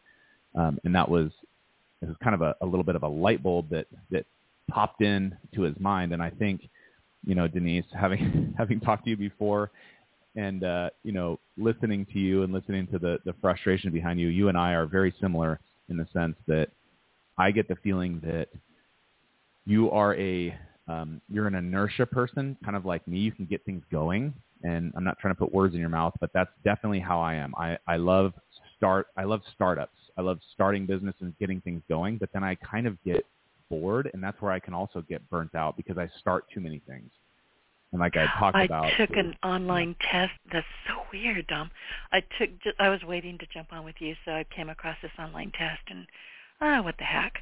Um, 0.56 0.80
and 0.84 0.94
that 0.94 1.10
was 1.10 1.32
it 2.02 2.08
was 2.08 2.18
kind 2.24 2.36
of 2.36 2.42
a, 2.42 2.56
a 2.62 2.66
little 2.66 2.84
bit 2.84 2.96
of 2.96 3.04
a 3.04 3.08
light 3.08 3.42
bulb 3.42 3.70
that 3.70 3.88
that 4.10 4.26
popped 4.70 5.02
in 5.02 5.36
to 5.56 5.62
his 5.62 5.80
mind. 5.80 6.14
And 6.14 6.22
I 6.22 6.30
think, 6.30 6.68
you 7.26 7.36
know, 7.36 7.48
Denise, 7.48 7.86
having 8.00 8.54
having 8.58 8.80
talked 8.80 9.06
to 9.06 9.12
you 9.12 9.18
before, 9.18 9.72
and 10.36 10.64
uh, 10.64 10.90
you 11.04 11.14
know, 11.14 11.40
listening 11.58 12.06
to 12.14 12.20
you 12.20 12.44
and 12.44 12.52
listening 12.52 12.88
to 12.88 13.00
the 13.00 13.20
the 13.24 13.34
frustration 13.40 13.92
behind 13.92 14.20
you, 14.20 14.28
you 14.28 14.50
and 14.50 14.58
I 14.58 14.74
are 14.74 14.86
very 14.86 15.14
similar 15.22 15.60
in 15.90 15.98
the 15.98 16.08
sense 16.14 16.36
that 16.48 16.70
I 17.38 17.52
get 17.52 17.68
the 17.68 17.76
feeling 17.78 18.20
that 18.26 18.48
you 19.66 19.90
are 19.92 20.16
a 20.16 20.56
um, 20.88 21.22
you're 21.30 21.48
an 21.48 21.56
inertia 21.56 22.06
person, 22.06 22.58
kind 22.64 22.76
of 22.76 22.86
like 22.86 23.08
me. 23.08 23.20
You 23.20 23.32
can 23.32 23.46
get 23.46 23.64
things 23.66 23.84
going, 23.92 24.34
and 24.64 24.92
I'm 24.96 25.04
not 25.04 25.20
trying 25.20 25.34
to 25.34 25.40
put 25.40 25.54
words 25.54 25.74
in 25.74 25.80
your 25.80 25.90
mouth, 25.90 26.14
but 26.20 26.32
that's 26.34 26.52
definitely 26.64 27.00
how 27.00 27.20
I 27.22 27.36
am. 27.36 27.54
I, 27.58 27.78
I 27.88 27.98
love 27.98 28.34
start. 28.78 29.08
I 29.18 29.24
love 29.24 29.42
startups. 29.54 29.98
I 30.18 30.22
love 30.22 30.40
starting 30.54 30.86
business 30.86 31.16
and 31.22 31.38
getting 31.40 31.62
things 31.62 31.82
going, 31.88 32.18
but 32.18 32.30
then 32.34 32.44
I 32.44 32.56
kind 32.56 32.88
of 32.88 33.02
get 33.04 33.26
bored, 33.70 34.10
and 34.14 34.24
that's 34.24 34.42
where 34.42 34.52
I 34.52 34.60
can 34.60 34.74
also 34.74 35.02
get 35.08 35.28
burnt 35.30 35.56
out 35.56 35.78
because 35.78 35.98
I 35.98 36.10
start 36.20 36.46
too 36.54 36.60
many 36.60 36.82
things. 36.88 37.10
And 37.92 38.00
like 38.00 38.16
I 38.16 38.26
talked 38.40 38.56
I 38.56 38.64
about, 38.64 38.86
I 38.86 38.98
took 38.98 39.16
an 39.18 39.36
online 39.44 39.96
yeah. 40.02 40.28
test. 40.28 40.40
That's 40.52 40.66
so 40.88 41.02
weird, 41.12 41.46
Dom. 41.48 41.70
I 42.12 42.22
took. 42.40 42.50
I 42.80 42.90
was 42.90 43.02
waiting 43.04 43.38
to 43.38 43.46
jump 43.54 43.74
on 43.74 43.84
with 43.84 43.96
you, 44.00 44.16
so 44.26 44.32
I 44.32 44.46
came 44.56 44.70
across 44.70 44.98
this 45.02 45.12
online 45.20 45.52
test, 45.58 45.82
and 45.90 46.08
ah, 46.62 46.80
oh, 46.80 46.84
what 46.84 46.96
the 46.98 47.04
heck. 47.04 47.34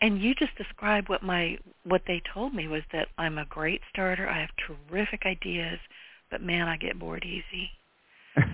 And 0.00 0.20
you 0.20 0.34
just 0.34 0.54
described 0.56 1.08
what 1.08 1.22
my 1.22 1.58
what 1.84 2.02
they 2.06 2.22
told 2.32 2.54
me 2.54 2.68
was 2.68 2.82
that 2.92 3.08
I'm 3.16 3.38
a 3.38 3.46
great 3.46 3.80
starter. 3.90 4.28
I 4.28 4.40
have 4.40 4.50
terrific 4.66 5.24
ideas, 5.24 5.78
but 6.30 6.42
man, 6.42 6.68
I 6.68 6.76
get 6.76 6.98
bored 6.98 7.24
easy. 7.24 7.70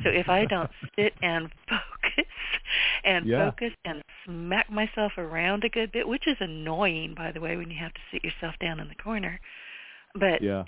So 0.05 0.11
if 0.11 0.29
I 0.29 0.45
don't 0.45 0.71
sit 0.97 1.15
and 1.23 1.51
focus 1.69 2.31
and 3.05 3.27
yeah. 3.27 3.51
focus 3.51 3.73
and 3.85 4.03
smack 4.25 4.71
myself 4.71 5.13
around 5.19 5.65
a 5.65 5.69
good 5.69 5.91
bit, 5.91 6.07
which 6.07 6.29
is 6.29 6.37
annoying 6.39 7.15
by 7.17 7.33
the 7.33 7.41
way 7.41 7.57
when 7.57 7.71
you 7.71 7.79
have 7.79 7.95
to 7.95 8.01
sit 8.13 8.25
yourself 8.25 8.55
down 8.61 8.79
in 8.79 8.89
the 8.89 8.95
corner. 8.95 9.41
But 10.15 10.43
yeah. 10.43 10.65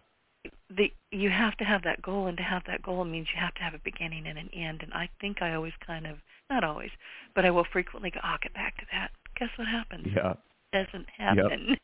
the 0.76 0.92
you 1.12 1.30
have 1.30 1.56
to 1.58 1.64
have 1.64 1.84
that 1.84 2.02
goal 2.02 2.26
and 2.26 2.36
to 2.38 2.42
have 2.42 2.62
that 2.66 2.82
goal 2.82 3.04
means 3.04 3.28
you 3.32 3.40
have 3.40 3.54
to 3.54 3.62
have 3.62 3.74
a 3.74 3.80
beginning 3.84 4.26
and 4.26 4.38
an 4.38 4.50
end 4.52 4.82
and 4.82 4.92
I 4.92 5.08
think 5.20 5.40
I 5.40 5.54
always 5.54 5.74
kind 5.86 6.06
of 6.06 6.16
not 6.50 6.64
always, 6.64 6.90
but 7.34 7.44
I 7.44 7.50
will 7.50 7.66
frequently 7.72 8.10
go, 8.10 8.20
oh, 8.24 8.28
I'll 8.28 8.38
get 8.42 8.54
back 8.54 8.76
to 8.78 8.86
that. 8.92 9.12
Guess 9.38 9.50
what 9.56 9.68
happens? 9.68 10.06
Yeah. 10.14 10.34
Doesn't 10.74 11.06
happen. 11.16 11.76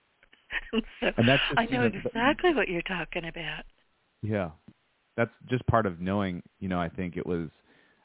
Yep. 0.73 0.85
so 1.01 1.07
and 1.17 1.29
that's 1.29 1.43
just, 1.49 1.59
I 1.59 1.65
know 1.67 1.85
exactly 1.85 2.53
what 2.55 2.69
you're 2.69 2.83
talking 2.83 3.25
about. 3.25 3.65
Yeah 4.23 4.51
that's 5.21 5.31
just 5.51 5.67
part 5.67 5.85
of 5.85 6.01
knowing. 6.01 6.43
You 6.61 6.69
know, 6.69 6.81
I 6.81 6.89
think 6.89 7.17
it 7.17 7.27
was. 7.27 7.49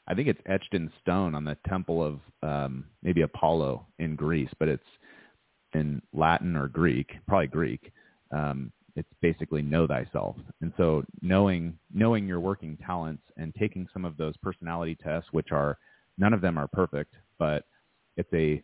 I 0.06 0.14
think 0.14 0.28
it's 0.28 0.40
etched 0.46 0.72
in 0.74 0.90
stone 1.00 1.34
on 1.34 1.44
the 1.44 1.56
temple 1.68 2.02
of 2.02 2.20
um, 2.48 2.84
maybe 3.02 3.22
Apollo 3.22 3.86
in 3.98 4.14
Greece, 4.14 4.50
but 4.60 4.68
it's 4.68 4.84
in 5.74 6.00
Latin 6.12 6.54
or 6.54 6.68
Greek, 6.68 7.10
probably 7.26 7.48
Greek. 7.48 7.92
Um, 8.30 8.70
it's 8.94 9.08
basically 9.20 9.62
know 9.62 9.86
thyself, 9.86 10.36
and 10.60 10.72
so 10.76 11.04
knowing 11.22 11.78
knowing 11.92 12.26
your 12.26 12.40
working 12.40 12.76
talents 12.84 13.22
and 13.36 13.54
taking 13.54 13.88
some 13.92 14.04
of 14.04 14.16
those 14.16 14.36
personality 14.42 14.96
tests, 15.02 15.28
which 15.32 15.52
are 15.52 15.78
none 16.18 16.34
of 16.34 16.42
them 16.42 16.58
are 16.58 16.68
perfect, 16.68 17.14
but 17.38 17.64
it's 18.16 18.32
a 18.34 18.62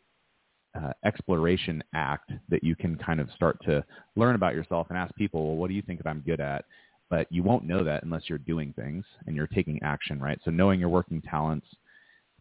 uh, 0.75 0.93
exploration 1.05 1.83
act 1.95 2.33
that 2.49 2.65
you 2.65 2.75
can 2.75 2.97
kind 2.97 3.21
of 3.21 3.29
start 3.35 3.59
to 3.65 3.85
learn 4.17 4.35
about 4.35 4.55
yourself 4.55 4.87
and 4.89 4.99
ask 4.99 5.15
people, 5.17 5.47
well, 5.47 5.57
what 5.57 5.69
do 5.69 5.75
you 5.75 5.83
think 5.83 6.03
that 6.03 6.09
I'm 6.09 6.21
good 6.21 6.41
at? 6.41 6.65
but 7.13 7.27
you 7.31 7.43
won't 7.43 7.67
know 7.67 7.85
that 7.85 8.05
unless 8.05 8.23
you're 8.27 8.39
doing 8.39 8.73
things 8.73 9.05
and 9.27 9.37
you're 9.37 9.47
taking 9.47 9.79
action, 9.83 10.19
right? 10.19 10.41
So 10.47 10.51
knowing 10.51 10.81
your 10.81 10.89
working 10.89 11.21
talents, 11.21 11.67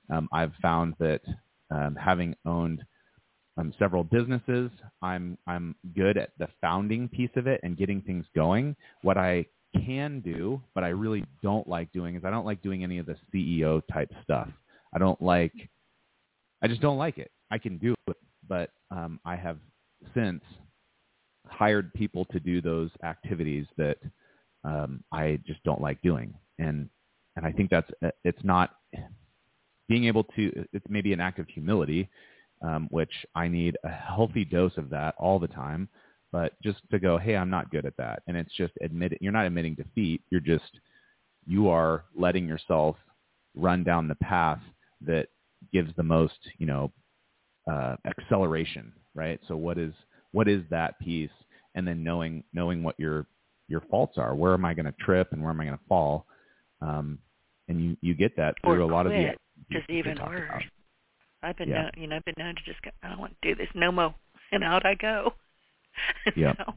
um, 0.10 0.30
I've 0.32 0.54
found 0.62 0.94
that 0.98 1.20
um, 1.72 1.94
having 2.02 2.34
owned 2.46 2.82
um, 3.58 3.74
several 3.78 4.06
businesses, 4.06 4.72
I'm 5.02 5.38
I'm 5.46 5.76
good 5.94 6.18
at 6.18 6.30
the 6.40 6.48
founding 6.62 7.10
piece 7.10 7.32
of 7.36 7.48
it 7.48 7.60
and 7.64 7.78
getting 7.78 8.00
things 8.00 8.26
going. 8.34 8.78
What 9.02 9.18
I 9.18 9.46
can 9.86 10.22
do, 10.22 10.62
but 10.74 10.86
I 10.86 10.90
really 10.90 11.26
don't 11.44 11.68
like 11.68 11.92
doing 11.92 12.16
is 12.16 12.24
I 12.24 12.30
don't 12.30 12.46
like 12.46 12.62
doing 12.62 12.82
any 12.82 12.98
of 12.98 13.06
the 13.06 13.18
CEO 13.34 13.82
type 13.92 14.10
stuff. 14.24 14.48
I 14.96 15.00
don't 15.00 15.22
like, 15.22 15.54
I 16.64 16.70
just 16.70 16.80
don't 16.80 16.98
like 16.98 17.18
it. 17.18 17.30
I 17.52 17.58
can 17.58 17.78
do 17.78 17.94
it, 18.08 18.18
but 18.48 18.72
um, 18.90 19.20
I 19.26 19.36
have 19.36 19.58
since 20.16 20.42
hired 21.48 21.94
people 21.94 22.26
to 22.26 22.40
do 22.40 22.62
those 22.62 22.90
activities 23.04 23.66
that 23.78 23.98
um, 24.64 25.04
I 25.12 25.40
just 25.46 25.64
don't 25.64 25.82
like 25.82 26.02
doing. 26.02 26.34
And 26.60 26.90
and 27.36 27.46
I 27.46 27.52
think 27.52 27.70
that's 27.70 27.90
it's 28.24 28.44
not 28.44 28.72
being 29.88 30.06
able 30.06 30.24
to, 30.24 30.66
it's 30.74 30.86
maybe 30.90 31.12
an 31.12 31.20
act 31.20 31.40
of 31.40 31.48
humility, 31.48 32.10
um, 32.62 32.88
which 32.92 33.12
I 33.36 33.48
need 33.48 33.78
a 33.84 33.90
healthy 33.90 34.46
dose 34.46 34.78
of 34.78 34.90
that 34.90 35.16
all 35.18 35.40
the 35.40 35.48
time. 35.48 35.90
But 36.32 36.54
just 36.64 36.80
to 36.92 37.00
go, 37.00 37.18
hey, 37.18 37.36
I'm 37.36 37.50
not 37.50 37.72
good 37.72 37.86
at 37.86 37.98
that, 37.98 38.24
and 38.28 38.38
it's 38.38 38.56
just 38.56 38.74
admit 38.82 39.18
you're 39.20 39.34
not 39.34 39.46
admitting 39.46 39.76
defeat. 39.76 40.22
You're 40.30 40.40
just 40.40 40.80
you 41.46 41.68
are 41.70 42.06
letting 42.16 42.48
yourself 42.48 42.96
run 43.56 43.84
down 43.84 44.08
the 44.08 44.16
path 44.16 44.62
that 45.02 45.28
gives 45.74 45.94
the 45.98 46.04
most, 46.04 46.38
you 46.58 46.66
know, 46.66 46.92
uh, 47.72 47.96
acceleration, 48.06 48.92
right? 49.16 49.40
So 49.48 49.56
what 49.56 49.78
is 49.78 49.94
what 50.32 50.48
is 50.48 50.62
that 50.70 51.00
piece, 51.00 51.30
and 51.76 51.88
then 51.88 52.04
knowing 52.04 52.44
knowing 52.54 52.84
what 52.84 53.00
your 53.00 53.26
your 53.68 53.82
faults 53.90 54.18
are. 54.18 54.36
Where 54.36 54.54
am 54.54 54.66
I 54.66 54.74
going 54.74 54.86
to 54.86 54.96
trip, 55.00 55.30
and 55.32 55.42
where 55.42 55.52
am 55.52 55.62
I 55.62 55.66
going 55.66 55.78
to 55.78 55.84
fall? 55.88 56.26
Um, 56.82 57.20
and 57.68 57.82
you 57.82 57.98
you 58.02 58.14
get 58.14 58.36
that 58.38 58.56
through 58.64 58.74
or 58.74 58.80
a 58.80 58.88
lot 58.88 59.06
of 59.06 59.14
the 59.14 59.32
just 59.72 59.90
even 59.90 60.18
worse. 60.20 60.50
About. 60.50 60.64
I've 61.44 61.58
been 61.58 61.70
yeah. 61.70 61.84
known, 61.84 61.92
you 61.98 62.08
know, 62.08 62.18
I've 62.18 62.26
been 62.26 62.36
known 62.38 62.56
to 62.56 62.62
just 62.64 62.82
go, 62.84 62.92
I 63.02 63.10
don't 63.10 63.20
want 63.20 63.36
to 63.42 63.50
do 63.50 63.56
this 63.56 63.70
no 63.74 63.92
more, 63.92 64.14
and 64.52 64.64
out 64.64 64.86
I 64.86 64.96
go. 64.96 65.34
Yeah. 66.38 66.54
so, 66.58 66.74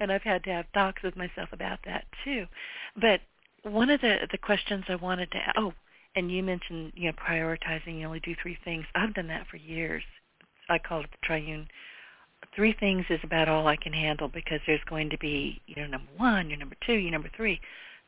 and 0.00 0.10
I've 0.10 0.22
had 0.22 0.42
to 0.44 0.50
have 0.50 0.64
talks 0.72 1.02
with 1.02 1.16
myself 1.16 1.50
about 1.52 1.80
that 1.84 2.06
too. 2.24 2.46
But 2.98 3.20
one 3.62 3.90
of 3.90 4.00
the 4.00 4.26
the 4.32 4.38
questions 4.38 4.84
I 4.88 4.94
wanted 4.94 5.30
to 5.32 5.38
oh, 5.58 5.74
and 6.16 6.30
you 6.30 6.42
mentioned 6.42 6.92
you 6.96 7.10
know 7.10 7.12
prioritizing. 7.12 8.00
You 8.00 8.06
only 8.06 8.20
do 8.20 8.34
three 8.40 8.56
things. 8.64 8.86
I've 8.94 9.12
done 9.14 9.28
that 9.28 9.46
for 9.48 9.58
years. 9.58 10.02
I 10.68 10.78
call 10.78 11.00
it 11.00 11.10
the 11.10 11.26
triune. 11.26 11.68
Three 12.54 12.72
things 12.72 13.04
is 13.10 13.20
about 13.22 13.48
all 13.48 13.66
I 13.66 13.76
can 13.76 13.92
handle 13.92 14.28
because 14.28 14.60
there's 14.66 14.84
going 14.88 15.10
to 15.10 15.18
be 15.18 15.60
you 15.66 15.76
know 15.76 15.86
number 15.86 16.10
one, 16.16 16.48
your 16.50 16.58
number 16.58 16.76
two, 16.84 16.94
your 16.94 17.12
number 17.12 17.30
three. 17.36 17.60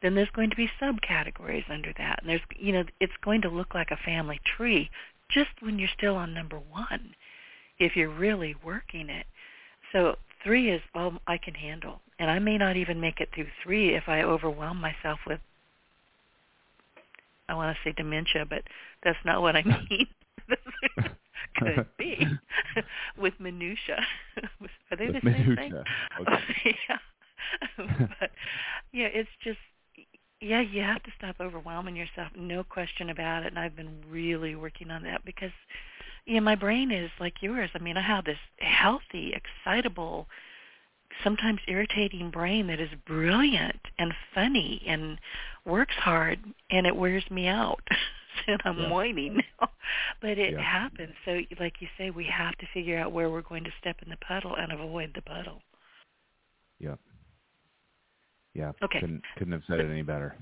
Then 0.03 0.15
there's 0.15 0.31
going 0.31 0.51
to 0.51 0.57
be 0.57 0.71
subcategories 0.81 1.69
under 1.71 1.93
that, 1.99 2.21
and 2.21 2.31
there's 2.31 2.43
you 2.57 2.73
know 2.73 2.85
it's 3.01 3.17
going 3.25 3.43
to 3.43 3.49
look 3.49 3.75
like 3.75 3.91
a 3.91 3.97
family 4.05 4.41
tree 4.57 4.91
just 5.31 5.51
when 5.61 5.79
you're 5.79 5.89
still 5.97 6.17
on 6.17 6.33
number 6.33 6.59
one, 6.71 7.15
if 7.79 7.97
you're 7.97 8.11
really 8.11 8.55
working 8.65 9.09
it. 9.09 9.27
So 9.93 10.17
three 10.45 10.71
is 10.71 10.83
all 10.95 11.15
I 11.27 11.39
can 11.39 11.55
handle, 11.55 12.01
and 12.19 12.31
I 12.31 12.39
may 12.39 12.59
not 12.59 12.77
even 12.77 13.01
make 13.01 13.21
it 13.21 13.31
through 13.35 13.49
three 13.63 13.95
if 13.95 14.05
I 14.09 14.23
overwhelm 14.23 14.81
myself 14.81 15.21
with 15.27 15.41
I 17.49 17.55
want 17.55 17.77
to 17.77 17.89
say 17.89 17.95
dementia, 17.97 18.45
but 18.49 18.63
that's 19.03 19.19
not 19.25 19.41
what 19.41 19.57
I 19.57 19.63
mean. 19.91 20.07
Could 21.59 21.87
be 21.99 22.27
with 23.19 23.35
minutia. 23.39 24.05
Are 24.91 24.97
they 24.97 25.07
With 25.07 25.23
the 25.23 25.31
same 25.33 25.55
minutia. 25.55 25.57
thing? 25.57 26.27
Okay. 26.29 26.77
yeah. 26.89 28.07
but 28.21 28.31
yeah, 28.93 29.07
it's 29.07 29.29
just 29.43 29.59
yeah, 30.41 30.61
you 30.61 30.83
have 30.83 31.03
to 31.05 31.11
stop 31.17 31.37
overwhelming 31.41 31.97
yourself. 31.97 32.29
No 32.37 32.63
question 32.63 33.11
about 33.11 33.43
it. 33.45 33.49
And 33.49 33.59
I've 33.59 33.75
been 33.77 34.03
really 34.09 34.55
working 34.55 34.91
on 34.91 35.03
that 35.05 35.25
because 35.25 35.53
yeah, 36.27 36.41
my 36.41 36.55
brain 36.55 36.91
is 36.91 37.11
like 37.21 37.35
yours. 37.41 37.71
I 37.75 37.79
mean, 37.79 37.97
I 37.97 38.03
have 38.03 38.25
this 38.25 38.39
healthy, 38.59 39.33
excitable, 39.35 40.27
sometimes 41.25 41.61
irritating 41.69 42.31
brain 42.31 42.67
that 42.69 42.81
is 42.81 42.91
brilliant 43.07 43.81
and 43.99 44.13
funny 44.35 44.83
and 44.87 45.19
works 45.65 45.95
hard 45.95 46.39
and 46.71 46.87
it 46.87 46.95
wears 46.97 47.25
me 47.31 47.47
out 47.47 47.83
and 48.47 48.61
I'm 48.65 48.79
Yeah. 48.79 48.91
whining 48.91 49.37
now. 49.61 49.71
but 50.21 50.39
it 50.39 50.53
Yeah. 50.53 50.61
happens. 50.63 51.15
So 51.25 51.41
like 51.59 51.81
you 51.81 51.89
say, 51.99 52.11
we 52.11 52.25
have 52.25 52.57
to 52.59 52.67
figure 52.75 52.99
out 52.99 53.13
where 53.13 53.31
we're 53.31 53.43
going 53.43 53.65
to 53.65 53.73
step 53.81 53.97
in 54.03 54.11
the 54.11 54.17
puddle 54.19 54.55
and 54.57 54.73
avoid 54.73 55.13
the 55.15 55.23
puddle. 55.23 55.63
Yeah. 56.79 56.97
Yeah. 58.55 58.73
Okay. 58.83 59.01
Couldn't 59.01 59.23
couldn't 59.37 59.53
have 59.53 59.63
said 59.67 59.81
it 59.81 59.91
any 59.91 60.03
better. 60.03 60.37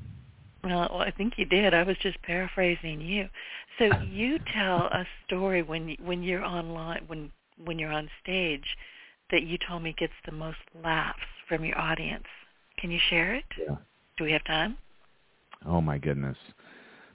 Well, 0.62 0.98
I 0.98 1.10
think 1.10 1.34
you 1.37 1.44
did. 1.44 1.74
I 1.74 1.82
was 1.82 1.96
just 1.98 2.20
paraphrasing 2.22 3.00
you. 3.00 3.28
So 3.78 3.84
you 4.10 4.38
tell 4.54 4.87
a 4.87 5.06
story 5.26 5.62
when 5.62 5.96
when 6.02 6.22
you're 6.22 6.44
online 6.44 7.04
when 7.06 7.30
when 7.64 7.78
you're 7.78 7.92
on 7.92 8.08
stage 8.22 8.76
that 9.30 9.42
you 9.44 9.58
told 9.68 9.82
me 9.82 9.94
gets 9.98 10.12
the 10.26 10.32
most 10.32 10.58
laughs 10.82 11.18
from 11.48 11.64
your 11.64 11.78
audience. 11.78 12.24
Can 12.78 12.90
you 12.90 12.98
share 13.10 13.34
it? 13.34 13.44
Yeah. 13.58 13.76
Do 14.16 14.24
we 14.24 14.32
have 14.32 14.44
time? 14.44 14.76
Oh 15.66 15.80
my 15.80 15.98
goodness. 15.98 16.37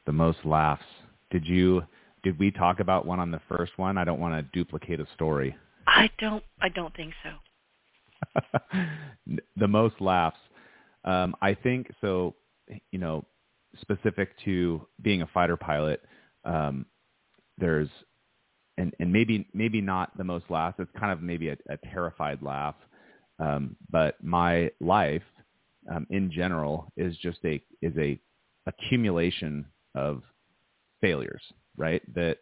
The 0.05 0.11
most 0.11 0.39
laughs. 0.43 0.85
Did 1.31 1.45
you 1.45 1.83
did 2.23 2.37
we 2.37 2.51
talk 2.51 2.79
about 2.79 3.05
one 3.05 3.19
on 3.19 3.31
the 3.31 3.41
first 3.47 3.77
one? 3.77 3.97
I 3.97 4.03
don't 4.03 4.19
want 4.19 4.33
to 4.33 4.57
duplicate 4.57 4.99
a 4.99 5.07
story. 5.13 5.55
I 5.87 6.09
don't 6.19 6.43
I 6.61 6.69
don't 6.69 6.95
think 6.95 7.13
so. 7.23 8.41
the 9.57 9.67
most 9.67 9.95
laughs. 9.99 10.39
Um, 11.05 11.35
I 11.41 11.53
think 11.53 11.91
so. 12.01 12.35
You 12.91 12.99
know, 12.99 13.25
specific 13.81 14.31
to 14.45 14.85
being 15.01 15.21
a 15.21 15.27
fighter 15.27 15.57
pilot, 15.57 16.01
um, 16.45 16.85
there's 17.57 17.89
and 18.79 18.95
and 18.99 19.11
maybe 19.11 19.47
maybe 19.53 19.81
not 19.81 20.17
the 20.17 20.23
most 20.23 20.45
laughs. 20.49 20.77
It's 20.79 20.91
kind 20.97 21.11
of 21.11 21.21
maybe 21.21 21.49
a, 21.49 21.57
a 21.69 21.77
terrified 21.91 22.41
laugh. 22.41 22.75
Um, 23.39 23.75
but 23.91 24.15
my 24.23 24.71
life 24.79 25.23
um, 25.93 26.07
in 26.09 26.31
general 26.31 26.91
is 26.97 27.15
just 27.17 27.39
a 27.45 27.61
is 27.81 27.93
a 27.97 28.19
accumulation 28.65 29.65
of 29.95 30.23
failures, 31.01 31.41
right? 31.77 32.01
That 32.15 32.37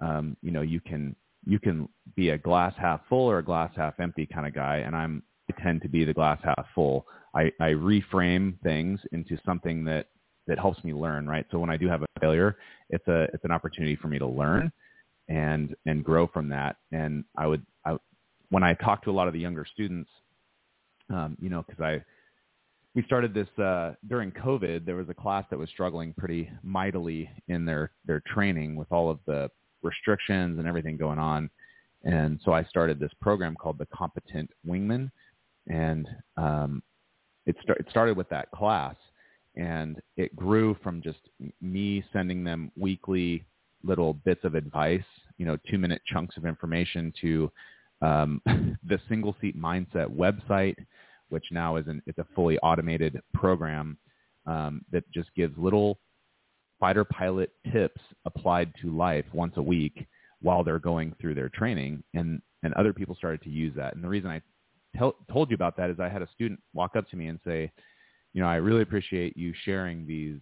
um, 0.00 0.36
you 0.40 0.52
know 0.52 0.62
you 0.62 0.80
can 0.80 1.16
you 1.44 1.58
can 1.58 1.88
be 2.14 2.30
a 2.30 2.38
glass 2.38 2.74
half 2.78 3.00
full 3.08 3.28
or 3.28 3.38
a 3.38 3.44
glass 3.44 3.72
half 3.76 3.98
empty 4.00 4.26
kind 4.32 4.46
of 4.46 4.54
guy, 4.54 4.78
and 4.78 4.94
I'm 4.94 5.22
I 5.50 5.60
tend 5.62 5.82
to 5.82 5.88
be 5.88 6.04
the 6.04 6.14
glass 6.14 6.38
half 6.44 6.66
full. 6.74 7.06
I, 7.34 7.50
I 7.60 7.70
reframe 7.70 8.60
things 8.62 9.00
into 9.12 9.38
something 9.44 9.84
that 9.84 10.06
that 10.46 10.58
helps 10.58 10.82
me 10.84 10.92
learn, 10.92 11.26
right? 11.26 11.46
So 11.50 11.58
when 11.58 11.70
I 11.70 11.76
do 11.76 11.88
have 11.88 12.02
a 12.02 12.06
failure, 12.20 12.56
it's 12.90 13.06
a 13.08 13.24
it's 13.34 13.44
an 13.44 13.50
opportunity 13.50 13.96
for 13.96 14.06
me 14.08 14.20
to 14.20 14.26
learn 14.26 14.70
and 15.28 15.74
and 15.86 16.04
grow 16.04 16.26
from 16.26 16.48
that. 16.48 16.76
And 16.90 17.24
I 17.36 17.46
would 17.46 17.64
I, 17.84 17.96
when 18.50 18.62
I 18.62 18.74
talk 18.74 19.02
to 19.04 19.10
a 19.10 19.12
lot 19.12 19.28
of 19.28 19.34
the 19.34 19.40
younger 19.40 19.66
students, 19.70 20.10
um, 21.10 21.36
you 21.40 21.48
know, 21.48 21.64
because 21.66 21.80
I 21.82 22.04
we 22.94 23.02
started 23.04 23.32
this 23.32 23.48
uh, 23.58 23.94
during 24.08 24.30
COVID. 24.32 24.84
There 24.84 24.96
was 24.96 25.08
a 25.08 25.14
class 25.14 25.44
that 25.50 25.58
was 25.58 25.70
struggling 25.70 26.12
pretty 26.12 26.50
mightily 26.62 27.30
in 27.48 27.64
their 27.64 27.92
their 28.06 28.22
training 28.26 28.76
with 28.76 28.90
all 28.92 29.10
of 29.10 29.18
the 29.26 29.50
restrictions 29.82 30.58
and 30.58 30.68
everything 30.68 30.96
going 30.96 31.18
on. 31.18 31.50
And 32.04 32.40
so 32.44 32.52
I 32.52 32.64
started 32.64 32.98
this 32.98 33.12
program 33.20 33.54
called 33.54 33.78
the 33.78 33.86
Competent 33.86 34.50
Wingman, 34.66 35.10
and 35.68 36.08
um, 36.36 36.82
it, 37.46 37.54
start, 37.62 37.78
it 37.78 37.86
started 37.90 38.16
with 38.16 38.28
that 38.30 38.50
class, 38.50 38.96
and 39.54 40.00
it 40.16 40.34
grew 40.34 40.76
from 40.82 41.00
just 41.00 41.20
me 41.60 42.04
sending 42.12 42.42
them 42.42 42.72
weekly 42.76 43.44
little 43.84 44.14
bits 44.14 44.44
of 44.44 44.54
advice, 44.54 45.04
you 45.38 45.46
know, 45.46 45.56
two 45.70 45.78
minute 45.78 46.02
chunks 46.06 46.36
of 46.36 46.46
information 46.46 47.12
to 47.20 47.50
um, 48.00 48.40
the 48.46 49.00
single 49.08 49.34
seat 49.40 49.60
mindset 49.60 50.06
website, 50.08 50.76
which 51.28 51.44
now 51.50 51.76
is 51.76 51.86
an, 51.86 52.02
it's 52.06 52.18
a 52.18 52.26
fully 52.34 52.58
automated 52.58 53.20
program 53.32 53.96
um, 54.46 54.84
that 54.90 55.10
just 55.12 55.30
gives 55.34 55.56
little 55.56 55.98
fighter 56.80 57.04
pilot 57.04 57.50
tips 57.72 58.00
applied 58.24 58.72
to 58.82 58.96
life 58.96 59.24
once 59.32 59.54
a 59.56 59.62
week 59.62 60.06
while 60.40 60.64
they're 60.64 60.80
going 60.80 61.14
through 61.20 61.34
their 61.34 61.48
training. 61.48 62.02
And, 62.14 62.42
and 62.64 62.74
other 62.74 62.92
people 62.92 63.14
started 63.14 63.40
to 63.42 63.50
use 63.50 63.72
that. 63.76 63.94
And 63.94 64.02
the 64.02 64.08
reason 64.08 64.30
I 64.30 64.42
tell, 64.96 65.14
told 65.30 65.50
you 65.50 65.54
about 65.54 65.76
that 65.76 65.90
is 65.90 66.00
I 66.00 66.08
had 66.08 66.22
a 66.22 66.28
student 66.34 66.60
walk 66.74 66.96
up 66.96 67.08
to 67.10 67.16
me 67.16 67.28
and 67.28 67.38
say, 67.46 67.70
you 68.32 68.42
know, 68.42 68.48
I 68.48 68.56
really 68.56 68.82
appreciate 68.82 69.36
you 69.36 69.52
sharing 69.64 70.06
these, 70.06 70.40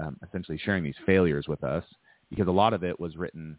um, 0.00 0.16
essentially 0.26 0.58
sharing 0.64 0.84
these 0.84 0.94
failures 1.04 1.46
with 1.48 1.62
us 1.64 1.84
because 2.30 2.48
a 2.48 2.52
lot 2.52 2.74
of 2.74 2.84
it 2.84 2.98
was 2.98 3.16
written, 3.16 3.58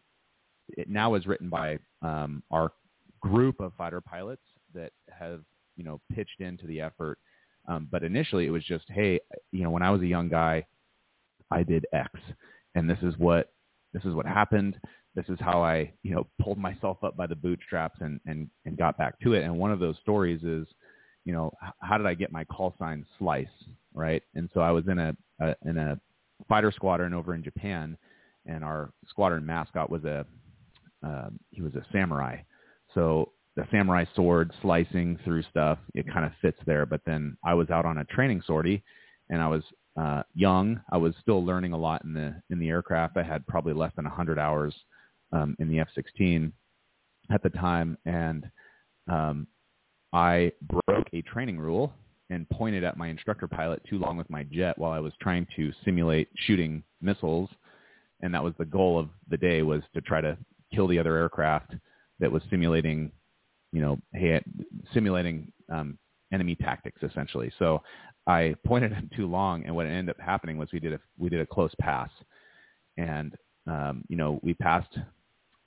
it 0.70 0.90
now 0.90 1.16
is 1.16 1.26
written 1.26 1.50
by 1.50 1.80
um, 2.02 2.44
our 2.52 2.72
group 3.20 3.60
of 3.60 3.74
fighter 3.78 4.02
pilots 4.02 4.44
that 4.74 4.92
have, 5.10 5.42
you 5.76 5.84
know, 5.84 6.00
pitched 6.14 6.40
into 6.40 6.68
the 6.68 6.82
effort. 6.82 7.18
Um, 7.68 7.88
but 7.92 8.04
initially 8.04 8.46
it 8.46 8.52
was 8.52 8.64
just, 8.64 8.86
hey, 8.90 9.20
you 9.52 9.64
know, 9.64 9.70
when 9.70 9.84
I 9.84 9.92
was 9.92 10.02
a 10.02 10.08
young 10.08 10.30
guy, 10.30 10.66
I 11.52 11.64
did 11.64 11.86
X, 11.94 12.12
and 12.76 12.90
this 12.90 13.00
is 13.02 13.18
what 13.18 13.52
this 13.94 14.04
is 14.06 14.14
what 14.14 14.26
happened. 14.26 14.80
This 15.16 15.26
is 15.30 15.38
how 15.40 15.62
I, 15.64 15.92
you 16.04 16.14
know, 16.14 16.28
pulled 16.40 16.60
myself 16.60 17.04
up 17.04 17.18
by 17.18 17.28
the 17.28 17.36
bootstraps 17.36 18.00
and 18.02 18.20
and 18.26 18.50
and 18.66 18.78
got 18.78 18.98
back 18.98 19.20
to 19.22 19.34
it. 19.34 19.44
And 19.44 19.58
one 19.58 19.72
of 19.72 19.80
those 19.80 19.98
stories 20.02 20.44
is, 20.44 20.68
you 21.26 21.34
know, 21.34 21.52
how 21.82 21.98
did 21.98 22.08
I 22.08 22.14
get 22.14 22.32
my 22.32 22.44
call 22.46 22.76
sign 22.78 23.06
Slice, 23.18 23.48
right? 23.94 24.22
And 24.36 24.50
so 24.54 24.62
I 24.62 24.72
was 24.72 24.88
in 24.88 25.00
a, 25.00 25.16
a 25.42 25.56
in 25.66 25.78
a 25.78 26.00
fighter 26.48 26.72
squadron 26.72 27.14
over 27.14 27.34
in 27.34 27.44
Japan, 27.44 27.98
and 28.46 28.64
our 28.64 28.92
squadron 29.08 29.46
mascot 29.46 29.90
was 29.90 30.04
a 30.04 30.26
um, 31.02 31.40
he 31.52 31.62
was 31.62 31.74
a 31.76 31.86
samurai. 31.92 32.38
So 32.94 33.32
the 33.56 33.66
samurai 33.72 34.06
sword 34.16 34.52
slicing 34.62 35.18
through 35.24 35.44
stuff, 35.44 35.80
it 35.94 36.12
kind 36.12 36.26
of 36.26 36.32
fits 36.42 36.58
there. 36.66 36.86
But 36.86 37.02
then 37.06 37.38
I 37.44 37.54
was 37.54 37.70
out 37.70 37.86
on 37.86 38.00
a 38.00 38.06
training 38.06 38.42
sortie, 38.46 38.84
and 39.30 39.42
I 39.42 39.48
was 39.48 39.64
uh, 40.00 40.24
young. 40.34 40.80
I 40.92 40.98
was 40.98 41.14
still 41.22 41.46
learning 41.46 41.74
a 41.74 41.78
lot 41.78 42.04
in 42.04 42.14
the 42.14 42.42
in 42.50 42.60
the 42.60 42.70
aircraft. 42.70 43.18
I 43.18 43.24
had 43.24 43.46
probably 43.48 43.74
less 43.74 43.92
than 43.96 44.06
100 44.06 44.40
hours 44.40 44.74
um, 45.32 45.56
in 45.60 45.70
the 45.70 45.80
F-16 45.80 46.52
at 47.32 47.44
the 47.44 47.50
time, 47.50 47.98
and 48.06 48.50
um, 49.08 49.48
I 50.14 50.52
broke 50.62 51.08
a 51.14 51.22
training 51.22 51.60
rule 51.60 51.94
and 52.30 52.50
pointed 52.50 52.84
at 52.84 52.98
my 52.98 53.08
instructor 53.08 53.48
pilot 53.48 53.82
too 53.90 53.98
long 53.98 54.16
with 54.18 54.30
my 54.30 54.44
jet 54.44 54.78
while 54.78 54.92
I 54.92 55.00
was 55.00 55.14
trying 55.22 55.48
to 55.56 55.72
simulate 55.84 56.30
shooting 56.36 56.84
missiles. 57.02 57.50
And 58.22 58.34
that 58.34 58.44
was 58.44 58.54
the 58.58 58.66
goal 58.66 59.00
of 59.00 59.10
the 59.30 59.38
day 59.38 59.62
was 59.62 59.82
to 59.94 60.02
try 60.02 60.22
to 60.22 60.38
kill 60.74 60.88
the 60.88 61.00
other 61.00 61.16
aircraft 61.16 61.74
that 62.20 62.32
was 62.32 62.42
simulating, 62.50 63.12
you 63.72 63.82
know, 63.82 63.98
hey, 64.14 64.44
simulating 64.94 65.52
um, 65.70 65.98
enemy 66.34 66.56
tactics 66.56 67.02
essentially. 67.04 67.52
So 67.60 67.82
I 68.28 68.56
pointed 68.66 68.94
him 68.94 69.10
too 69.16 69.28
long, 69.28 69.66
and 69.66 69.76
what 69.76 69.86
ended 69.86 70.10
up 70.10 70.22
happening 70.22 70.58
was 70.58 70.70
we 70.72 70.80
did 70.80 70.94
a 70.94 71.00
we 71.18 71.30
did 71.30 71.42
a 71.42 71.46
close 71.46 71.74
pass, 71.80 72.10
and 72.98 73.36
um, 73.68 74.04
you 74.08 74.16
know 74.16 74.40
we 74.44 74.54
passed. 74.54 74.98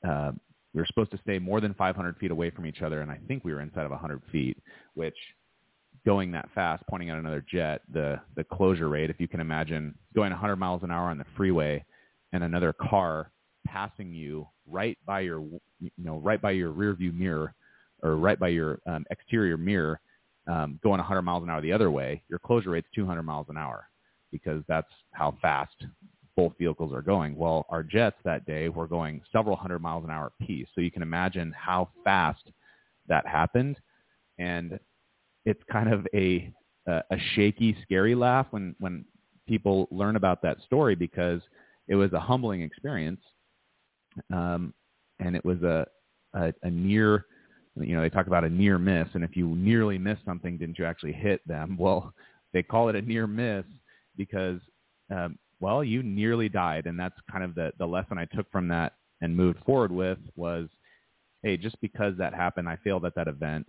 Uh, 0.06 0.32
we 0.74 0.80
were 0.80 0.86
supposed 0.86 1.10
to 1.10 1.18
stay 1.18 1.38
more 1.38 1.60
than 1.60 1.74
500 1.74 2.16
feet 2.16 2.30
away 2.30 2.48
from 2.48 2.64
each 2.64 2.80
other, 2.80 3.02
and 3.02 3.10
I 3.10 3.18
think 3.28 3.44
we 3.44 3.52
were 3.52 3.60
inside 3.60 3.84
of 3.84 3.90
100 3.90 4.22
feet, 4.32 4.56
which 4.94 5.14
going 6.06 6.32
that 6.32 6.48
fast, 6.54 6.82
pointing 6.88 7.10
at 7.10 7.18
another 7.18 7.44
jet, 7.50 7.82
the 7.92 8.20
the 8.36 8.44
closure 8.44 8.88
rate, 8.88 9.10
if 9.10 9.20
you 9.20 9.28
can 9.28 9.40
imagine 9.40 9.94
going 10.14 10.30
100 10.30 10.56
miles 10.56 10.82
an 10.82 10.90
hour 10.90 11.10
on 11.10 11.18
the 11.18 11.26
freeway 11.36 11.84
and 12.32 12.44
another 12.44 12.72
car 12.72 13.30
passing 13.66 14.12
you 14.12 14.46
right 14.66 14.98
by 15.06 15.20
your 15.20 15.40
you 15.80 15.90
know 15.98 16.18
right 16.18 16.40
by 16.40 16.50
your 16.50 16.70
rear 16.70 16.94
view 16.94 17.12
mirror 17.12 17.54
or 18.02 18.16
right 18.16 18.38
by 18.38 18.48
your 18.48 18.80
um, 18.86 19.04
exterior 19.10 19.56
mirror 19.56 20.00
um, 20.48 20.78
going 20.82 20.98
100 20.98 21.22
miles 21.22 21.42
an 21.42 21.50
hour 21.50 21.60
the 21.60 21.72
other 21.72 21.90
way, 21.90 22.22
your 22.28 22.38
closure 22.38 22.70
rate's 22.70 22.88
200 22.94 23.22
miles 23.22 23.46
an 23.48 23.56
hour 23.56 23.88
because 24.32 24.62
that's 24.66 24.90
how 25.12 25.36
fast 25.40 25.74
both 26.36 26.52
vehicles 26.58 26.92
are 26.92 27.02
going. 27.02 27.36
Well, 27.36 27.66
our 27.68 27.82
jets 27.82 28.16
that 28.24 28.46
day 28.46 28.68
were 28.68 28.86
going 28.86 29.20
several 29.30 29.54
hundred 29.54 29.80
miles 29.80 30.04
an 30.04 30.10
hour 30.10 30.32
apiece. 30.40 30.66
So 30.74 30.80
you 30.80 30.90
can 30.90 31.02
imagine 31.02 31.54
how 31.56 31.90
fast 32.02 32.50
that 33.08 33.26
happened. 33.26 33.76
And 34.38 34.78
it's 35.44 35.60
kind 35.70 35.92
of 35.92 36.06
a, 36.14 36.50
a, 36.88 37.02
a 37.10 37.16
shaky, 37.34 37.76
scary 37.82 38.14
laugh 38.14 38.46
when, 38.50 38.74
when 38.80 39.04
people 39.46 39.88
learn 39.90 40.16
about 40.16 40.40
that 40.42 40.56
story 40.64 40.94
because 40.94 41.42
it 41.88 41.94
was 41.94 42.12
a 42.12 42.20
humbling 42.20 42.62
experience. 42.62 43.20
Um, 44.32 44.74
and 45.20 45.36
it 45.36 45.44
was 45.44 45.62
a, 45.62 45.86
a, 46.34 46.52
a 46.62 46.70
near 46.70 47.26
you 47.76 47.94
know, 47.94 48.02
they 48.02 48.10
talk 48.10 48.26
about 48.26 48.44
a 48.44 48.50
near 48.50 48.78
miss, 48.78 49.08
and 49.14 49.24
if 49.24 49.36
you 49.36 49.48
nearly 49.48 49.98
miss 49.98 50.18
something, 50.24 50.58
didn't 50.58 50.78
you 50.78 50.84
actually 50.84 51.12
hit 51.12 51.46
them? 51.46 51.76
Well, 51.82 52.12
they 52.52 52.62
call 52.62 52.90
it 52.90 52.96
a 52.96 53.02
near 53.02 53.26
miss 53.26 53.64
because, 54.16 54.60
um, 55.10 55.38
well, 55.60 55.82
you 55.82 56.02
nearly 56.02 56.50
died, 56.50 56.86
and 56.86 57.00
that's 57.00 57.14
kind 57.30 57.42
of 57.42 57.54
the 57.54 57.72
the 57.78 57.86
lesson 57.86 58.18
I 58.18 58.26
took 58.26 58.50
from 58.52 58.68
that 58.68 58.94
and 59.22 59.34
moved 59.34 59.58
forward 59.64 59.90
with 59.90 60.18
was, 60.36 60.68
hey, 61.42 61.56
just 61.56 61.80
because 61.80 62.14
that 62.18 62.34
happened, 62.34 62.68
I 62.68 62.76
failed 62.84 63.06
at 63.06 63.14
that 63.14 63.26
event. 63.28 63.66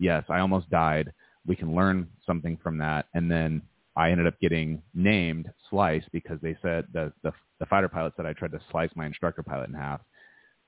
Yes, 0.00 0.24
I 0.28 0.40
almost 0.40 0.68
died. 0.68 1.12
We 1.46 1.54
can 1.54 1.74
learn 1.74 2.08
something 2.26 2.58
from 2.60 2.76
that, 2.78 3.06
and 3.14 3.30
then 3.30 3.62
I 3.96 4.10
ended 4.10 4.26
up 4.26 4.38
getting 4.40 4.82
named 4.94 5.50
Slice 5.70 6.04
because 6.12 6.38
they 6.42 6.56
said 6.62 6.86
the 6.92 7.12
the, 7.22 7.32
the 7.60 7.66
fighter 7.66 7.88
pilot 7.88 8.14
said 8.16 8.26
I 8.26 8.32
tried 8.32 8.52
to 8.52 8.60
slice 8.70 8.90
my 8.94 9.06
instructor 9.06 9.42
pilot 9.42 9.68
in 9.68 9.74
half. 9.74 10.00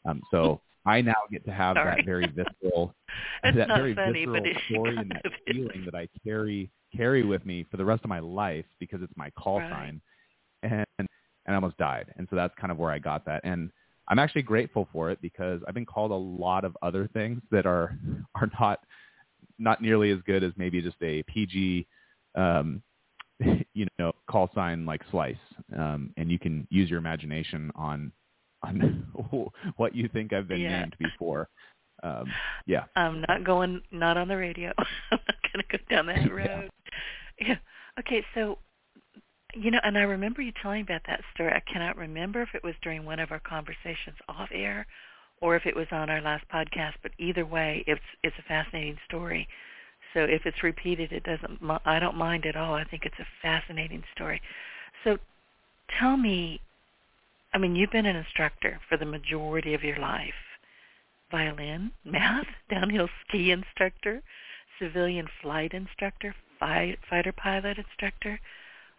Um, 0.08 0.20
so 0.30 0.60
I 0.86 1.00
now 1.00 1.14
get 1.32 1.44
to 1.46 1.52
have 1.52 1.76
Sorry. 1.76 1.96
that 2.02 2.06
very 2.06 2.28
visceral, 2.28 2.94
that 3.42 3.68
very 3.68 3.94
funny, 3.94 4.12
visceral 4.24 4.46
story 4.70 5.00
and 5.02 5.10
that 5.10 5.22
feeling 5.46 5.84
that 5.84 5.94
I 5.94 6.08
carry 6.24 6.70
carry 6.96 7.24
with 7.24 7.44
me 7.44 7.66
for 7.70 7.76
the 7.76 7.84
rest 7.84 8.04
of 8.04 8.08
my 8.08 8.20
life 8.20 8.64
because 8.78 9.02
it's 9.02 9.12
my 9.16 9.30
call 9.30 9.58
Right. 9.58 9.70
sign, 9.70 10.00
and 10.62 10.86
and 10.98 11.08
I 11.48 11.54
almost 11.54 11.76
died, 11.78 12.12
and 12.16 12.26
so 12.30 12.36
that's 12.36 12.54
kind 12.60 12.70
of 12.70 12.78
where 12.78 12.92
I 12.92 12.98
got 12.98 13.24
that, 13.26 13.40
and 13.44 13.70
I'm 14.08 14.20
actually 14.20 14.42
grateful 14.42 14.88
for 14.92 15.10
it 15.10 15.20
because 15.20 15.60
I've 15.66 15.74
been 15.74 15.84
called 15.86 16.12
a 16.12 16.14
lot 16.14 16.64
of 16.64 16.76
other 16.82 17.08
things 17.12 17.42
that 17.50 17.66
are 17.66 17.98
are 18.36 18.48
not 18.60 18.80
not 19.58 19.82
nearly 19.82 20.10
as 20.12 20.18
good 20.26 20.44
as 20.44 20.52
maybe 20.56 20.80
just 20.82 20.96
a 21.02 21.22
PG, 21.24 21.86
um, 22.36 22.82
you 23.74 23.86
know, 23.98 24.12
call 24.30 24.50
sign 24.54 24.86
like 24.86 25.02
Slice, 25.10 25.36
um, 25.76 26.12
and 26.16 26.30
you 26.30 26.38
can 26.38 26.66
use 26.70 26.88
your 26.90 26.98
imagination 26.98 27.70
on 27.74 28.12
on 28.62 29.06
what 29.76 29.94
you 29.94 30.08
think 30.12 30.32
I've 30.32 30.48
been 30.48 30.60
Yeah. 30.60 30.80
named 30.80 30.96
before. 30.98 31.48
Um, 32.02 32.32
yeah. 32.66 32.84
I'm 32.94 33.22
not 33.28 33.44
going, 33.44 33.80
not 33.90 34.16
on 34.16 34.28
the 34.28 34.36
radio. 34.36 34.72
I'm 35.10 35.18
not 35.26 35.36
going 35.52 35.64
to 35.68 35.78
go 35.78 35.84
down 35.88 36.06
that 36.06 36.32
road. 36.32 36.70
Yeah. 37.40 37.56
Okay, 37.98 38.24
so, 38.34 38.58
you 39.54 39.70
know, 39.70 39.78
and 39.82 39.96
I 39.96 40.02
remember 40.02 40.42
you 40.42 40.52
telling 40.62 40.82
about 40.82 41.02
that 41.06 41.20
story. 41.34 41.52
I 41.52 41.62
cannot 41.70 41.96
remember 41.96 42.42
if 42.42 42.50
it 42.54 42.64
was 42.64 42.74
during 42.82 43.04
one 43.04 43.18
of 43.18 43.30
our 43.30 43.40
conversations 43.40 44.16
off 44.28 44.48
air 44.52 44.86
or 45.40 45.56
if 45.56 45.66
it 45.66 45.76
was 45.76 45.86
on 45.90 46.10
our 46.10 46.20
last 46.20 46.44
podcast, 46.52 46.94
but 47.02 47.12
either 47.18 47.44
way, 47.44 47.84
it's 47.86 48.00
it's 48.22 48.36
a 48.38 48.48
fascinating 48.48 48.96
story. 49.06 49.46
So 50.16 50.22
if 50.22 50.46
it's 50.46 50.62
repeated, 50.62 51.12
it 51.12 51.24
doesn't. 51.24 51.60
I 51.84 51.98
don't 51.98 52.16
mind 52.16 52.46
at 52.46 52.56
all. 52.56 52.72
I 52.72 52.84
think 52.84 53.04
it's 53.04 53.18
a 53.18 53.26
fascinating 53.42 54.02
story. 54.14 54.40
So, 55.04 55.18
tell 56.00 56.16
me. 56.16 56.62
I 57.52 57.58
mean, 57.58 57.76
you've 57.76 57.90
been 57.90 58.06
an 58.06 58.16
instructor 58.16 58.80
for 58.88 58.96
the 58.96 59.04
majority 59.04 59.74
of 59.74 59.84
your 59.84 59.98
life 59.98 60.32
violin, 61.30 61.90
math, 62.04 62.46
downhill 62.70 63.10
ski 63.26 63.50
instructor, 63.50 64.22
civilian 64.78 65.26
flight 65.42 65.74
instructor, 65.74 66.34
fi- 66.58 66.96
fighter 67.10 67.32
pilot 67.32 67.76
instructor. 67.76 68.40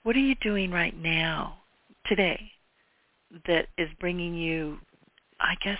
What 0.03 0.15
are 0.15 0.19
you 0.19 0.35
doing 0.35 0.69
right 0.69 0.95
now, 0.95 1.57
today, 2.05 2.51
that 3.47 3.69
is 3.75 3.89
bringing 3.99 4.35
you, 4.35 4.77
I 5.39 5.55
guess, 5.63 5.79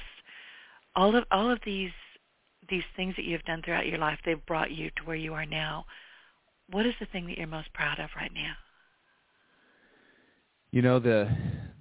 all 0.95 1.15
of 1.15 1.25
all 1.29 1.51
of 1.51 1.59
these 1.63 1.91
these 2.69 2.83
things 2.95 3.15
that 3.15 3.25
you've 3.25 3.43
done 3.43 3.61
throughout 3.63 3.87
your 3.87 3.97
life? 3.97 4.19
They've 4.25 4.45
brought 4.45 4.71
you 4.71 4.89
to 4.89 5.03
where 5.05 5.15
you 5.15 5.33
are 5.33 5.45
now. 5.45 5.85
What 6.69 6.85
is 6.85 6.93
the 6.99 7.05
thing 7.07 7.27
that 7.27 7.37
you're 7.37 7.47
most 7.47 7.73
proud 7.73 7.99
of 7.99 8.09
right 8.15 8.31
now? 8.33 8.53
You 10.71 10.81
know 10.81 10.99
the 10.99 11.29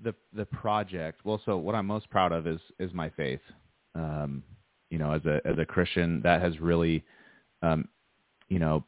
the 0.02 0.14
the 0.32 0.46
project. 0.46 1.20
Well, 1.24 1.40
so 1.44 1.56
what 1.56 1.74
I'm 1.74 1.86
most 1.86 2.08
proud 2.10 2.32
of 2.32 2.46
is 2.46 2.60
is 2.78 2.92
my 2.92 3.10
faith. 3.10 3.40
Um, 3.94 4.42
you 4.90 4.98
know, 4.98 5.12
as 5.12 5.24
a 5.24 5.40
as 5.44 5.58
a 5.58 5.66
Christian, 5.66 6.20
that 6.22 6.40
has 6.40 6.60
really, 6.60 7.04
um, 7.62 7.88
you 8.48 8.58
know, 8.58 8.84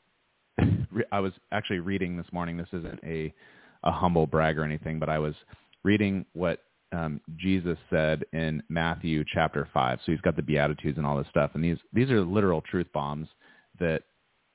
I 1.12 1.20
was 1.20 1.32
actually 1.50 1.80
reading 1.80 2.16
this 2.16 2.26
morning. 2.32 2.56
This 2.56 2.68
isn't 2.72 3.00
a 3.02 3.34
a 3.82 3.90
humble 3.90 4.26
brag 4.26 4.58
or 4.58 4.64
anything, 4.64 4.98
but 4.98 5.08
I 5.08 5.18
was 5.18 5.34
reading 5.82 6.24
what 6.32 6.62
um, 6.92 7.20
Jesus 7.36 7.78
said 7.90 8.24
in 8.32 8.62
Matthew 8.68 9.24
chapter 9.32 9.68
five. 9.74 9.98
So 10.04 10.12
he's 10.12 10.20
got 10.20 10.36
the 10.36 10.42
Beatitudes 10.42 10.98
and 10.98 11.06
all 11.06 11.18
this 11.18 11.26
stuff, 11.30 11.50
and 11.54 11.62
these 11.62 11.78
these 11.92 12.10
are 12.10 12.22
literal 12.22 12.62
truth 12.62 12.86
bombs 12.92 13.28
that 13.78 14.02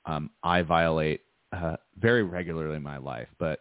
um, 0.05 0.31
I 0.43 0.61
violate 0.63 1.21
uh, 1.51 1.77
very 1.97 2.23
regularly 2.23 2.75
in 2.75 2.83
my 2.83 2.97
life. 2.97 3.27
But 3.39 3.59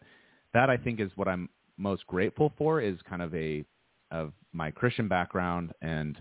that 0.55 0.71
I 0.71 0.77
think 0.77 1.01
is 1.01 1.11
what 1.17 1.29
I'm 1.29 1.49
most 1.77 2.07
grateful 2.07 2.53
for 2.57 2.81
is 2.81 2.99
kind 3.09 3.23
of 3.23 3.35
a 3.35 3.65
of 4.11 4.33
my 4.53 4.71
Christian 4.71 5.09
background 5.09 5.73
and 5.83 6.19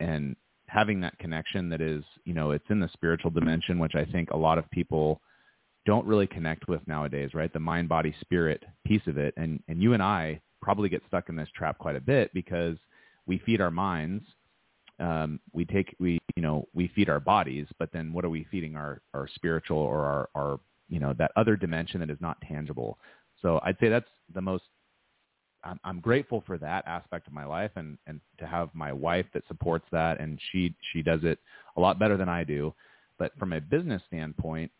and 0.00 0.36
having 0.68 1.00
that 1.00 1.18
connection 1.18 1.68
that 1.68 1.80
is 1.80 2.02
you 2.24 2.34
know 2.34 2.50
it's 2.50 2.68
in 2.70 2.80
the 2.80 2.90
spiritual 2.92 3.30
dimension, 3.30 3.78
which 3.78 3.94
I 3.94 4.04
think 4.04 4.30
a 4.30 4.36
lot 4.36 4.58
of 4.58 4.68
people 4.70 5.20
don't 5.86 6.06
really 6.06 6.26
connect 6.26 6.66
with 6.66 6.80
nowadays, 6.88 7.30
right? 7.32 7.52
The 7.52 7.60
mind, 7.60 7.88
body, 7.88 8.14
spirit 8.20 8.64
piece 8.84 9.06
of 9.06 9.18
it, 9.18 9.34
and 9.36 9.62
and 9.68 9.80
you 9.80 9.92
and 9.92 10.02
I 10.02 10.40
probably 10.66 10.88
get 10.88 11.00
stuck 11.06 11.28
in 11.28 11.36
this 11.36 11.48
trap 11.54 11.78
quite 11.78 11.94
a 11.94 12.00
bit 12.00 12.34
because 12.34 12.76
we 13.24 13.38
feed 13.46 13.60
our 13.60 13.70
minds, 13.70 14.24
um, 14.98 15.38
we 15.52 15.64
take 15.64 15.94
we 16.00 16.18
you 16.34 16.42
know 16.42 16.66
we 16.74 16.88
feed 16.88 17.08
our 17.08 17.20
bodies, 17.20 17.68
but 17.78 17.92
then 17.92 18.12
what 18.12 18.24
are 18.24 18.30
we 18.30 18.48
feeding 18.50 18.74
our 18.74 19.00
our 19.14 19.28
spiritual 19.36 19.78
or 19.78 20.04
our 20.04 20.28
our 20.34 20.60
you 20.88 20.98
know 20.98 21.14
that 21.18 21.30
other 21.36 21.54
dimension 21.54 22.00
that 22.00 22.10
is 22.10 22.20
not 22.20 22.36
tangible? 22.40 22.98
So 23.40 23.60
I'd 23.62 23.78
say 23.78 23.88
that's 23.88 24.10
the 24.34 24.40
most. 24.40 24.64
I'm, 25.62 25.78
I'm 25.84 26.00
grateful 26.00 26.42
for 26.48 26.58
that 26.58 26.84
aspect 26.88 27.28
of 27.28 27.32
my 27.32 27.44
life, 27.44 27.70
and 27.76 27.96
and 28.08 28.20
to 28.38 28.46
have 28.46 28.68
my 28.74 28.92
wife 28.92 29.26
that 29.34 29.46
supports 29.46 29.86
that, 29.92 30.18
and 30.18 30.36
she 30.50 30.74
she 30.92 31.00
does 31.00 31.20
it 31.22 31.38
a 31.76 31.80
lot 31.80 32.00
better 32.00 32.16
than 32.16 32.28
I 32.28 32.42
do. 32.42 32.74
But 33.20 33.38
from 33.38 33.52
a 33.52 33.60
business 33.60 34.02
standpoint, 34.08 34.72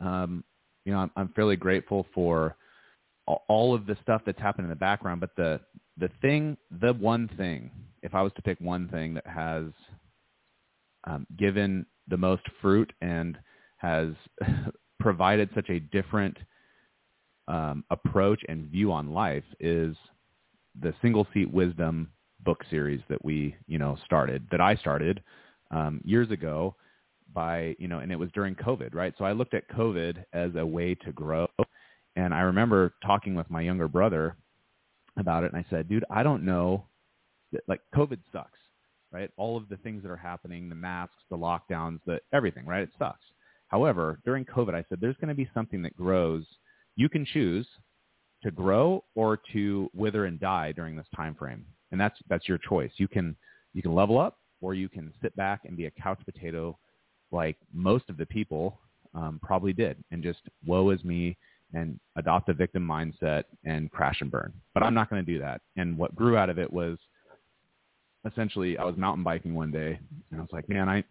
um, 0.00 0.42
you 0.84 0.92
know, 0.92 0.98
I'm, 0.98 1.10
I'm 1.14 1.28
fairly 1.28 1.54
grateful 1.54 2.06
for 2.12 2.56
all 3.26 3.74
of 3.74 3.86
the 3.86 3.96
stuff 4.02 4.22
that's 4.26 4.40
happened 4.40 4.64
in 4.64 4.70
the 4.70 4.76
background. 4.76 5.20
But 5.20 5.36
the 5.36 5.60
the 5.96 6.10
thing, 6.22 6.56
the 6.80 6.92
one 6.94 7.28
thing, 7.36 7.70
if 8.02 8.14
I 8.14 8.22
was 8.22 8.32
to 8.36 8.42
pick 8.42 8.58
one 8.60 8.88
thing 8.88 9.14
that 9.14 9.26
has 9.26 9.64
um, 11.04 11.26
given 11.38 11.86
the 12.08 12.16
most 12.16 12.42
fruit 12.60 12.92
and 13.00 13.38
has 13.76 14.08
provided 15.00 15.50
such 15.54 15.70
a 15.70 15.80
different 15.80 16.36
um, 17.48 17.84
approach 17.90 18.40
and 18.48 18.70
view 18.70 18.92
on 18.92 19.12
life 19.12 19.44
is 19.58 19.96
the 20.80 20.94
single 21.02 21.26
seat 21.34 21.50
wisdom 21.50 22.10
book 22.44 22.62
series 22.70 23.00
that 23.08 23.22
we 23.24 23.54
you 23.66 23.78
know 23.78 23.98
started 24.04 24.46
that 24.50 24.60
I 24.60 24.76
started 24.76 25.22
um, 25.70 26.00
years 26.04 26.30
ago 26.30 26.76
by 27.34 27.74
you 27.78 27.88
know 27.88 27.98
and 27.98 28.12
it 28.12 28.16
was 28.16 28.30
during 28.32 28.54
COVID 28.54 28.94
right 28.94 29.12
so 29.18 29.24
I 29.24 29.32
looked 29.32 29.54
at 29.54 29.68
COVID 29.70 30.24
as 30.32 30.50
a 30.56 30.64
way 30.64 30.94
to 30.94 31.12
grow 31.12 31.48
and 32.16 32.34
I 32.34 32.40
remember 32.40 32.94
talking 33.04 33.34
with 33.34 33.50
my 33.50 33.60
younger 33.60 33.88
brother 33.88 34.36
about 35.16 35.44
it 35.44 35.52
and 35.52 35.64
I 35.64 35.68
said 35.70 35.88
dude 35.88 36.04
I 36.10 36.22
don't 36.22 36.44
know 36.44 36.84
that, 37.52 37.62
like 37.68 37.80
COVID 37.94 38.18
sucks 38.32 38.58
right 39.12 39.30
all 39.36 39.56
of 39.56 39.68
the 39.68 39.76
things 39.78 40.02
that 40.02 40.10
are 40.10 40.16
happening 40.16 40.68
the 40.68 40.74
masks 40.74 41.22
the 41.30 41.36
lockdowns 41.36 42.00
the 42.06 42.20
everything 42.32 42.66
right 42.66 42.82
it 42.82 42.90
sucks 42.98 43.24
however 43.68 44.20
during 44.24 44.44
COVID 44.44 44.74
I 44.74 44.84
said 44.88 44.98
there's 45.00 45.16
going 45.16 45.28
to 45.28 45.34
be 45.34 45.50
something 45.54 45.82
that 45.82 45.96
grows 45.96 46.44
you 46.96 47.08
can 47.08 47.24
choose 47.24 47.66
to 48.42 48.50
grow 48.50 49.04
or 49.14 49.38
to 49.52 49.90
wither 49.94 50.24
and 50.26 50.40
die 50.40 50.72
during 50.72 50.96
this 50.96 51.06
time 51.14 51.34
frame. 51.34 51.64
And 51.92 52.00
that's 52.00 52.18
that's 52.28 52.48
your 52.48 52.58
choice. 52.58 52.90
You 52.96 53.08
can 53.08 53.36
you 53.74 53.82
can 53.82 53.94
level 53.94 54.18
up 54.18 54.38
or 54.60 54.74
you 54.74 54.88
can 54.88 55.12
sit 55.22 55.34
back 55.36 55.62
and 55.64 55.76
be 55.76 55.86
a 55.86 55.90
couch 55.90 56.20
potato 56.24 56.78
like 57.32 57.56
most 57.72 58.04
of 58.08 58.16
the 58.16 58.26
people 58.26 58.78
um, 59.14 59.40
probably 59.42 59.72
did 59.72 59.96
and 60.10 60.22
just 60.22 60.40
woe 60.66 60.90
is 60.90 61.02
me 61.04 61.36
and 61.72 61.98
adopt 62.16 62.48
a 62.48 62.54
victim 62.54 62.86
mindset 62.86 63.44
and 63.64 63.90
crash 63.90 64.20
and 64.20 64.30
burn. 64.30 64.52
But 64.74 64.82
I'm 64.82 64.94
not 64.94 65.08
going 65.08 65.24
to 65.24 65.32
do 65.32 65.38
that. 65.40 65.60
And 65.76 65.96
what 65.96 66.14
grew 66.14 66.36
out 66.36 66.50
of 66.50 66.58
it 66.58 66.72
was 66.72 66.98
essentially 68.30 68.76
I 68.76 68.84
was 68.84 68.96
mountain 68.96 69.24
biking 69.24 69.54
one 69.54 69.70
day 69.70 69.98
and 70.30 70.40
I 70.40 70.42
was 70.42 70.50
like, 70.52 70.68
man, 70.68 70.88
I 70.88 71.04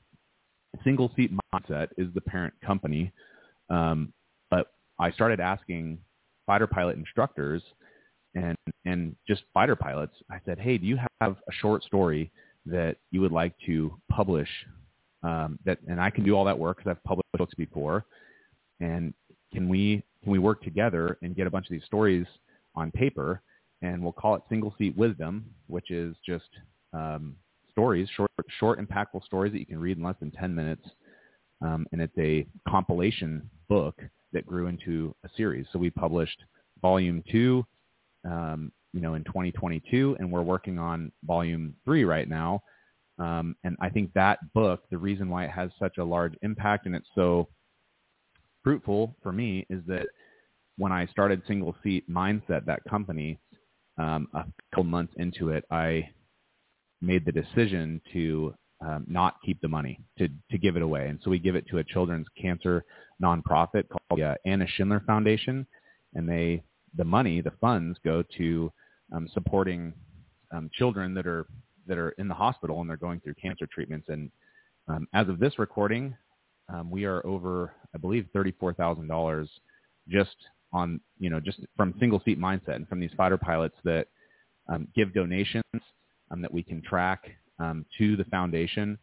single 0.83 1.11
seat 1.15 1.31
mindset 1.53 1.87
is 1.97 2.07
the 2.13 2.21
parent 2.21 2.53
company. 2.65 3.11
Um, 3.69 4.13
but 4.51 4.73
I 4.99 5.11
started 5.11 5.39
asking 5.39 5.99
fighter 6.45 6.67
pilot 6.67 6.97
instructors 6.97 7.61
and 8.35 8.55
and 8.85 9.15
just 9.27 9.43
fighter 9.53 9.75
pilots. 9.75 10.13
I 10.29 10.39
said, 10.45 10.59
hey, 10.59 10.77
do 10.77 10.85
you 10.85 10.99
have 11.21 11.37
a 11.47 11.51
short 11.61 11.83
story 11.83 12.31
that 12.65 12.97
you 13.11 13.21
would 13.21 13.31
like 13.31 13.53
to 13.65 13.97
publish? 14.11 14.49
Um, 15.23 15.59
that 15.65 15.79
and 15.87 15.99
I 15.99 16.09
can 16.09 16.23
do 16.23 16.35
all 16.35 16.45
that 16.45 16.57
work 16.57 16.77
because 16.77 16.91
I've 16.91 17.03
published 17.03 17.27
books 17.37 17.53
before. 17.55 18.05
And 18.79 19.13
can 19.53 19.67
we 19.67 20.03
can 20.23 20.31
we 20.31 20.39
work 20.39 20.61
together 20.61 21.17
and 21.21 21.35
get 21.35 21.47
a 21.47 21.49
bunch 21.49 21.67
of 21.67 21.71
these 21.71 21.85
stories 21.85 22.25
on 22.75 22.91
paper? 22.91 23.41
And 23.81 24.03
we'll 24.03 24.11
call 24.11 24.35
it 24.35 24.41
single 24.49 24.73
seat 24.77 24.95
wisdom, 24.97 25.45
which 25.67 25.91
is 25.91 26.15
just 26.25 26.49
um, 26.93 27.35
stories, 27.71 28.09
short, 28.15 28.31
short, 28.59 28.79
impactful 28.79 29.23
stories 29.25 29.53
that 29.53 29.59
you 29.59 29.65
can 29.65 29.79
read 29.79 29.97
in 29.97 30.03
less 30.03 30.15
than 30.19 30.31
10 30.31 30.53
minutes. 30.53 30.85
Um, 31.61 31.85
and 31.91 32.01
it's 32.01 32.17
a 32.17 32.45
compilation 32.67 33.49
book 33.67 34.01
that 34.33 34.45
grew 34.45 34.67
into 34.67 35.15
a 35.23 35.29
series. 35.35 35.65
So 35.71 35.79
we 35.79 35.89
published 35.89 36.43
volume 36.81 37.23
two, 37.31 37.65
um, 38.25 38.71
you 38.93 39.01
know, 39.01 39.13
in 39.13 39.23
2022, 39.23 40.17
and 40.19 40.31
we're 40.31 40.41
working 40.41 40.77
on 40.79 41.11
volume 41.25 41.73
three 41.85 42.03
right 42.03 42.29
now. 42.29 42.61
Um, 43.17 43.55
and 43.63 43.75
I 43.81 43.89
think 43.89 44.13
that 44.13 44.39
book, 44.53 44.83
the 44.89 44.97
reason 44.97 45.29
why 45.29 45.45
it 45.45 45.51
has 45.51 45.71
such 45.79 45.97
a 45.97 46.03
large 46.03 46.33
impact 46.41 46.85
and 46.85 46.95
it's 46.95 47.07
so 47.15 47.49
fruitful 48.69 49.15
for 49.23 49.31
me 49.31 49.65
is 49.71 49.81
that 49.87 50.05
when 50.77 50.91
I 50.91 51.07
started 51.07 51.41
Single 51.47 51.75
Seat 51.81 52.07
Mindset, 52.07 52.65
that 52.67 52.83
company, 52.87 53.39
um, 53.97 54.27
a 54.35 54.45
couple 54.69 54.83
months 54.83 55.11
into 55.17 55.49
it, 55.49 55.65
I 55.71 56.07
made 57.01 57.25
the 57.25 57.31
decision 57.31 57.99
to 58.13 58.53
um, 58.85 59.05
not 59.07 59.37
keep 59.43 59.59
the 59.61 59.67
money, 59.67 59.99
to, 60.19 60.29
to 60.51 60.59
give 60.59 60.75
it 60.75 60.83
away. 60.83 61.07
And 61.07 61.19
so 61.23 61.31
we 61.31 61.39
give 61.39 61.55
it 61.55 61.67
to 61.69 61.79
a 61.79 61.83
children's 61.83 62.27
cancer 62.39 62.85
nonprofit 63.19 63.85
called 63.89 64.19
the 64.19 64.23
uh, 64.23 64.35
Anna 64.45 64.67
Schindler 64.67 65.01
Foundation. 65.07 65.65
And 66.13 66.29
they, 66.29 66.61
the 66.95 67.03
money, 67.03 67.41
the 67.41 67.53
funds 67.59 67.97
go 68.05 68.23
to 68.37 68.71
um, 69.15 69.27
supporting 69.33 69.93
um, 70.51 70.69
children 70.73 71.15
that 71.15 71.25
are, 71.25 71.47
that 71.87 71.97
are 71.97 72.11
in 72.19 72.27
the 72.27 72.35
hospital 72.35 72.81
and 72.81 72.89
they're 72.89 72.97
going 72.97 73.19
through 73.21 73.33
cancer 73.33 73.67
treatments. 73.73 74.09
And 74.09 74.29
um, 74.87 75.07
as 75.15 75.27
of 75.27 75.39
this 75.39 75.57
recording, 75.57 76.15
um, 76.71 76.91
we 76.91 77.05
are 77.05 77.25
over, 77.25 77.73
I 77.93 77.97
believe, 77.97 78.27
$34,000 78.35 79.47
just 80.07 80.35
on, 80.71 80.99
you 81.19 81.29
know, 81.29 81.39
just 81.39 81.59
from 81.75 81.93
single 81.99 82.21
seat 82.25 82.39
mindset 82.39 82.75
and 82.75 82.87
from 82.87 82.99
these 82.99 83.11
fighter 83.17 83.37
pilots 83.37 83.75
that 83.83 84.07
um, 84.67 84.87
give 84.95 85.13
donations 85.13 85.63
um, 86.31 86.41
that 86.41 86.53
we 86.53 86.63
can 86.63 86.81
track 86.81 87.23
um, 87.59 87.85
to 87.97 88.15
the 88.15 88.23
foundation. 88.25 88.97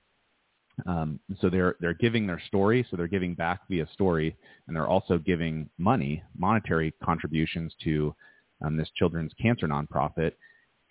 Um, 0.87 1.18
so 1.40 1.49
they're 1.49 1.77
they're 1.81 1.94
giving 1.94 2.27
their 2.27 2.40
story, 2.49 2.87
so 2.90 2.96
they're 2.96 3.09
giving 3.09 3.35
back 3.35 3.61
via 3.68 3.88
story, 3.94 4.37
and 4.66 4.77
they're 4.77 4.87
also 4.87 5.16
giving 5.16 5.70
money, 5.79 6.22
monetary 6.37 6.92
contributions 7.03 7.72
to 7.85 8.14
um, 8.64 8.77
this 8.77 8.90
children's 8.96 9.33
cancer 9.40 9.66
nonprofit. 9.66 10.33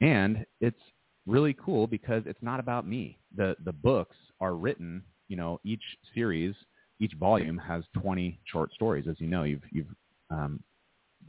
And 0.01 0.45
it's 0.60 0.79
really 1.27 1.55
cool 1.63 1.88
because 1.88 2.23
it's 2.25 2.41
not 2.41 2.60
about 2.60 2.88
me. 2.88 3.19
The 3.36 3.55
the 3.63 3.73
books 3.73 4.17
are 4.41 4.55
written, 4.55 5.03
you 5.27 5.38
know, 5.38 5.60
each 5.63 5.84
series, 6.15 6.55
each 6.99 7.13
volume 7.19 7.58
has 7.58 7.84
20 8.01 8.39
short 8.45 8.71
stories. 8.73 9.05
As 9.10 9.15
you 9.19 9.27
know, 9.27 9.43
you've 9.43 9.63
you've 9.71 9.88
um, 10.29 10.62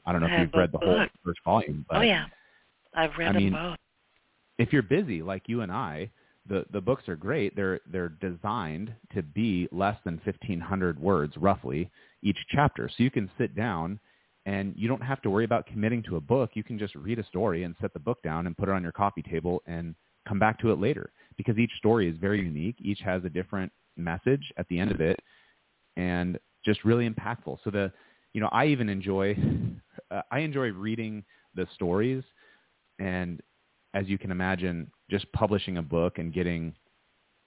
I 0.05 0.13
don't 0.13 0.21
know 0.21 0.29
if 0.29 0.41
you've 0.41 0.55
read 0.55 0.73
the 0.73 0.79
whole 0.79 1.07
first 1.25 1.41
volume. 1.45 1.85
But, 1.89 1.99
oh 1.99 2.03
yeah, 2.03 2.27
I've 2.95 3.11
read 3.19 3.31
I 3.31 3.33
them 3.33 3.43
mean, 3.43 3.53
both 3.53 3.77
if 4.59 4.73
you're 4.73 4.83
busy 4.83 5.23
like 5.23 5.43
you 5.47 5.63
and 5.63 5.71
I, 5.71 6.11
the 6.49 6.65
the 6.73 6.81
books 6.81 7.09
are 7.09 7.17
great. 7.17 7.57
They're 7.57 7.81
they're 7.91 8.09
designed 8.09 8.95
to 9.15 9.23
be 9.23 9.69
less 9.73 9.97
than 10.05 10.21
1500 10.25 10.99
words 11.01 11.37
roughly 11.37 11.91
each 12.23 12.39
chapter. 12.51 12.89
So 12.89 13.03
you 13.03 13.11
can 13.11 13.31
sit 13.39 13.55
down 13.55 13.99
and 14.47 14.73
you 14.77 14.89
don't 14.89 15.03
have 15.03 15.21
to 15.23 15.31
worry 15.31 15.45
about 15.45 15.67
committing 15.67 16.03
to 16.05 16.17
a 16.17 16.21
book. 16.21 16.51
You 16.55 16.63
can 16.63 16.79
just 16.79 16.95
read 16.95 17.19
a 17.19 17.25
story 17.25 17.65
and 17.65 17.75
set 17.81 17.93
the 17.93 17.99
book 17.99 18.23
down 18.23 18.47
and 18.47 18.57
put 18.57 18.69
it 18.69 18.73
on 18.73 18.83
your 18.83 18.93
coffee 18.93 19.23
table 19.23 19.63
and 19.67 19.95
come 20.27 20.39
back 20.39 20.59
to 20.61 20.71
it 20.71 20.81
later 20.81 21.11
because 21.37 21.59
each 21.59 21.73
story 21.79 22.09
is 22.09 22.17
very 22.19 22.41
unique. 22.41 22.77
Each 22.81 23.01
has 23.01 23.25
a 23.25 23.29
different 23.29 23.73
message 23.97 24.53
at 24.57 24.69
the 24.69 24.79
end 24.79 24.93
of 24.93 25.01
it 25.01 25.19
and 25.97 26.39
just 26.65 26.85
really 26.85 27.09
impactful. 27.09 27.59
So 27.65 27.71
the 27.71 27.93
you 28.33 28.41
know, 28.41 28.49
I 28.53 28.67
even 28.67 28.89
enjoy 28.89 29.37
uh, 30.11 30.23
I 30.31 30.41
enjoy 30.41 30.69
reading 30.73 31.25
the 31.55 31.67
stories 31.75 32.23
and 32.99 33.41
as 33.95 34.07
you 34.09 34.19
can 34.19 34.31
imagine, 34.31 34.91
just 35.11 35.31
publishing 35.33 35.79
a 35.79 35.83
book 35.83 36.19
and 36.19 36.33
getting 36.33 36.75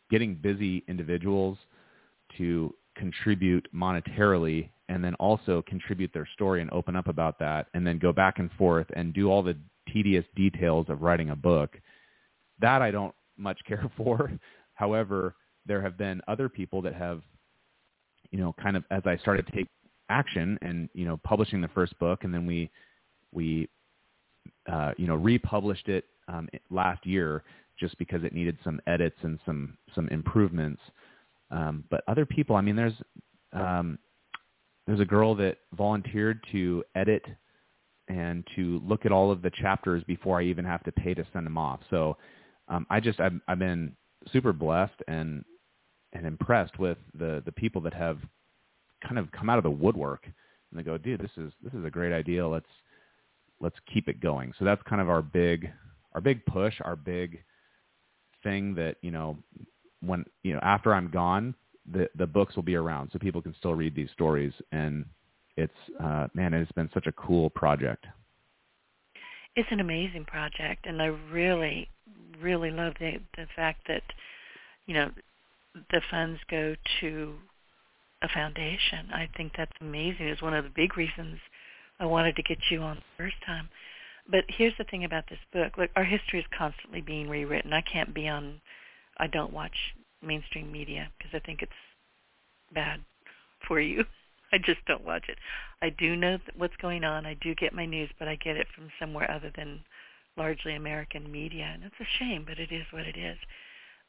getting 0.09 0.33
busy 0.33 0.83
individuals 0.87 1.57
to 2.37 2.73
contribute 2.95 3.67
monetarily 3.73 4.69
and 4.89 5.03
then 5.03 5.13
also 5.15 5.63
contribute 5.67 6.11
their 6.13 6.27
story 6.33 6.61
and 6.61 6.71
open 6.71 6.95
up 6.95 7.07
about 7.07 7.37
that 7.37 7.67
and 7.75 7.85
then 7.85 7.99
go 7.99 8.11
back 8.11 8.39
and 8.39 8.51
forth 8.53 8.87
and 8.95 9.13
do 9.13 9.29
all 9.29 9.43
the 9.43 9.55
tedious 9.93 10.25
details 10.35 10.87
of 10.89 11.03
writing 11.03 11.29
a 11.29 11.35
book. 11.35 11.77
That 12.59 12.81
I 12.81 12.89
don't 12.89 13.13
much 13.37 13.59
care 13.67 13.89
for. 13.95 14.31
However, 14.73 15.35
there 15.65 15.81
have 15.81 15.97
been 15.97 16.21
other 16.27 16.49
people 16.49 16.81
that 16.81 16.95
have, 16.95 17.21
you 18.31 18.39
know, 18.39 18.53
kind 18.61 18.77
of 18.77 18.83
as 18.91 19.03
I 19.05 19.17
started 19.17 19.45
to 19.47 19.51
take 19.51 19.67
action 20.09 20.57
and, 20.61 20.89
you 20.93 21.05
know, 21.05 21.19
publishing 21.23 21.61
the 21.61 21.67
first 21.69 21.97
book 21.99 22.23
and 22.23 22.33
then 22.33 22.45
we, 22.45 22.69
we, 23.31 23.69
uh, 24.71 24.91
you 24.97 25.07
know, 25.07 25.15
republished 25.15 25.87
it 25.87 26.05
um, 26.27 26.47
last 26.69 27.05
year 27.05 27.43
just 27.79 27.97
because 27.97 28.23
it 28.23 28.33
needed 28.33 28.57
some 28.63 28.79
edits 28.87 29.15
and 29.21 29.39
some 29.45 29.77
some 29.95 30.07
improvements. 30.09 30.81
Um, 31.51 31.83
but 31.89 32.03
other 32.07 32.25
people, 32.25 32.55
I 32.55 32.61
mean, 32.61 32.75
there's 32.75 32.93
um, 33.53 33.97
there's 34.85 34.99
a 34.99 35.05
girl 35.05 35.35
that 35.35 35.57
volunteered 35.77 36.43
to 36.51 36.83
edit 36.95 37.23
and 38.07 38.43
to 38.55 38.81
look 38.85 39.05
at 39.05 39.11
all 39.11 39.31
of 39.31 39.41
the 39.41 39.51
chapters 39.51 40.03
before 40.05 40.39
I 40.39 40.43
even 40.45 40.65
have 40.65 40.83
to 40.83 40.91
pay 40.91 41.13
to 41.13 41.25
send 41.31 41.45
them 41.45 41.57
off. 41.57 41.79
So 41.89 42.17
um, 42.67 42.85
I 42.89 42.99
just 42.99 43.19
I've, 43.19 43.39
I've 43.47 43.59
been 43.59 43.95
super 44.31 44.51
blessed 44.51 45.01
and 45.07 45.45
and 46.13 46.25
impressed 46.25 46.79
with 46.79 46.97
the 47.13 47.41
the 47.45 47.51
people 47.51 47.81
that 47.81 47.93
have 47.93 48.19
kind 49.05 49.17
of 49.17 49.31
come 49.31 49.49
out 49.49 49.57
of 49.57 49.63
the 49.63 49.69
woodwork 49.69 50.25
and 50.71 50.79
they 50.79 50.83
go, 50.83 50.97
dude, 50.97 51.19
this 51.19 51.31
is 51.37 51.51
this 51.63 51.73
is 51.73 51.85
a 51.85 51.89
great 51.89 52.13
idea. 52.13 52.47
Let's 52.47 52.69
let's 53.59 53.75
keep 53.91 54.07
it 54.07 54.21
going. 54.21 54.53
So 54.59 54.65
that's 54.65 54.81
kind 54.83 55.01
of 55.01 55.09
our 55.09 55.21
big 55.21 55.69
our 56.13 56.21
big 56.21 56.45
push, 56.45 56.75
our 56.81 56.95
big 56.95 57.43
thing 58.43 58.75
that 58.75 58.95
you 59.01 59.11
know 59.11 59.37
when 60.01 60.25
you 60.43 60.53
know 60.53 60.59
after 60.61 60.93
I'm 60.93 61.09
gone, 61.09 61.55
the 61.91 62.09
the 62.15 62.27
books 62.27 62.55
will 62.55 62.63
be 62.63 62.75
around 62.75 63.09
so 63.11 63.19
people 63.19 63.41
can 63.41 63.55
still 63.57 63.73
read 63.73 63.95
these 63.95 64.09
stories, 64.13 64.53
and 64.71 65.05
it's 65.57 65.73
uh, 66.03 66.27
man, 66.33 66.53
it's 66.53 66.71
been 66.73 66.89
such 66.93 67.07
a 67.07 67.11
cool 67.13 67.49
project. 67.49 68.05
It's 69.55 69.69
an 69.71 69.79
amazing 69.79 70.25
project, 70.25 70.85
and 70.85 71.01
I 71.01 71.07
really, 71.07 71.89
really 72.39 72.71
love 72.71 72.93
the 72.99 73.13
the 73.35 73.47
fact 73.55 73.87
that 73.87 74.03
you 74.85 74.93
know 74.93 75.09
the 75.73 76.01
funds 76.09 76.39
go 76.49 76.75
to 77.01 77.33
a 78.21 78.27
foundation. 78.29 79.09
I 79.13 79.29
think 79.37 79.53
that's 79.57 79.71
amazing. 79.81 80.27
It's 80.27 80.41
one 80.41 80.53
of 80.53 80.63
the 80.63 80.71
big 80.75 80.97
reasons 80.97 81.39
I 81.99 82.05
wanted 82.05 82.35
to 82.35 82.43
get 82.43 82.57
you 82.69 82.81
on 82.81 82.97
the 82.97 83.23
first 83.23 83.35
time. 83.45 83.69
But 84.29 84.45
here's 84.47 84.73
the 84.77 84.83
thing 84.85 85.05
about 85.05 85.25
this 85.29 85.39
book. 85.51 85.77
Look, 85.77 85.89
our 85.95 86.03
history 86.03 86.39
is 86.39 86.45
constantly 86.57 87.01
being 87.01 87.29
rewritten. 87.29 87.73
I 87.73 87.81
can't 87.81 88.13
be 88.13 88.27
on, 88.27 88.61
I 89.17 89.27
don't 89.27 89.53
watch 89.53 89.75
mainstream 90.21 90.71
media 90.71 91.09
because 91.17 91.31
I 91.33 91.39
think 91.45 91.61
it's 91.61 91.71
bad 92.73 93.01
for 93.67 93.79
you. 93.79 94.05
I 94.51 94.57
just 94.57 94.83
don't 94.87 95.05
watch 95.05 95.25
it. 95.29 95.37
I 95.81 95.89
do 95.89 96.15
know 96.15 96.37
what's 96.55 96.75
going 96.77 97.03
on. 97.03 97.25
I 97.25 97.35
do 97.35 97.53
get 97.55 97.73
my 97.73 97.85
news, 97.85 98.09
but 98.17 98.27
I 98.27 98.35
get 98.35 98.57
it 98.57 98.67
from 98.75 98.89
somewhere 98.99 99.29
other 99.29 99.51
than 99.55 99.79
largely 100.37 100.75
American 100.75 101.31
media. 101.31 101.69
And 101.73 101.83
it's 101.83 101.95
a 101.99 102.17
shame, 102.17 102.45
but 102.47 102.59
it 102.59 102.71
is 102.71 102.85
what 102.91 103.05
it 103.05 103.17
is. 103.17 103.37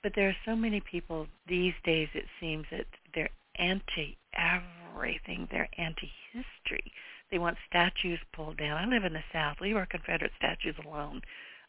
But 0.02 0.14
there 0.14 0.28
are 0.28 0.36
so 0.44 0.56
many 0.56 0.80
people 0.80 1.26
these 1.46 1.74
days, 1.84 2.08
it 2.14 2.24
seems 2.40 2.66
that 2.70 2.86
they're 3.14 3.30
anti-everything. 3.56 5.48
They're 5.50 5.68
anti-history. 5.76 6.92
They 7.30 7.38
want 7.38 7.58
statues 7.68 8.18
pulled 8.32 8.56
down. 8.56 8.78
I 8.78 8.86
live 8.86 9.04
in 9.04 9.12
the 9.12 9.22
South. 9.32 9.60
Leave 9.60 9.76
our 9.76 9.86
Confederate 9.86 10.32
statues 10.36 10.76
alone. 10.84 11.22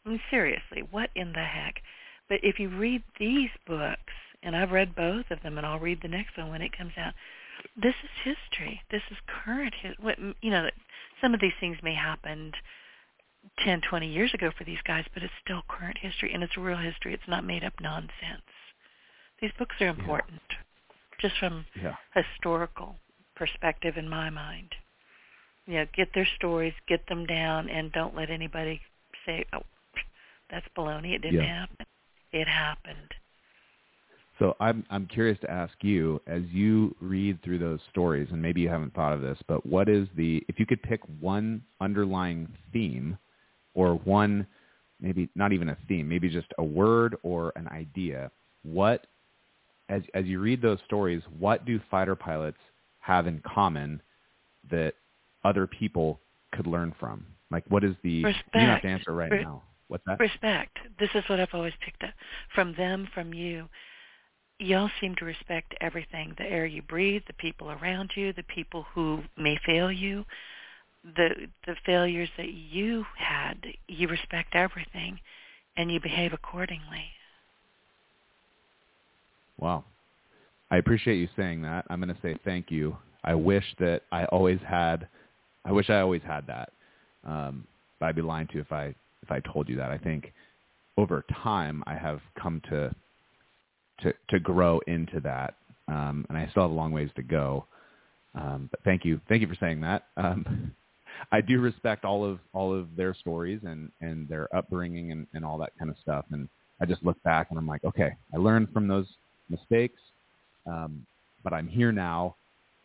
I 0.04 0.08
mean, 0.08 0.20
seriously, 0.30 0.82
what 0.90 1.10
in 1.14 1.32
the 1.32 1.44
heck? 1.44 1.82
But 2.28 2.40
if 2.42 2.58
you 2.58 2.68
read 2.68 3.02
these 3.18 3.50
books, 3.66 4.14
and 4.42 4.56
I've 4.56 4.72
read 4.72 4.96
both 4.96 5.30
of 5.30 5.42
them, 5.42 5.58
and 5.58 5.66
I'll 5.66 5.78
read 5.78 6.00
the 6.02 6.08
next 6.08 6.36
one 6.36 6.50
when 6.50 6.62
it 6.62 6.76
comes 6.76 6.92
out, 6.96 7.14
this 7.76 7.94
is 8.02 8.10
history. 8.24 8.82
This 8.90 9.02
is 9.10 9.18
current. 9.26 9.74
What 10.00 10.18
you 10.40 10.50
know, 10.50 10.68
some 11.20 11.34
of 11.34 11.40
these 11.40 11.52
things 11.60 11.76
may 11.82 11.94
happen 11.94 12.52
10, 13.64 13.82
20 13.88 14.08
years 14.08 14.32
ago 14.34 14.50
for 14.56 14.64
these 14.64 14.80
guys, 14.84 15.04
but 15.14 15.22
it's 15.22 15.32
still 15.44 15.62
current 15.68 15.98
history 16.00 16.32
and 16.32 16.42
it's 16.42 16.56
real 16.56 16.78
history. 16.78 17.14
It's 17.14 17.22
not 17.28 17.44
made 17.44 17.64
up 17.64 17.74
nonsense. 17.80 18.12
These 19.40 19.50
books 19.58 19.74
are 19.80 19.88
important, 19.88 20.40
yeah. 20.50 20.56
just 21.20 21.38
from 21.38 21.66
yeah. 21.80 21.96
historical 22.14 22.96
perspective 23.34 23.96
in 23.96 24.08
my 24.08 24.30
mind. 24.30 24.68
You 25.66 25.74
know, 25.74 25.86
get 25.96 26.08
their 26.14 26.28
stories, 26.36 26.74
get 26.88 27.06
them 27.08 27.26
down, 27.26 27.68
and 27.68 27.92
don't 27.92 28.16
let 28.16 28.30
anybody 28.30 28.80
say, 29.26 29.44
"Oh, 29.52 29.62
that's 30.50 30.66
baloney. 30.76 31.14
It 31.14 31.22
didn't 31.22 31.42
yeah. 31.42 31.60
happen." 31.60 31.86
It 32.32 32.48
happened. 32.48 33.14
So 34.38 34.56
I'm 34.58 34.84
I'm 34.90 35.06
curious 35.06 35.38
to 35.40 35.50
ask 35.50 35.72
you, 35.82 36.20
as 36.26 36.42
you 36.50 36.96
read 37.00 37.42
through 37.42 37.58
those 37.58 37.80
stories, 37.90 38.28
and 38.32 38.40
maybe 38.42 38.60
you 38.60 38.68
haven't 38.68 38.94
thought 38.94 39.12
of 39.12 39.20
this, 39.20 39.38
but 39.46 39.64
what 39.64 39.88
is 39.88 40.08
the 40.16 40.42
if 40.48 40.58
you 40.58 40.66
could 40.66 40.82
pick 40.82 41.00
one 41.20 41.62
underlying 41.80 42.48
theme, 42.72 43.18
or 43.74 43.94
one 43.94 44.46
maybe 45.00 45.28
not 45.34 45.52
even 45.52 45.70
a 45.70 45.76
theme, 45.88 46.08
maybe 46.08 46.28
just 46.28 46.46
a 46.58 46.64
word 46.64 47.16
or 47.22 47.52
an 47.56 47.68
idea, 47.68 48.30
what 48.62 49.06
as 49.88 50.02
as 50.14 50.24
you 50.26 50.38
read 50.38 50.62
those 50.62 50.78
stories, 50.86 51.22
what 51.38 51.64
do 51.64 51.80
fighter 51.90 52.14
pilots 52.14 52.58
have 53.00 53.26
in 53.26 53.42
common 53.44 54.00
that 54.70 54.94
other 55.44 55.66
people 55.66 56.20
could 56.52 56.66
learn 56.66 56.94
from? 56.98 57.26
Like 57.50 57.64
what 57.68 57.84
is 57.84 57.94
the 58.02 58.24
Respect. 58.24 58.48
you 58.54 58.60
have 58.60 58.82
to 58.82 58.88
answer 58.88 59.12
right 59.12 59.32
Re- 59.32 59.42
now. 59.42 59.62
What's 59.88 60.04
that? 60.06 60.20
Respect. 60.20 60.78
This 60.98 61.10
is 61.14 61.24
what 61.28 61.40
I've 61.40 61.52
always 61.52 61.74
picked 61.84 62.02
up 62.02 62.14
from 62.54 62.74
them, 62.76 63.08
from 63.12 63.34
you 63.34 63.68
y'all 64.58 64.90
seem 65.00 65.14
to 65.16 65.24
respect 65.24 65.74
everything 65.80 66.34
the 66.38 66.44
air 66.44 66.66
you 66.66 66.82
breathe 66.82 67.22
the 67.26 67.32
people 67.34 67.70
around 67.70 68.10
you 68.14 68.32
the 68.32 68.42
people 68.44 68.86
who 68.94 69.20
may 69.36 69.58
fail 69.66 69.90
you 69.90 70.24
the 71.04 71.48
the 71.66 71.74
failures 71.84 72.28
that 72.36 72.52
you 72.52 73.04
had 73.16 73.56
you 73.88 74.08
respect 74.08 74.54
everything 74.54 75.18
and 75.76 75.90
you 75.90 76.00
behave 76.00 76.32
accordingly 76.32 77.04
wow 79.58 79.84
i 80.70 80.76
appreciate 80.76 81.16
you 81.16 81.28
saying 81.36 81.62
that 81.62 81.84
i'm 81.90 82.00
going 82.00 82.14
to 82.14 82.22
say 82.22 82.36
thank 82.44 82.70
you 82.70 82.96
i 83.24 83.34
wish 83.34 83.64
that 83.78 84.02
i 84.12 84.24
always 84.26 84.60
had 84.66 85.08
i 85.64 85.72
wish 85.72 85.90
i 85.90 86.00
always 86.00 86.22
had 86.22 86.46
that 86.46 86.70
um, 87.24 87.66
but 87.98 88.06
i'd 88.06 88.16
be 88.16 88.22
lying 88.22 88.46
to 88.46 88.54
you 88.54 88.60
if 88.60 88.70
i 88.70 88.94
if 89.22 89.30
i 89.30 89.40
told 89.52 89.68
you 89.68 89.76
that 89.76 89.90
i 89.90 89.98
think 89.98 90.32
over 90.98 91.24
time 91.42 91.82
i 91.86 91.94
have 91.94 92.20
come 92.40 92.60
to 92.68 92.94
to 94.02 94.12
to 94.30 94.38
grow 94.38 94.80
into 94.86 95.20
that. 95.20 95.54
Um, 95.88 96.26
and 96.28 96.38
I 96.38 96.46
still 96.50 96.62
have 96.62 96.70
a 96.70 96.74
long 96.74 96.92
ways 96.92 97.10
to 97.16 97.22
go. 97.22 97.66
Um, 98.34 98.68
but 98.70 98.80
thank 98.84 99.04
you, 99.04 99.20
thank 99.28 99.42
you 99.42 99.48
for 99.48 99.56
saying 99.60 99.80
that. 99.82 100.04
Um, 100.16 100.72
I 101.30 101.40
do 101.40 101.60
respect 101.60 102.04
all 102.04 102.24
of 102.24 102.38
all 102.52 102.74
of 102.74 102.94
their 102.96 103.14
stories 103.14 103.60
and 103.64 103.90
and 104.00 104.28
their 104.28 104.54
upbringing 104.54 105.12
and, 105.12 105.26
and 105.34 105.44
all 105.44 105.58
that 105.58 105.72
kind 105.78 105.90
of 105.90 105.96
stuff. 106.02 106.24
And 106.30 106.48
I 106.80 106.86
just 106.86 107.04
look 107.04 107.22
back 107.22 107.48
and 107.50 107.58
I'm 107.58 107.66
like, 107.66 107.84
okay, 107.84 108.16
I 108.34 108.38
learned 108.38 108.72
from 108.72 108.88
those 108.88 109.06
mistakes, 109.48 110.00
um, 110.66 111.06
but 111.44 111.52
I'm 111.52 111.68
here 111.68 111.92
now, 111.92 112.34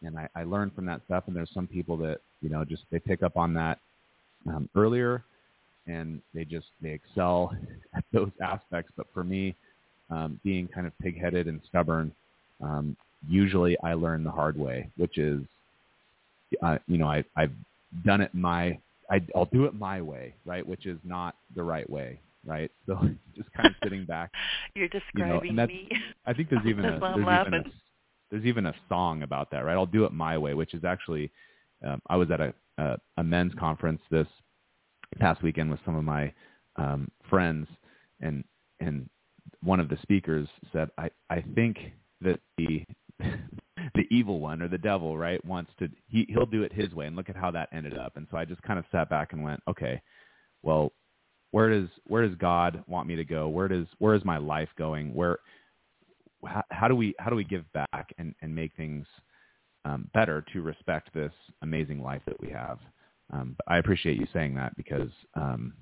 and 0.03 0.17
I, 0.17 0.28
I 0.36 0.43
learned 0.43 0.73
from 0.73 0.86
that 0.86 1.01
stuff. 1.05 1.23
And 1.28 1.36
there's 1.36 1.51
some 1.53 1.67
people 1.67 1.97
that 1.97 2.19
you 2.41 2.49
know 2.49 2.63
just 2.63 2.84
they 2.91 2.99
pick 2.99 3.23
up 3.23 3.38
on 3.38 3.53
that 3.55 3.80
um, 4.47 4.69
earlier, 4.75 5.23
and 5.88 6.21
they 6.34 6.45
just 6.45 6.67
they 6.82 6.91
excel 6.91 7.55
at 7.95 8.03
those 8.13 8.32
aspects. 8.41 8.91
But 8.95 9.07
for 9.13 9.23
me, 9.23 9.55
um, 10.09 10.39
being 10.43 10.67
kind 10.67 10.88
of 10.88 10.97
pig-headed 10.99 11.47
and 11.47 11.59
stubborn, 11.67 12.11
um, 12.61 12.95
usually 13.28 13.78
I 13.84 13.93
learn 13.93 14.23
the 14.23 14.32
hard 14.32 14.57
way, 14.57 14.89
which 14.97 15.17
is, 15.17 15.41
uh, 16.61 16.78
you 16.88 16.97
know, 16.97 17.07
I, 17.07 17.23
I've 17.36 17.51
done 18.06 18.22
it 18.22 18.34
my, 18.34 18.78
I, 19.10 19.22
I'll 19.36 19.50
do 19.52 19.66
it 19.66 19.74
my 19.74 20.02
way, 20.02 20.36
right, 20.46 20.66
which 20.66 20.86
is 20.86 20.98
not 21.04 21.36
the 21.56 21.64
right 21.64 21.90
way, 21.90 22.20
right? 22.46 22.72
So 22.86 23.00
just 23.36 23.52
kind 23.54 23.68
of 23.68 23.76
sitting 23.84 24.06
back. 24.06 24.32
You're 24.76 24.90
describing 24.90 25.50
you 25.50 25.54
know, 25.54 25.68
me. 25.68 25.90
I 26.26 26.34
think 26.34 26.50
there's 26.50 26.66
even 26.68 26.86
a, 26.86 27.00
there's 27.00 27.20
even 27.20 27.54
a, 27.54 27.64
there's 28.32 28.46
even 28.46 28.66
a 28.66 28.74
song 28.90 29.24
about 29.24 29.52
that, 29.52 29.60
right? 29.60 29.76
I'll 29.76 29.86
do 29.86 30.06
it 30.06 30.12
my 30.12 30.38
way, 30.38 30.54
which 30.54 30.74
is 30.74 30.84
actually, 30.84 31.32
um, 31.86 32.02
I 32.10 32.18
was 32.18 32.30
at 32.32 32.42
a, 32.42 32.54
a, 32.78 32.98
a 33.18 33.24
men's 33.24 33.54
conference 33.58 34.02
this 34.12 34.28
past 35.20 35.42
weekend 35.42 35.72
with 35.72 35.80
some 35.86 35.96
of 35.96 36.04
my 36.04 36.34
um, 36.76 37.10
friends, 37.30 37.68
and 38.20 38.44
and 38.80 39.10
one 39.64 39.80
of 39.80 39.90
the 39.90 39.98
speakers 40.02 40.48
said, 40.72 40.90
I, 40.98 41.10
I 41.30 41.44
think 41.56 41.78
that 42.22 42.40
the 42.58 42.84
the 43.96 44.08
evil 44.12 44.40
one 44.40 44.62
or 44.62 44.68
the 44.68 44.78
devil, 44.78 45.18
right, 45.18 45.44
wants 45.46 45.72
to 45.80 45.90
he 46.08 46.26
he'll 46.30 46.46
do 46.46 46.64
it 46.64 46.74
his 46.74 46.94
way 46.94 47.08
and 47.08 47.16
look 47.16 47.30
at 47.30 47.36
how 47.36 47.52
that 47.52 47.70
ended 47.72 47.98
up. 47.98 48.18
And 48.18 48.28
so 48.32 48.38
I 48.38 48.46
just 48.46 48.62
kind 48.62 48.80
of 48.80 48.86
sat 48.92 49.10
back 49.10 49.34
and 49.34 49.44
went, 49.44 49.62
okay, 49.68 50.02
well, 50.64 50.94
where 51.52 51.70
does 51.70 51.90
where 52.06 52.28
does 52.28 52.38
God 52.38 52.84
want 52.88 53.08
me 53.08 53.16
to 53.16 53.26
go? 53.26 53.48
Where 53.48 53.68
does 53.68 53.88
where 54.00 54.16
is 54.16 54.26
my 54.26 54.38
life 54.38 54.70
going? 54.78 55.14
Where 55.14 55.40
how, 56.46 56.64
how 56.70 56.88
do 56.88 56.96
we 56.96 57.16
how 57.20 57.30
do 57.30 57.36
we 57.36 57.44
give 57.44 57.66
back 57.74 58.14
and 58.18 58.36
and 58.42 58.54
make 58.54 58.76
things 58.76 59.06
um, 59.86 60.10
better 60.14 60.44
to 60.54 60.62
respect 60.62 61.14
this 61.14 61.32
amazing 61.62 62.02
life 62.02 62.22
that 62.26 62.40
we 62.42 62.50
have? 62.50 62.80
Um, 63.32 63.56
but 63.58 63.74
I 63.74 63.78
appreciate 63.80 64.18
you 64.18 64.28
saying 64.34 64.56
that 64.56 64.76
because 64.78 65.10
um, 65.36 65.74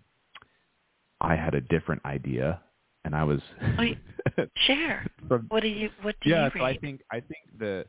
I 1.21 1.35
had 1.35 1.53
a 1.53 1.61
different 1.61 2.03
idea 2.05 2.59
and 3.05 3.15
I 3.15 3.23
was 3.23 3.39
oh, 3.79 4.43
share. 4.67 5.05
From, 5.27 5.45
what 5.49 5.61
do 5.61 5.69
you 5.69 5.89
what 6.01 6.15
do 6.21 6.29
yeah, 6.29 6.45
you 6.45 6.59
so 6.59 6.65
I 6.65 6.77
think 6.77 7.01
I 7.11 7.21
think 7.21 7.57
the 7.57 7.85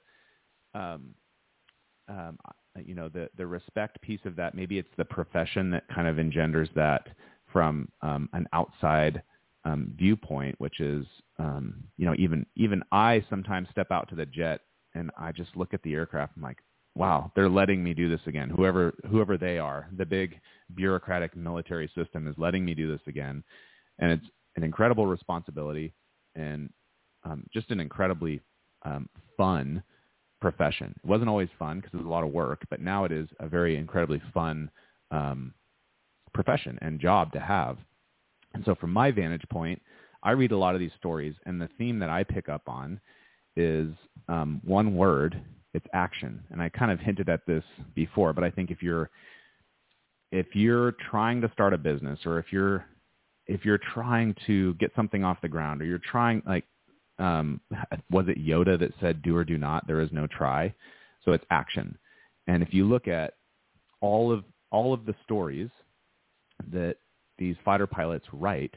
um 0.74 1.14
um 2.08 2.38
you 2.84 2.94
know 2.94 3.08
the 3.08 3.28
the 3.36 3.46
respect 3.46 4.00
piece 4.02 4.20
of 4.24 4.36
that 4.36 4.54
maybe 4.54 4.78
it's 4.78 4.88
the 4.96 5.04
profession 5.04 5.70
that 5.70 5.88
kind 5.92 6.06
of 6.06 6.18
engenders 6.18 6.68
that 6.76 7.08
from 7.52 7.88
um 8.02 8.28
an 8.32 8.46
outside 8.52 9.22
um 9.64 9.92
viewpoint 9.96 10.54
which 10.58 10.80
is 10.80 11.06
um 11.38 11.82
you 11.96 12.06
know 12.06 12.14
even 12.18 12.44
even 12.54 12.82
I 12.92 13.24
sometimes 13.28 13.68
step 13.70 13.90
out 13.90 14.08
to 14.10 14.14
the 14.14 14.26
jet 14.26 14.60
and 14.94 15.10
I 15.18 15.32
just 15.32 15.56
look 15.56 15.74
at 15.74 15.82
the 15.82 15.94
aircraft 15.94 16.34
I'm 16.36 16.42
like 16.42 16.58
wow 16.94 17.32
they're 17.34 17.48
letting 17.48 17.82
me 17.82 17.94
do 17.94 18.08
this 18.08 18.20
again 18.26 18.50
whoever 18.50 18.94
whoever 19.10 19.38
they 19.38 19.58
are 19.58 19.88
the 19.96 20.06
big 20.06 20.38
bureaucratic 20.74 21.34
military 21.34 21.90
system 21.94 22.28
is 22.28 22.34
letting 22.36 22.64
me 22.64 22.74
do 22.74 22.90
this 22.90 23.06
again 23.06 23.42
and 23.98 24.12
it's 24.12 24.26
an 24.56 24.64
incredible 24.64 25.06
responsibility 25.06 25.92
and 26.34 26.70
um, 27.24 27.44
just 27.52 27.70
an 27.70 27.80
incredibly 27.80 28.40
um, 28.84 29.08
fun 29.36 29.82
profession. 30.40 30.94
It 31.02 31.08
wasn't 31.08 31.28
always 31.28 31.48
fun 31.58 31.80
because 31.80 31.94
it 31.94 31.98
was 31.98 32.06
a 32.06 32.10
lot 32.10 32.24
of 32.24 32.32
work, 32.32 32.62
but 32.70 32.80
now 32.80 33.04
it 33.04 33.12
is 33.12 33.28
a 33.40 33.48
very 33.48 33.76
incredibly 33.76 34.22
fun 34.32 34.70
um, 35.10 35.54
profession 36.34 36.78
and 36.82 37.00
job 37.00 37.32
to 37.32 37.40
have. 37.40 37.78
And 38.54 38.64
so 38.64 38.74
from 38.74 38.92
my 38.92 39.10
vantage 39.10 39.44
point, 39.50 39.80
I 40.22 40.32
read 40.32 40.52
a 40.52 40.58
lot 40.58 40.74
of 40.74 40.80
these 40.80 40.92
stories, 40.98 41.34
and 41.46 41.60
the 41.60 41.68
theme 41.78 41.98
that 41.98 42.10
I 42.10 42.24
pick 42.24 42.48
up 42.48 42.62
on 42.66 43.00
is 43.56 43.88
um, 44.28 44.60
one 44.64 44.96
word. 44.96 45.40
It's 45.74 45.86
action, 45.92 46.42
and 46.50 46.62
I 46.62 46.68
kind 46.70 46.90
of 46.90 46.98
hinted 46.98 47.28
at 47.28 47.46
this 47.46 47.62
before, 47.94 48.32
but 48.32 48.44
I 48.44 48.50
think 48.50 48.70
if 48.70 48.82
you're 48.82 49.10
if 50.32 50.46
you're 50.54 50.92
trying 51.10 51.40
to 51.40 51.50
start 51.52 51.72
a 51.72 51.78
business 51.78 52.18
or 52.26 52.38
if 52.38 52.46
you're 52.50 52.84
if 53.46 53.64
you're 53.64 53.80
trying 53.94 54.34
to 54.46 54.74
get 54.74 54.92
something 54.96 55.24
off 55.24 55.40
the 55.40 55.48
ground 55.48 55.80
or 55.80 55.84
you're 55.84 55.98
trying 55.98 56.42
like 56.46 56.64
um, 57.18 57.60
was 58.10 58.26
it 58.28 58.44
Yoda 58.44 58.78
that 58.78 58.92
said 59.00 59.22
do 59.22 59.36
or 59.36 59.44
do 59.44 59.56
not 59.56 59.86
there 59.86 60.00
is 60.00 60.10
no 60.12 60.26
try? 60.26 60.74
So 61.24 61.32
it's 61.32 61.44
action. 61.50 61.96
And 62.46 62.62
if 62.62 62.72
you 62.72 62.86
look 62.86 63.08
at 63.08 63.34
all 64.00 64.30
of 64.32 64.44
all 64.70 64.92
of 64.92 65.06
the 65.06 65.14
stories 65.24 65.70
that 66.72 66.96
these 67.38 67.56
fighter 67.64 67.86
pilots 67.86 68.26
write 68.32 68.74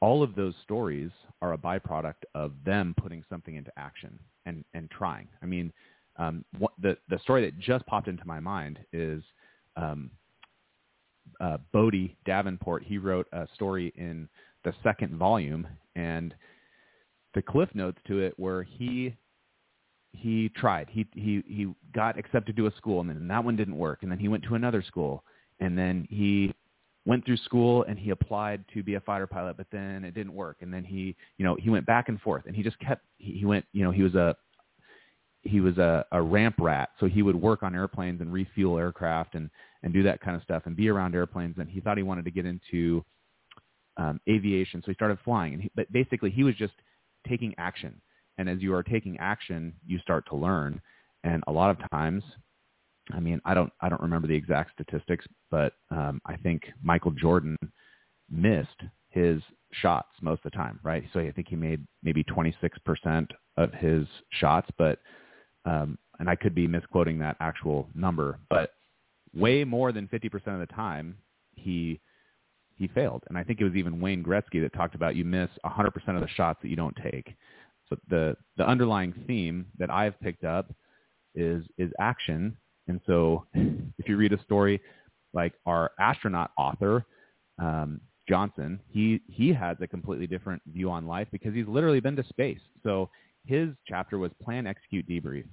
all 0.00 0.22
of 0.22 0.34
those 0.34 0.54
stories 0.62 1.10
are 1.40 1.54
a 1.54 1.58
byproduct 1.58 2.24
of 2.34 2.52
them 2.64 2.94
putting 3.00 3.24
something 3.28 3.56
into 3.56 3.72
action 3.76 4.18
and 4.46 4.64
and 4.74 4.90
trying. 4.90 5.28
I 5.42 5.46
mean 5.46 5.72
um, 6.18 6.44
what, 6.58 6.72
the 6.80 6.96
the 7.08 7.18
story 7.20 7.44
that 7.44 7.58
just 7.58 7.86
popped 7.86 8.08
into 8.08 8.26
my 8.26 8.40
mind 8.40 8.78
is 8.92 9.22
um, 9.76 10.10
uh, 11.40 11.58
Bodie 11.72 12.16
Davenport, 12.24 12.82
he 12.84 12.98
wrote 12.98 13.26
a 13.32 13.46
story 13.54 13.92
in 13.96 14.28
the 14.64 14.74
second 14.82 15.16
volume, 15.16 15.66
and 15.94 16.34
the 17.34 17.42
cliff 17.42 17.68
notes 17.74 17.98
to 18.06 18.20
it 18.20 18.38
were 18.38 18.62
he 18.62 19.14
he 20.12 20.48
tried. 20.56 20.88
He 20.90 21.06
he 21.14 21.42
he 21.46 21.74
got 21.94 22.18
accepted 22.18 22.56
to 22.56 22.66
a 22.66 22.74
school, 22.76 23.00
and 23.00 23.10
then 23.10 23.28
that 23.28 23.44
one 23.44 23.56
didn't 23.56 23.76
work, 23.76 24.02
and 24.02 24.10
then 24.10 24.18
he 24.18 24.28
went 24.28 24.44
to 24.44 24.54
another 24.54 24.82
school, 24.82 25.24
and 25.60 25.76
then 25.76 26.06
he 26.10 26.54
went 27.04 27.24
through 27.24 27.36
school 27.36 27.84
and 27.84 27.98
he 27.98 28.10
applied 28.10 28.64
to 28.74 28.82
be 28.82 28.94
a 28.94 29.00
fighter 29.00 29.28
pilot, 29.28 29.56
but 29.56 29.66
then 29.70 30.04
it 30.04 30.12
didn't 30.12 30.34
work, 30.34 30.58
and 30.60 30.72
then 30.72 30.84
he 30.84 31.14
you 31.38 31.44
know 31.44 31.56
he 31.56 31.70
went 31.70 31.86
back 31.86 32.08
and 32.08 32.20
forth, 32.20 32.44
and 32.46 32.56
he 32.56 32.62
just 32.62 32.78
kept 32.80 33.04
he, 33.18 33.32
he 33.32 33.44
went 33.44 33.64
you 33.72 33.84
know 33.84 33.90
he 33.90 34.02
was 34.02 34.14
a 34.14 34.36
he 35.46 35.60
was 35.60 35.78
a, 35.78 36.04
a 36.12 36.20
ramp 36.20 36.56
rat, 36.58 36.90
so 36.98 37.06
he 37.06 37.22
would 37.22 37.36
work 37.36 37.62
on 37.62 37.74
airplanes 37.74 38.20
and 38.20 38.32
refuel 38.32 38.78
aircraft 38.78 39.34
and 39.34 39.50
and 39.82 39.92
do 39.92 40.02
that 40.02 40.20
kind 40.20 40.36
of 40.36 40.42
stuff 40.42 40.64
and 40.66 40.76
be 40.76 40.88
around 40.88 41.14
airplanes. 41.14 41.56
And 41.58 41.68
he 41.68 41.80
thought 41.80 41.96
he 41.96 42.02
wanted 42.02 42.24
to 42.24 42.30
get 42.30 42.46
into 42.46 43.04
um, 43.96 44.20
aviation, 44.28 44.82
so 44.82 44.90
he 44.90 44.94
started 44.94 45.18
flying. 45.24 45.54
And 45.54 45.62
he, 45.62 45.70
but 45.74 45.90
basically, 45.92 46.30
he 46.30 46.44
was 46.44 46.54
just 46.56 46.74
taking 47.28 47.54
action. 47.58 48.00
And 48.38 48.48
as 48.48 48.60
you 48.60 48.74
are 48.74 48.82
taking 48.82 49.16
action, 49.18 49.72
you 49.86 49.98
start 50.00 50.26
to 50.28 50.36
learn. 50.36 50.80
And 51.24 51.42
a 51.46 51.52
lot 51.52 51.70
of 51.70 51.90
times, 51.90 52.22
I 53.12 53.20
mean, 53.20 53.40
I 53.44 53.54
don't 53.54 53.72
I 53.80 53.88
don't 53.88 54.02
remember 54.02 54.28
the 54.28 54.34
exact 54.34 54.72
statistics, 54.72 55.24
but 55.50 55.74
um, 55.90 56.20
I 56.26 56.36
think 56.36 56.64
Michael 56.82 57.12
Jordan 57.12 57.56
missed 58.30 58.82
his 59.10 59.40
shots 59.72 60.08
most 60.20 60.44
of 60.44 60.50
the 60.50 60.56
time, 60.56 60.80
right? 60.82 61.04
So 61.12 61.20
I 61.20 61.30
think 61.32 61.48
he 61.48 61.56
made 61.56 61.86
maybe 62.02 62.24
26% 62.24 63.28
of 63.56 63.72
his 63.72 64.06
shots, 64.30 64.68
but 64.78 64.98
um, 65.66 65.98
and 66.18 66.30
I 66.30 66.36
could 66.36 66.54
be 66.54 66.66
misquoting 66.66 67.18
that 67.18 67.36
actual 67.40 67.88
number, 67.94 68.38
but 68.48 68.72
way 69.34 69.64
more 69.64 69.92
than 69.92 70.08
50% 70.08 70.34
of 70.46 70.60
the 70.60 70.72
time 70.74 71.18
he 71.54 72.00
he 72.78 72.88
failed. 72.88 73.24
And 73.28 73.38
I 73.38 73.42
think 73.42 73.60
it 73.60 73.64
was 73.64 73.74
even 73.74 74.00
Wayne 74.02 74.22
Gretzky 74.22 74.60
that 74.60 74.72
talked 74.74 74.94
about 74.94 75.16
you 75.16 75.24
miss 75.24 75.48
100% 75.64 75.86
of 76.08 76.20
the 76.20 76.28
shots 76.28 76.58
that 76.60 76.68
you 76.68 76.76
don't 76.76 76.96
take. 77.02 77.34
So 77.88 77.96
the 78.08 78.36
the 78.56 78.66
underlying 78.66 79.14
theme 79.26 79.66
that 79.78 79.90
I've 79.90 80.18
picked 80.20 80.44
up 80.44 80.72
is 81.34 81.64
is 81.78 81.90
action. 82.00 82.56
And 82.88 83.00
so 83.06 83.46
if 83.54 84.08
you 84.08 84.16
read 84.16 84.32
a 84.32 84.42
story 84.42 84.80
like 85.32 85.54
our 85.66 85.92
astronaut 85.98 86.50
author 86.56 87.04
um, 87.58 88.00
Johnson, 88.28 88.80
he 88.90 89.20
he 89.28 89.52
has 89.52 89.76
a 89.80 89.86
completely 89.86 90.26
different 90.26 90.62
view 90.72 90.90
on 90.90 91.06
life 91.06 91.28
because 91.30 91.54
he's 91.54 91.68
literally 91.68 92.00
been 92.00 92.16
to 92.16 92.24
space. 92.24 92.60
So 92.82 93.08
his 93.46 93.70
chapter 93.86 94.18
was 94.18 94.30
plan, 94.42 94.66
execute, 94.66 95.08
debrief. 95.08 95.44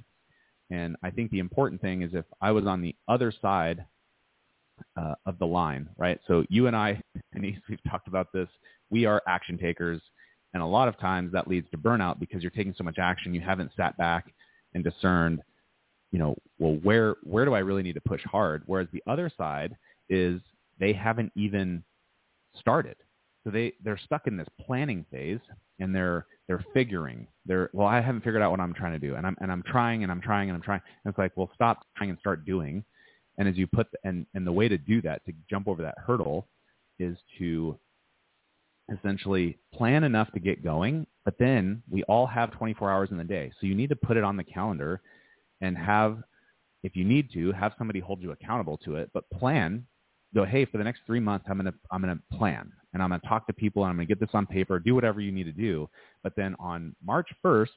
And 0.69 0.95
I 1.03 1.11
think 1.11 1.31
the 1.31 1.39
important 1.39 1.81
thing 1.81 2.01
is 2.01 2.11
if 2.13 2.25
I 2.41 2.51
was 2.51 2.65
on 2.65 2.81
the 2.81 2.95
other 3.07 3.33
side 3.41 3.85
uh, 4.97 5.15
of 5.25 5.37
the 5.39 5.45
line, 5.45 5.87
right? 5.97 6.19
So 6.27 6.43
you 6.49 6.67
and 6.67 6.75
I, 6.75 7.01
Denise, 7.33 7.59
we've 7.69 7.83
talked 7.89 8.07
about 8.07 8.33
this. 8.33 8.47
We 8.89 9.05
are 9.05 9.21
action 9.27 9.57
takers, 9.57 10.01
and 10.53 10.61
a 10.61 10.65
lot 10.65 10.87
of 10.87 10.99
times 10.99 11.31
that 11.33 11.47
leads 11.47 11.69
to 11.71 11.77
burnout 11.77 12.19
because 12.19 12.41
you're 12.41 12.51
taking 12.51 12.75
so 12.77 12.83
much 12.83 12.97
action, 12.99 13.33
you 13.33 13.41
haven't 13.41 13.71
sat 13.75 13.97
back 13.97 14.33
and 14.73 14.83
discerned, 14.83 15.41
you 16.11 16.19
know, 16.19 16.35
well, 16.59 16.77
where 16.83 17.15
where 17.23 17.45
do 17.45 17.53
I 17.53 17.59
really 17.59 17.83
need 17.83 17.93
to 17.93 18.01
push 18.01 18.23
hard? 18.23 18.63
Whereas 18.65 18.87
the 18.91 19.03
other 19.07 19.31
side 19.35 19.75
is 20.09 20.41
they 20.79 20.93
haven't 20.93 21.31
even 21.35 21.83
started. 22.59 22.95
So 23.43 23.49
they 23.49 23.73
they're 23.83 23.97
stuck 23.97 24.27
in 24.27 24.37
this 24.37 24.47
planning 24.61 25.05
phase 25.11 25.39
and 25.79 25.93
they're 25.93 26.25
they're 26.53 26.65
figuring. 26.73 27.25
They're 27.45 27.69
well, 27.73 27.87
I 27.87 27.99
haven't 27.99 28.23
figured 28.23 28.41
out 28.43 28.51
what 28.51 28.59
I'm 28.59 28.73
trying 28.73 28.93
to 28.93 28.99
do, 28.99 29.15
and 29.15 29.25
I'm 29.25 29.35
and 29.41 29.51
I'm 29.51 29.63
trying 29.63 30.03
and 30.03 30.11
I'm 30.11 30.21
trying 30.21 30.49
and 30.49 30.55
I'm 30.55 30.61
trying. 30.61 30.81
And 31.03 31.11
it's 31.11 31.17
like, 31.17 31.31
well, 31.35 31.49
stop 31.55 31.85
trying 31.97 32.11
and 32.11 32.19
start 32.19 32.45
doing. 32.45 32.83
And 33.39 33.47
as 33.47 33.57
you 33.57 33.65
put 33.65 33.91
the, 33.91 33.97
and 34.03 34.27
and 34.35 34.45
the 34.45 34.51
way 34.51 34.67
to 34.67 34.77
do 34.77 35.01
that 35.01 35.25
to 35.25 35.33
jump 35.49 35.67
over 35.67 35.81
that 35.81 35.95
hurdle 35.97 36.47
is 36.99 37.17
to 37.39 37.77
essentially 38.95 39.57
plan 39.73 40.03
enough 40.03 40.31
to 40.33 40.39
get 40.39 40.63
going. 40.63 41.07
But 41.25 41.35
then 41.39 41.81
we 41.89 42.03
all 42.03 42.27
have 42.27 42.51
24 42.51 42.91
hours 42.91 43.09
in 43.09 43.17
the 43.17 43.23
day, 43.23 43.51
so 43.59 43.65
you 43.65 43.73
need 43.73 43.89
to 43.89 43.95
put 43.95 44.17
it 44.17 44.23
on 44.23 44.37
the 44.37 44.43
calendar 44.43 45.01
and 45.61 45.77
have, 45.77 46.21
if 46.83 46.95
you 46.95 47.05
need 47.05 47.31
to, 47.31 47.51
have 47.53 47.71
somebody 47.77 48.01
hold 48.01 48.21
you 48.21 48.31
accountable 48.31 48.77
to 48.79 48.97
it. 48.97 49.09
But 49.13 49.29
plan 49.31 49.85
go, 50.33 50.45
hey, 50.45 50.65
for 50.65 50.77
the 50.77 50.83
next 50.83 51.01
three 51.05 51.19
months, 51.19 51.45
I'm 51.49 51.57
gonna 51.57 51.73
I'm 51.91 52.01
gonna 52.01 52.19
plan 52.31 52.71
and 52.93 53.01
I'm 53.01 53.09
gonna 53.09 53.21
talk 53.27 53.47
to 53.47 53.53
people 53.53 53.83
and 53.83 53.89
I'm 53.89 53.97
gonna 53.97 54.05
get 54.05 54.19
this 54.19 54.29
on 54.33 54.45
paper, 54.45 54.79
do 54.79 54.95
whatever 54.95 55.21
you 55.21 55.31
need 55.31 55.45
to 55.45 55.51
do. 55.51 55.89
But 56.23 56.33
then 56.35 56.55
on 56.59 56.95
March 57.03 57.29
1st, 57.43 57.67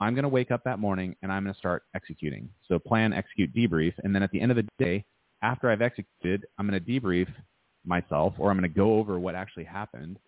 I'm 0.00 0.14
gonna 0.14 0.28
wake 0.28 0.50
up 0.50 0.62
that 0.64 0.78
morning 0.78 1.16
and 1.22 1.32
I'm 1.32 1.44
gonna 1.44 1.56
start 1.56 1.84
executing. 1.94 2.48
So 2.68 2.78
plan, 2.78 3.12
execute, 3.12 3.54
debrief, 3.54 3.94
and 4.02 4.14
then 4.14 4.22
at 4.22 4.30
the 4.30 4.40
end 4.40 4.50
of 4.50 4.56
the 4.56 4.66
day, 4.78 5.04
after 5.42 5.70
I've 5.70 5.82
executed, 5.82 6.46
I'm 6.58 6.66
gonna 6.66 6.80
debrief 6.80 7.28
myself 7.84 8.34
or 8.38 8.50
I'm 8.50 8.56
gonna 8.56 8.68
go 8.68 8.94
over 8.94 9.18
what 9.18 9.34
actually 9.34 9.64
happened 9.64 10.18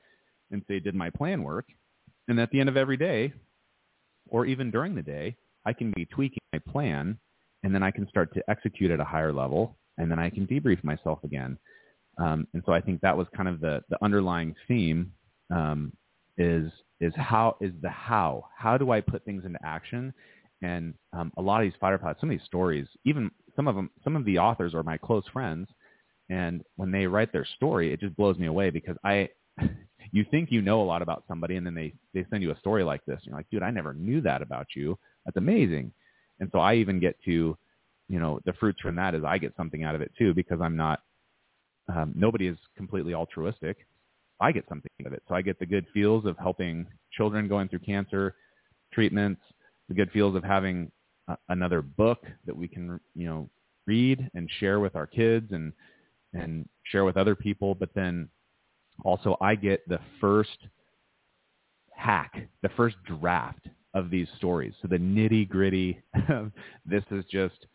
and 0.51 0.63
say, 0.69 0.79
did 0.81 0.95
my 0.95 1.11
plan 1.11 1.43
work? 1.43 1.67
And 2.29 2.39
at 2.39 2.51
the 2.51 2.61
end 2.61 2.69
of 2.69 2.77
every 2.77 2.97
day, 2.97 3.33
or 4.29 4.47
even 4.47 4.71
during 4.71 4.95
the 4.95 5.03
day, 5.03 5.37
I 5.67 5.73
can 5.73 5.93
be 5.95 6.07
tweaking 6.07 6.39
my 6.53 6.61
plan 6.71 7.19
and 7.63 7.75
then 7.75 7.83
I 7.83 7.91
can 7.91 8.09
start 8.09 8.33
to 8.35 8.43
execute 8.49 8.91
at 8.91 9.01
a 9.01 9.05
higher 9.05 9.33
level 9.33 9.77
and 9.99 10.11
then 10.11 10.19
I 10.19 10.31
can 10.31 10.47
debrief 10.47 10.83
myself 10.85 11.21
again. 11.25 11.59
Um, 12.19 12.47
and 12.55 12.63
so 12.67 12.73
I 12.73 12.81
think 12.81 13.01
that 13.01 13.17
was 13.17 13.27
kind 13.37 13.49
of 13.49 13.61
the, 13.61 13.83
the 13.89 14.03
underlying 14.03 14.55
theme 14.69 15.13
um, 15.51 15.93
is 16.39 16.71
is 17.01 17.13
how 17.17 17.57
is 17.61 17.73
the 17.83 17.91
how. 17.91 18.45
How 18.57 18.79
do 18.79 18.93
I 18.93 19.01
put 19.01 19.25
things 19.25 19.45
into 19.45 19.59
action? 19.65 20.15
And 20.63 20.95
um, 21.13 21.33
a 21.37 21.43
lot 21.43 21.61
of 21.61 21.67
these 21.67 21.79
fighter 21.81 21.99
pilots, 21.99 22.21
some 22.21 22.31
of 22.31 22.39
these 22.39 22.47
stories, 22.47 22.87
even 23.05 23.31
some 23.57 23.67
of 23.67 23.75
them, 23.75 23.91
some 24.05 24.15
of 24.15 24.25
the 24.25 24.39
authors 24.39 24.75
are 24.75 24.85
my 24.85 24.97
close 24.97 25.25
friends, 25.33 25.69
and 26.31 26.63
when 26.77 26.93
they 26.93 27.07
write 27.07 27.33
their 27.33 27.47
story, 27.57 27.93
it 27.93 28.01
just 28.01 28.17
blows 28.17 28.39
me 28.39 28.47
away 28.47 28.71
because 28.71 28.97
I, 29.05 29.29
you 30.13 30.25
think 30.31 30.53
you 30.53 30.63
know 30.63 30.81
a 30.81 30.85
lot 30.85 31.03
about 31.03 31.25
somebody, 31.27 31.57
and 31.57 31.67
then 31.67 31.75
they 31.75 31.93
they 32.15 32.25
send 32.31 32.43
you 32.43 32.53
a 32.53 32.59
story 32.59 32.85
like 32.85 33.05
this, 33.05 33.17
and 33.17 33.27
you're 33.27 33.37
like, 33.37 33.51
dude, 33.51 33.63
I 33.63 33.71
never 33.71 33.93
knew 33.93 34.21
that 34.21 34.41
about 34.43 34.69
you. 34.77 34.97
That's 35.25 35.37
amazing. 35.37 35.93
And 36.41 36.49
so 36.53 36.61
I 36.61 36.75
even 36.75 37.01
get 37.01 37.17
to 37.25 37.57
you 38.13 38.21
know, 38.21 38.39
the 38.45 38.53
fruits 38.53 38.79
from 38.83 38.95
that 38.97 39.15
is 39.15 39.25
I 39.25 39.39
get 39.39 39.55
something 39.57 39.85
out 39.85 39.95
of 39.95 40.03
it 40.03 40.13
too 40.19 40.35
because 40.35 40.61
I'm 40.61 40.77
not, 40.77 41.01
um, 41.89 42.13
nobody 42.15 42.47
is 42.47 42.59
completely 42.77 43.15
altruistic. 43.15 43.87
I 44.39 44.53
get 44.53 44.67
something 44.69 44.91
out 45.01 45.07
of 45.07 45.15
it. 45.15 45.23
So 45.27 45.35
I 45.35 45.41
get 45.41 45.59
the 45.59 45.65
good 45.65 45.87
feels 45.95 46.27
of 46.27 46.37
helping 46.37 46.87
children 47.17 47.49
going 47.49 47.69
through 47.69 47.79
cancer 47.79 48.35
treatments, 48.93 49.41
the 49.89 49.95
good 49.95 50.11
feels 50.11 50.37
of 50.37 50.45
having 50.45 50.93
a, 51.29 51.39
another 51.49 51.81
book 51.81 52.27
that 52.45 52.55
we 52.55 52.69
can, 52.69 53.01
you 53.15 53.27
know, 53.27 53.49
read 53.87 54.31
and 54.35 54.47
share 54.61 54.79
with 54.79 54.95
our 54.95 55.07
kids 55.07 55.51
and, 55.53 55.73
and 56.35 56.69
share 56.85 57.07
with 57.07 57.17
other 57.17 57.35
people. 57.35 57.75
But 57.75 57.95
then 57.95 58.29
also 59.07 59.39
I 59.41 59.55
get 59.55 59.89
the 59.89 60.01
first 60.21 60.59
hack, 61.97 62.47
the 62.61 62.71
first 62.77 62.97
draft 63.07 63.69
of 63.95 64.11
these 64.11 64.29
stories. 64.37 64.75
So 64.83 64.89
the 64.89 64.99
nitty 64.99 65.49
gritty, 65.49 66.03
this 66.85 67.05
is 67.11 67.25
just 67.31 67.67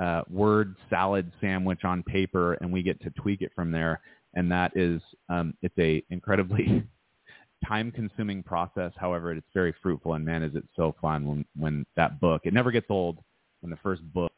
uh, 0.00 0.22
word 0.30 0.76
salad 0.88 1.30
sandwich 1.40 1.84
on 1.84 2.02
paper, 2.02 2.54
and 2.54 2.72
we 2.72 2.82
get 2.82 3.00
to 3.02 3.10
tweak 3.10 3.42
it 3.42 3.52
from 3.54 3.70
there. 3.70 4.00
And 4.34 4.50
that 4.50 4.72
is, 4.74 5.02
um, 5.28 5.54
it's 5.62 5.78
a 5.78 6.02
incredibly 6.10 6.84
time-consuming 7.66 8.42
process. 8.44 8.92
However, 8.96 9.32
it's 9.32 9.46
very 9.52 9.74
fruitful, 9.82 10.14
and 10.14 10.24
man, 10.24 10.42
is 10.42 10.54
it 10.54 10.64
so 10.74 10.94
fun 11.00 11.26
when 11.26 11.44
when 11.56 11.86
that 11.96 12.20
book. 12.20 12.42
It 12.44 12.54
never 12.54 12.70
gets 12.70 12.86
old 12.88 13.18
when 13.60 13.70
the 13.70 13.78
first 13.82 14.02
book 14.12 14.32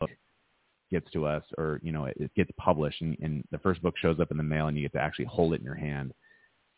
gets 0.91 1.11
to 1.13 1.27
us, 1.27 1.45
or 1.57 1.81
you 1.83 1.93
know, 1.93 2.07
it, 2.07 2.17
it 2.19 2.35
gets 2.35 2.51
published, 2.59 3.01
and, 3.01 3.17
and 3.23 3.45
the 3.53 3.59
first 3.59 3.83
book 3.83 3.95
shows 3.97 4.19
up 4.19 4.31
in 4.31 4.37
the 4.37 4.43
mail, 4.43 4.67
and 4.67 4.77
you 4.77 4.83
get 4.83 4.93
to 4.93 5.01
actually 5.01 5.27
hold 5.27 5.55
it 5.55 5.61
in 5.61 5.65
your 5.65 5.75
hand. 5.75 6.13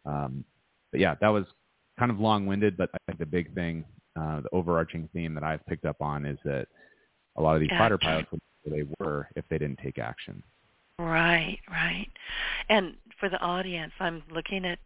Um, 0.05 0.45
but 0.93 1.01
yeah, 1.01 1.15
that 1.21 1.29
was 1.29 1.45
kind 1.99 2.11
of 2.11 2.21
long-winded, 2.21 2.77
but 2.77 2.91
I 2.95 2.99
think 3.07 3.19
the 3.19 3.27
big 3.27 3.55
thing, 3.55 3.85
uh, 4.21 4.43
the 4.43 4.51
overarching 4.53 5.09
theme 5.15 5.35
that 5.35 5.43
I've 5.43 5.65
picked 5.67 5.87
up 5.87 6.01
on 6.01 6.27
is 6.27 6.39
that 6.45 6.69
a 7.37 7.43
lot 7.43 7.55
of 7.55 7.61
these 7.61 7.71
fighter 7.71 7.99
pilots 7.99 8.29
they 8.71 8.85
were 8.99 9.29
if 9.37 9.45
they 9.49 9.59
didn't 9.59 9.81
take 9.83 9.99
action. 9.99 10.43
Right, 10.99 11.59
right. 11.71 12.09
And 12.69 12.95
for 13.21 13.29
the 13.29 13.41
audience, 13.41 13.93
I'm 14.01 14.23
looking 14.31 14.65
at 14.65 14.79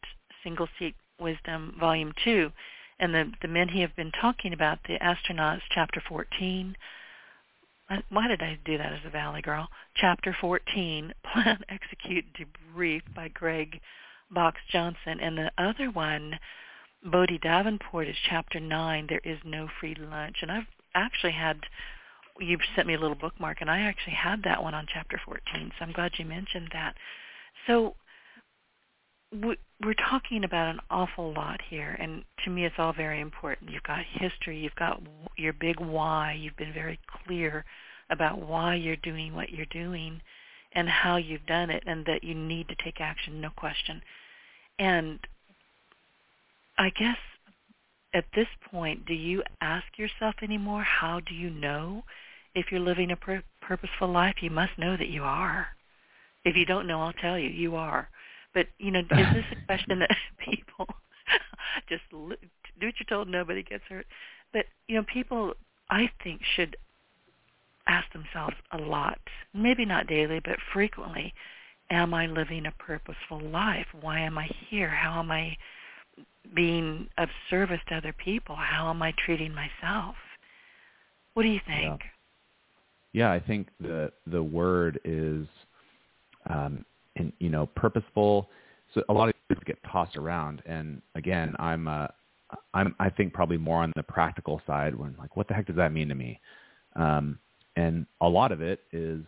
Single 0.42 0.68
Seat 0.78 0.94
Wisdom 1.20 1.76
Volume 1.78 2.12
2, 2.24 2.50
and 2.98 3.14
the, 3.14 3.32
the 3.42 3.48
men 3.48 3.68
he 3.68 3.80
have 3.80 3.94
been 3.96 4.12
talking 4.20 4.52
about, 4.52 4.78
the 4.86 4.98
astronauts, 4.98 5.62
Chapter 5.70 6.02
14. 6.08 6.76
Uh, 7.88 7.96
why 8.10 8.28
did 8.28 8.42
I 8.42 8.58
do 8.64 8.78
that 8.78 8.92
as 8.92 9.00
a 9.06 9.10
Valley 9.10 9.42
girl? 9.42 9.68
Chapter 9.96 10.36
14, 10.40 11.12
Plan, 11.32 11.58
Execute, 11.68 12.24
Debrief 12.34 13.02
by 13.14 13.28
Greg 13.28 13.80
Box 14.30 14.60
Johnson. 14.70 15.20
And 15.20 15.38
the 15.38 15.50
other 15.58 15.90
one, 15.90 16.38
Bodhi 17.04 17.38
Davenport, 17.38 18.08
is 18.08 18.16
Chapter 18.28 18.60
9, 18.60 19.06
There 19.08 19.20
is 19.24 19.38
No 19.44 19.68
Free 19.80 19.96
Lunch. 19.98 20.36
And 20.42 20.50
I've 20.50 20.68
actually 20.94 21.32
had 21.32 21.60
you 22.40 22.58
sent 22.74 22.88
me 22.88 22.94
a 22.94 22.98
little 22.98 23.16
bookmark, 23.16 23.60
and 23.60 23.70
I 23.70 23.80
actually 23.80 24.14
had 24.14 24.42
that 24.44 24.62
one 24.62 24.74
on 24.74 24.86
chapter 24.92 25.20
14. 25.24 25.40
So 25.78 25.84
I'm 25.84 25.92
glad 25.92 26.12
you 26.18 26.24
mentioned 26.24 26.70
that. 26.72 26.94
So 27.66 27.94
we're 29.32 29.94
talking 30.08 30.42
about 30.42 30.74
an 30.74 30.80
awful 30.90 31.32
lot 31.32 31.60
here, 31.68 31.96
and 32.00 32.24
to 32.44 32.50
me, 32.50 32.64
it's 32.64 32.74
all 32.78 32.92
very 32.92 33.20
important. 33.20 33.70
You've 33.70 33.82
got 33.84 34.00
history, 34.04 34.58
you've 34.58 34.74
got 34.74 35.00
your 35.36 35.52
big 35.52 35.78
why. 35.78 36.32
You've 36.32 36.56
been 36.56 36.72
very 36.72 36.98
clear 37.24 37.64
about 38.10 38.40
why 38.40 38.74
you're 38.74 38.96
doing 38.96 39.34
what 39.34 39.50
you're 39.50 39.66
doing, 39.66 40.20
and 40.72 40.88
how 40.88 41.16
you've 41.16 41.46
done 41.46 41.70
it, 41.70 41.84
and 41.86 42.04
that 42.06 42.24
you 42.24 42.34
need 42.34 42.68
to 42.68 42.74
take 42.82 43.00
action, 43.00 43.40
no 43.40 43.50
question. 43.50 44.02
And 44.78 45.20
I 46.78 46.90
guess 46.90 47.18
at 48.12 48.24
this 48.34 48.48
point, 48.70 49.06
do 49.06 49.14
you 49.14 49.42
ask 49.60 49.86
yourself 49.96 50.34
anymore, 50.42 50.82
how 50.82 51.20
do 51.20 51.34
you 51.34 51.50
know 51.50 52.02
if 52.54 52.66
you're 52.70 52.80
living 52.80 53.10
a 53.10 53.16
pur- 53.16 53.42
purposeful 53.60 54.08
life, 54.08 54.36
you 54.40 54.50
must 54.50 54.78
know 54.78 54.96
that 54.96 55.08
you 55.08 55.22
are. 55.22 55.68
If 56.44 56.56
you 56.56 56.64
don't 56.64 56.86
know, 56.86 57.02
I'll 57.02 57.12
tell 57.12 57.38
you, 57.38 57.48
you 57.48 57.76
are. 57.76 58.08
But, 58.54 58.66
you 58.78 58.90
know, 58.90 59.00
is 59.00 59.06
this 59.10 59.44
a 59.52 59.56
question 59.66 59.98
that 60.00 60.10
people 60.38 60.86
just 61.88 62.02
do 62.10 62.26
what 62.26 62.38
you're 62.80 63.06
told, 63.08 63.28
nobody 63.28 63.62
gets 63.62 63.84
hurt? 63.88 64.06
But, 64.52 64.66
you 64.88 64.96
know, 64.96 65.04
people, 65.12 65.54
I 65.90 66.10
think, 66.22 66.40
should 66.56 66.76
ask 67.86 68.12
themselves 68.12 68.56
a 68.72 68.78
lot, 68.78 69.18
maybe 69.54 69.84
not 69.84 70.06
daily, 70.06 70.40
but 70.44 70.56
frequently, 70.72 71.32
am 71.90 72.14
I 72.14 72.26
living 72.26 72.66
a 72.66 72.72
purposeful 72.72 73.40
life? 73.40 73.86
Why 74.00 74.20
am 74.20 74.38
I 74.38 74.48
here? 74.68 74.88
How 74.88 75.20
am 75.20 75.30
I 75.30 75.56
being 76.54 77.08
of 77.18 77.28
service 77.48 77.80
to 77.88 77.96
other 77.96 78.12
people? 78.12 78.56
How 78.56 78.90
am 78.90 79.02
I 79.02 79.12
treating 79.24 79.54
myself? 79.54 80.14
What 81.34 81.42
do 81.44 81.48
you 81.48 81.60
think? 81.66 82.00
Yeah. 82.00 82.19
Yeah, 83.12 83.32
I 83.32 83.40
think 83.40 83.68
the 83.80 84.12
the 84.26 84.42
word 84.42 85.00
is, 85.04 85.46
um, 86.48 86.84
in, 87.16 87.32
you 87.38 87.50
know, 87.50 87.66
purposeful. 87.66 88.48
So 88.94 89.02
a 89.08 89.12
lot 89.12 89.28
of 89.28 89.34
things 89.48 89.60
get 89.66 89.78
tossed 89.90 90.16
around, 90.16 90.62
and 90.66 91.00
again, 91.14 91.54
I'm 91.58 91.88
uh, 91.88 92.08
I'm 92.74 92.94
I 92.98 93.10
think 93.10 93.32
probably 93.32 93.56
more 93.56 93.82
on 93.82 93.92
the 93.96 94.02
practical 94.02 94.60
side 94.66 94.94
when 94.94 95.14
like, 95.18 95.36
what 95.36 95.48
the 95.48 95.54
heck 95.54 95.66
does 95.66 95.76
that 95.76 95.92
mean 95.92 96.08
to 96.08 96.14
me? 96.14 96.40
Um, 96.96 97.38
and 97.76 98.06
a 98.20 98.28
lot 98.28 98.52
of 98.52 98.60
it 98.60 98.80
is 98.92 99.22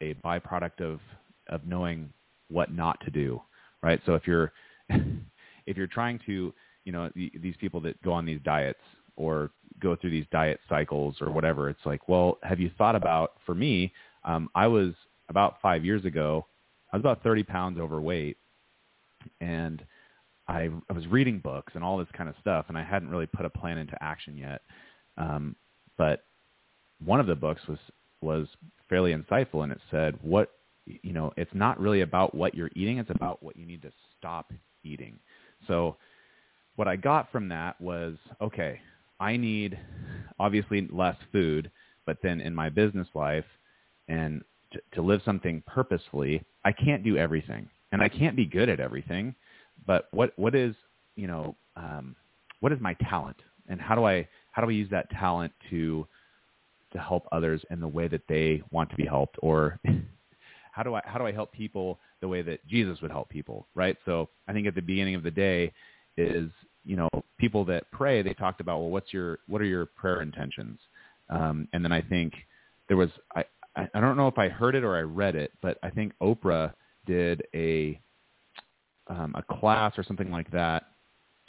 a 0.00 0.14
byproduct 0.24 0.80
of 0.80 1.00
of 1.48 1.66
knowing 1.66 2.12
what 2.48 2.72
not 2.72 3.00
to 3.04 3.10
do, 3.10 3.40
right? 3.82 4.00
So 4.06 4.14
if 4.14 4.26
you're 4.26 4.52
if 4.88 5.76
you're 5.76 5.86
trying 5.86 6.18
to, 6.26 6.52
you 6.84 6.92
know, 6.92 7.10
these 7.14 7.54
people 7.60 7.80
that 7.82 8.00
go 8.02 8.12
on 8.12 8.26
these 8.26 8.40
diets 8.44 8.80
or 9.20 9.50
go 9.80 9.94
through 9.96 10.10
these 10.10 10.26
diet 10.32 10.60
cycles 10.68 11.16
or 11.20 11.30
whatever, 11.30 11.68
it's 11.68 11.84
like, 11.84 12.08
well, 12.08 12.38
have 12.42 12.58
you 12.60 12.70
thought 12.78 12.96
about? 12.96 13.32
For 13.44 13.54
me, 13.54 13.92
um, 14.24 14.48
I 14.54 14.66
was 14.66 14.92
about 15.28 15.60
five 15.60 15.84
years 15.84 16.04
ago, 16.04 16.46
I 16.92 16.96
was 16.96 17.02
about 17.02 17.22
30 17.22 17.42
pounds 17.44 17.78
overweight, 17.78 18.36
and 19.40 19.84
I, 20.48 20.68
I 20.88 20.92
was 20.92 21.06
reading 21.06 21.38
books 21.38 21.72
and 21.74 21.84
all 21.84 21.98
this 21.98 22.08
kind 22.16 22.28
of 22.28 22.34
stuff, 22.40 22.66
and 22.68 22.76
I 22.76 22.82
hadn't 22.82 23.10
really 23.10 23.26
put 23.26 23.46
a 23.46 23.50
plan 23.50 23.78
into 23.78 23.96
action 24.02 24.36
yet. 24.36 24.62
Um, 25.16 25.54
but 25.96 26.24
one 27.04 27.20
of 27.20 27.26
the 27.26 27.34
books 27.34 27.60
was 27.68 27.78
was 28.22 28.48
fairly 28.88 29.14
insightful, 29.14 29.62
and 29.62 29.72
it 29.72 29.80
said, 29.90 30.18
"What 30.22 30.50
you 30.86 31.12
know, 31.12 31.32
it's 31.36 31.54
not 31.54 31.78
really 31.78 32.00
about 32.00 32.34
what 32.34 32.54
you're 32.54 32.70
eating; 32.74 32.98
it's 32.98 33.10
about 33.10 33.42
what 33.42 33.56
you 33.56 33.66
need 33.66 33.82
to 33.82 33.92
stop 34.18 34.52
eating." 34.82 35.18
So, 35.68 35.96
what 36.76 36.88
I 36.88 36.96
got 36.96 37.30
from 37.30 37.48
that 37.50 37.80
was, 37.80 38.16
okay, 38.40 38.80
I 39.20 39.36
need 39.36 39.78
obviously 40.38 40.88
less 40.90 41.16
food, 41.30 41.70
but 42.06 42.16
then 42.22 42.40
in 42.40 42.54
my 42.54 42.70
business 42.70 43.06
life 43.14 43.44
and 44.08 44.42
to, 44.72 44.80
to 44.94 45.02
live 45.02 45.20
something 45.24 45.62
purposefully, 45.66 46.42
I 46.64 46.72
can't 46.72 47.04
do 47.04 47.16
everything, 47.16 47.68
and 47.92 48.02
I 48.02 48.08
can't 48.08 48.34
be 48.36 48.46
good 48.46 48.68
at 48.68 48.80
everything. 48.80 49.34
But 49.86 50.08
what 50.12 50.32
what 50.36 50.54
is 50.54 50.74
you 51.16 51.26
know 51.26 51.56
um, 51.76 52.16
what 52.60 52.72
is 52.72 52.80
my 52.80 52.94
talent, 53.08 53.36
and 53.68 53.80
how 53.80 53.94
do 53.94 54.04
I 54.04 54.26
how 54.52 54.62
do 54.62 54.68
I 54.68 54.72
use 54.72 54.90
that 54.90 55.10
talent 55.10 55.52
to 55.70 56.06
to 56.92 56.98
help 56.98 57.26
others 57.30 57.62
in 57.70 57.80
the 57.80 57.88
way 57.88 58.08
that 58.08 58.22
they 58.28 58.62
want 58.70 58.90
to 58.90 58.96
be 58.96 59.06
helped, 59.06 59.36
or 59.40 59.78
how 60.72 60.82
do 60.82 60.94
I 60.94 61.02
how 61.04 61.18
do 61.18 61.26
I 61.26 61.32
help 61.32 61.52
people 61.52 61.98
the 62.20 62.28
way 62.28 62.42
that 62.42 62.66
Jesus 62.66 63.00
would 63.02 63.10
help 63.10 63.28
people, 63.28 63.68
right? 63.74 63.96
So 64.04 64.28
I 64.48 64.52
think 64.52 64.66
at 64.66 64.74
the 64.74 64.82
beginning 64.82 65.14
of 65.14 65.22
the 65.22 65.30
day 65.30 65.72
is 66.16 66.50
you 66.84 66.96
know, 66.96 67.08
people 67.38 67.64
that 67.66 67.90
pray, 67.92 68.22
they 68.22 68.34
talked 68.34 68.60
about, 68.60 68.80
well, 68.80 68.90
what's 68.90 69.12
your, 69.12 69.40
what 69.48 69.60
are 69.60 69.66
your 69.66 69.86
prayer 69.86 70.22
intentions? 70.22 70.78
Um, 71.28 71.68
and 71.72 71.84
then 71.84 71.92
I 71.92 72.00
think 72.00 72.32
there 72.88 72.96
was, 72.96 73.10
I, 73.36 73.44
I 73.76 74.00
don't 74.00 74.16
know 74.16 74.28
if 74.28 74.38
I 74.38 74.48
heard 74.48 74.74
it 74.74 74.84
or 74.84 74.96
I 74.96 75.02
read 75.02 75.36
it, 75.36 75.52
but 75.62 75.78
I 75.82 75.90
think 75.90 76.12
Oprah 76.20 76.72
did 77.06 77.42
a, 77.54 78.00
um, 79.08 79.34
a 79.36 79.54
class 79.54 79.92
or 79.96 80.04
something 80.04 80.30
like 80.30 80.50
that. 80.52 80.84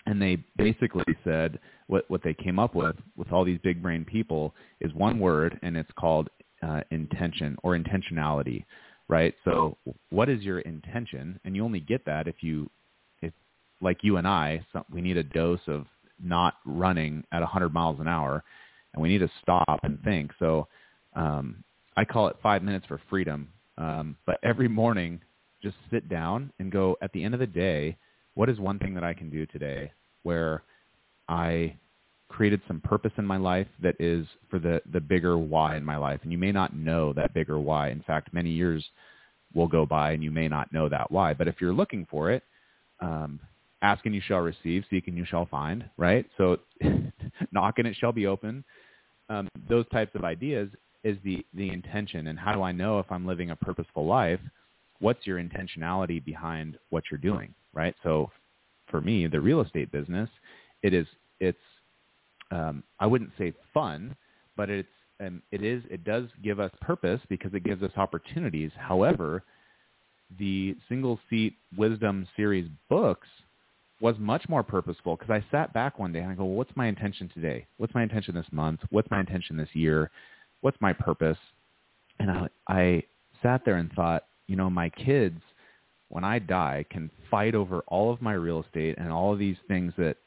And 0.05 0.21
they 0.21 0.43
basically 0.57 1.03
said 1.23 1.59
what, 1.87 2.09
what 2.09 2.23
they 2.23 2.33
came 2.33 2.57
up 2.59 2.73
with, 2.73 2.95
with 3.15 3.31
all 3.31 3.45
these 3.45 3.59
big 3.63 3.81
brain 3.81 4.03
people 4.03 4.53
is 4.79 4.93
one 4.93 5.19
word 5.19 5.59
and 5.61 5.77
it's 5.77 5.91
called 5.97 6.29
uh, 6.63 6.81
intention 6.91 7.55
or 7.63 7.77
intentionality, 7.77 8.65
right? 9.07 9.33
So 9.45 9.77
what 10.09 10.29
is 10.29 10.41
your 10.41 10.59
intention? 10.59 11.39
And 11.45 11.55
you 11.55 11.63
only 11.63 11.79
get 11.79 12.05
that 12.05 12.27
if 12.27 12.35
you 12.41 12.69
like 13.81 13.99
you 14.01 14.17
and 14.17 14.27
I, 14.27 14.65
some, 14.71 14.85
we 14.91 15.01
need 15.01 15.17
a 15.17 15.23
dose 15.23 15.59
of 15.67 15.85
not 16.23 16.55
running 16.65 17.23
at 17.31 17.39
100 17.39 17.73
miles 17.73 17.99
an 17.99 18.07
hour, 18.07 18.43
and 18.93 19.01
we 19.01 19.09
need 19.09 19.19
to 19.19 19.31
stop 19.41 19.79
and 19.83 20.01
think. 20.03 20.31
So 20.39 20.67
um, 21.15 21.63
I 21.97 22.05
call 22.05 22.27
it 22.27 22.37
five 22.41 22.63
minutes 22.63 22.85
for 22.87 23.01
freedom. 23.09 23.49
Um, 23.77 24.15
but 24.25 24.37
every 24.43 24.67
morning, 24.67 25.19
just 25.63 25.75
sit 25.91 26.09
down 26.09 26.51
and 26.59 26.71
go. 26.71 26.97
At 27.01 27.11
the 27.13 27.23
end 27.23 27.33
of 27.33 27.39
the 27.39 27.47
day, 27.47 27.97
what 28.35 28.49
is 28.49 28.59
one 28.59 28.79
thing 28.79 28.93
that 28.95 29.03
I 29.03 29.13
can 29.13 29.29
do 29.29 29.45
today 29.45 29.91
where 30.23 30.63
I 31.27 31.75
created 32.29 32.61
some 32.67 32.79
purpose 32.81 33.11
in 33.17 33.25
my 33.25 33.37
life 33.37 33.67
that 33.81 33.95
is 33.99 34.25
for 34.49 34.59
the 34.59 34.81
the 34.91 34.99
bigger 34.99 35.37
why 35.37 35.77
in 35.77 35.83
my 35.85 35.97
life? 35.97 36.19
And 36.23 36.31
you 36.31 36.37
may 36.37 36.51
not 36.51 36.75
know 36.75 37.13
that 37.13 37.33
bigger 37.33 37.59
why. 37.59 37.89
In 37.89 38.01
fact, 38.03 38.33
many 38.33 38.51
years 38.51 38.83
will 39.53 39.67
go 39.67 39.85
by 39.85 40.11
and 40.11 40.23
you 40.23 40.31
may 40.31 40.47
not 40.47 40.71
know 40.71 40.89
that 40.89 41.11
why. 41.11 41.33
But 41.33 41.47
if 41.47 41.55
you're 41.59 41.73
looking 41.73 42.07
for 42.09 42.31
it, 42.31 42.43
um, 42.99 43.39
ask 43.81 44.05
and 44.05 44.13
you 44.13 44.21
shall 44.25 44.39
receive, 44.39 44.83
seek 44.89 45.07
and 45.07 45.17
you 45.17 45.25
shall 45.25 45.45
find, 45.45 45.83
right? 45.97 46.25
So 46.37 46.57
knock 47.51 47.79
and 47.79 47.87
it 47.87 47.95
shall 47.99 48.11
be 48.11 48.27
open. 48.27 48.63
Um, 49.29 49.47
those 49.69 49.85
types 49.89 50.13
of 50.15 50.23
ideas 50.23 50.69
is 51.03 51.17
the, 51.23 51.45
the 51.53 51.69
intention. 51.69 52.27
And 52.27 52.37
how 52.37 52.53
do 52.53 52.61
I 52.61 52.71
know 52.71 52.99
if 52.99 53.11
I'm 53.11 53.25
living 53.25 53.51
a 53.51 53.55
purposeful 53.55 54.05
life? 54.05 54.39
What's 54.99 55.25
your 55.25 55.41
intentionality 55.41 56.23
behind 56.23 56.77
what 56.89 57.05
you're 57.09 57.17
doing, 57.17 57.53
right? 57.73 57.95
So 58.03 58.29
for 58.89 59.01
me, 59.01 59.25
the 59.27 59.41
real 59.41 59.61
estate 59.61 59.91
business, 59.91 60.29
it 60.83 60.93
is, 60.93 61.07
it's, 61.39 61.57
um, 62.51 62.83
I 62.99 63.07
wouldn't 63.07 63.31
say 63.37 63.53
fun, 63.73 64.15
but 64.55 64.69
it's, 64.69 64.87
um, 65.19 65.41
it 65.51 65.63
is, 65.63 65.81
it 65.89 66.03
does 66.03 66.25
give 66.43 66.59
us 66.59 66.71
purpose 66.81 67.21
because 67.29 67.53
it 67.53 67.63
gives 67.63 67.81
us 67.81 67.91
opportunities. 67.95 68.71
However, 68.77 69.43
the 70.37 70.75
single 70.87 71.19
seat 71.29 71.55
wisdom 71.77 72.27
series 72.35 72.69
books 72.89 73.27
was 74.01 74.15
much 74.17 74.49
more 74.49 74.63
purposeful 74.63 75.15
because 75.15 75.29
I 75.29 75.45
sat 75.51 75.73
back 75.73 75.99
one 75.99 76.11
day 76.11 76.19
and 76.19 76.31
I 76.31 76.35
go, 76.35 76.43
well, 76.43 76.55
what's 76.55 76.75
my 76.75 76.87
intention 76.87 77.29
today? 77.33 77.67
What's 77.77 77.93
my 77.93 78.03
intention 78.03 78.33
this 78.33 78.47
month? 78.51 78.81
What's 78.89 79.09
my 79.11 79.19
intention 79.19 79.55
this 79.55 79.69
year? 79.73 80.09
What's 80.61 80.77
my 80.81 80.91
purpose? 80.91 81.37
And 82.19 82.31
I, 82.31 82.47
I 82.67 83.03
sat 83.43 83.63
there 83.63 83.75
and 83.75 83.91
thought, 83.93 84.25
you 84.47 84.55
know, 84.55 84.69
my 84.69 84.89
kids, 84.89 85.39
when 86.09 86.23
I 86.23 86.39
die, 86.39 86.85
can 86.89 87.11
fight 87.29 87.55
over 87.55 87.81
all 87.87 88.11
of 88.11 88.21
my 88.21 88.33
real 88.33 88.63
estate 88.63 88.97
and 88.97 89.11
all 89.11 89.31
of 89.31 89.39
these 89.39 89.55
things 89.67 89.93
that, 89.97 90.17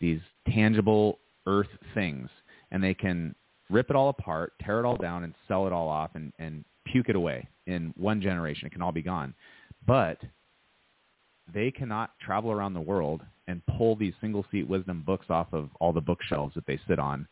these 0.00 0.20
tangible 0.48 1.18
earth 1.46 1.68
things, 1.94 2.28
and 2.70 2.82
they 2.82 2.94
can 2.94 3.34
rip 3.70 3.90
it 3.90 3.96
all 3.96 4.08
apart, 4.08 4.52
tear 4.64 4.78
it 4.78 4.84
all 4.84 4.96
down, 4.96 5.24
and 5.24 5.34
sell 5.48 5.66
it 5.66 5.72
all 5.72 5.88
off 5.88 6.10
and, 6.14 6.32
and 6.38 6.64
puke 6.84 7.08
it 7.08 7.16
away 7.16 7.46
in 7.66 7.92
one 7.96 8.20
generation. 8.20 8.66
It 8.66 8.72
can 8.72 8.82
all 8.82 8.92
be 8.92 9.02
gone. 9.02 9.34
But 9.86 10.18
they 11.52 11.70
cannot 11.70 12.10
travel 12.18 12.50
around 12.50 12.74
the 12.74 12.80
world 12.80 13.22
and 13.48 13.62
pull 13.76 13.96
these 13.96 14.14
single 14.20 14.44
seat 14.50 14.68
wisdom 14.68 15.02
books 15.06 15.26
off 15.30 15.46
of 15.52 15.70
all 15.80 15.92
the 15.92 16.00
bookshelves 16.00 16.54
that 16.54 16.66
they 16.66 16.78
sit 16.88 16.98
on. 16.98 17.26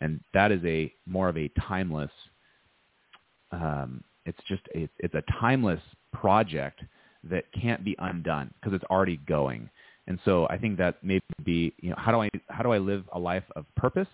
And 0.00 0.20
that 0.34 0.50
is 0.50 0.60
a 0.64 0.92
more 1.06 1.28
of 1.28 1.36
a 1.36 1.48
timeless, 1.68 2.10
um, 3.52 4.02
it's 4.26 4.38
just, 4.48 4.62
a, 4.74 4.88
it's 4.98 5.14
a 5.14 5.22
timeless 5.40 5.80
project 6.12 6.82
that 7.24 7.44
can't 7.52 7.84
be 7.84 7.94
undone 7.98 8.52
because 8.54 8.74
it's 8.74 8.84
already 8.90 9.18
going. 9.28 9.68
And 10.06 10.18
so 10.24 10.48
I 10.48 10.58
think 10.58 10.78
that 10.78 10.96
maybe, 11.02 11.74
you 11.80 11.90
know, 11.90 11.96
how 11.98 12.10
do 12.10 12.22
I, 12.22 12.30
how 12.48 12.62
do 12.62 12.72
I 12.72 12.78
live 12.78 13.04
a 13.12 13.18
life 13.18 13.44
of 13.54 13.66
purpose 13.76 14.08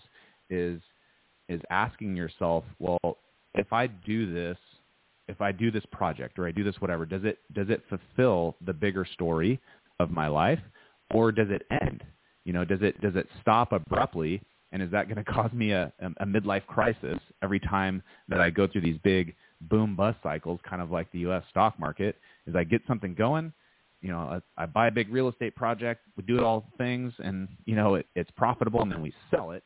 is, 0.51 0.81
is 1.49 1.61
asking 1.71 2.17
yourself, 2.17 2.65
well, 2.79 3.19
if 3.55 3.73
I 3.73 3.87
do 3.87 4.33
this 4.33 4.59
if 5.29 5.41
I 5.41 5.53
do 5.53 5.71
this 5.71 5.85
project 5.91 6.39
or 6.39 6.47
I 6.47 6.53
do 6.53 6.65
this 6.65 6.81
whatever, 6.81 7.07
does 7.07 7.25
it 7.25 7.39
does 7.53 7.69
it 7.69 7.83
fulfill 7.89 8.57
the 8.65 8.73
bigger 8.73 9.05
story 9.05 9.61
of 9.99 10.11
my 10.11 10.29
life, 10.29 10.61
or 11.13 11.33
does 11.33 11.49
it 11.51 11.63
end? 11.83 12.05
You 12.45 12.53
know, 12.53 12.65
does 12.65 12.83
it 12.83 13.01
does 13.01 13.17
it 13.17 13.27
stop 13.41 13.73
abruptly, 13.73 14.43
and 14.73 14.83
is 14.83 14.91
that 14.93 15.09
going 15.09 15.17
to 15.25 15.31
cause 15.31 15.53
me 15.53 15.73
a, 15.73 15.93
a 16.19 16.27
midlife 16.27 16.67
crisis 16.67 17.19
every 17.43 17.61
time 17.61 18.03
that 18.29 18.41
I 18.41 18.51
go 18.51 18.67
through 18.67 18.83
these 18.83 18.99
big 19.03 19.35
boom 19.63 19.97
bust 19.97 20.19
cycles, 20.23 20.61
kind 20.69 20.83
of 20.83 20.91
like 20.91 21.11
the 21.13 21.21
U.S. 21.21 21.43
stock 21.51 21.79
market? 21.79 22.17
Is 22.47 22.55
I 22.55 22.65
get 22.65 22.83
something 22.87 23.15
going, 23.15 23.53
you 24.01 24.11
know, 24.11 24.41
I, 24.57 24.63
I 24.63 24.67
buy 24.67 24.89
a 24.89 24.93
big 24.93 25.13
real 25.13 25.29
estate 25.29 25.57
project, 25.57 26.03
we 26.17 26.23
do 26.23 26.37
it 26.37 26.43
all 26.43 26.71
things, 26.79 27.13
and 27.19 27.49
you 27.65 27.75
know, 27.75 27.97
it, 27.97 28.07
it's 28.15 28.31
profitable, 28.33 28.83
and 28.83 28.93
then 28.93 29.03
we 29.03 29.13
sell 29.31 29.51
it, 29.51 29.65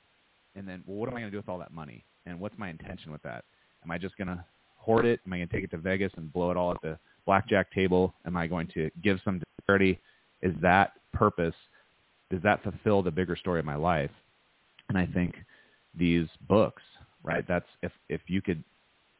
and 0.54 0.66
then 0.66 0.82
well, 0.86 0.96
what 0.96 1.08
am 1.08 1.16
I 1.16 1.20
going 1.20 1.30
to 1.30 1.32
do 1.32 1.38
with 1.38 1.48
all 1.48 1.58
that 1.58 1.72
money? 1.72 2.04
And 2.26 2.40
what's 2.40 2.56
my 2.58 2.70
intention 2.70 3.12
with 3.12 3.22
that? 3.22 3.44
Am 3.84 3.90
I 3.90 3.98
just 3.98 4.16
going 4.16 4.28
to 4.28 4.44
hoard 4.80 5.04
it? 5.04 5.20
Am 5.26 5.32
I 5.32 5.36
going 5.36 5.48
to 5.48 5.54
take 5.54 5.64
it 5.64 5.70
to 5.70 5.78
Vegas 5.78 6.12
and 6.16 6.32
blow 6.32 6.50
it 6.50 6.56
all 6.56 6.72
at 6.72 6.82
the 6.82 6.98
blackjack 7.26 7.72
table? 7.72 8.14
Am 8.26 8.36
I 8.36 8.46
going 8.46 8.66
to 8.74 8.90
give 9.02 9.20
some 9.24 9.38
to 9.38 9.46
charity? 9.66 10.00
Is 10.42 10.54
that 10.62 10.92
purpose? 11.12 11.54
Does 12.30 12.42
that 12.42 12.62
fulfill 12.62 13.02
the 13.02 13.10
bigger 13.10 13.36
story 13.36 13.60
of 13.60 13.66
my 13.66 13.76
life? 13.76 14.10
And 14.88 14.98
I 14.98 15.06
think 15.06 15.36
these 15.96 16.26
books, 16.48 16.82
right? 17.22 17.44
That's 17.46 17.66
if 17.82 17.92
if 18.08 18.20
you 18.26 18.40
could 18.40 18.64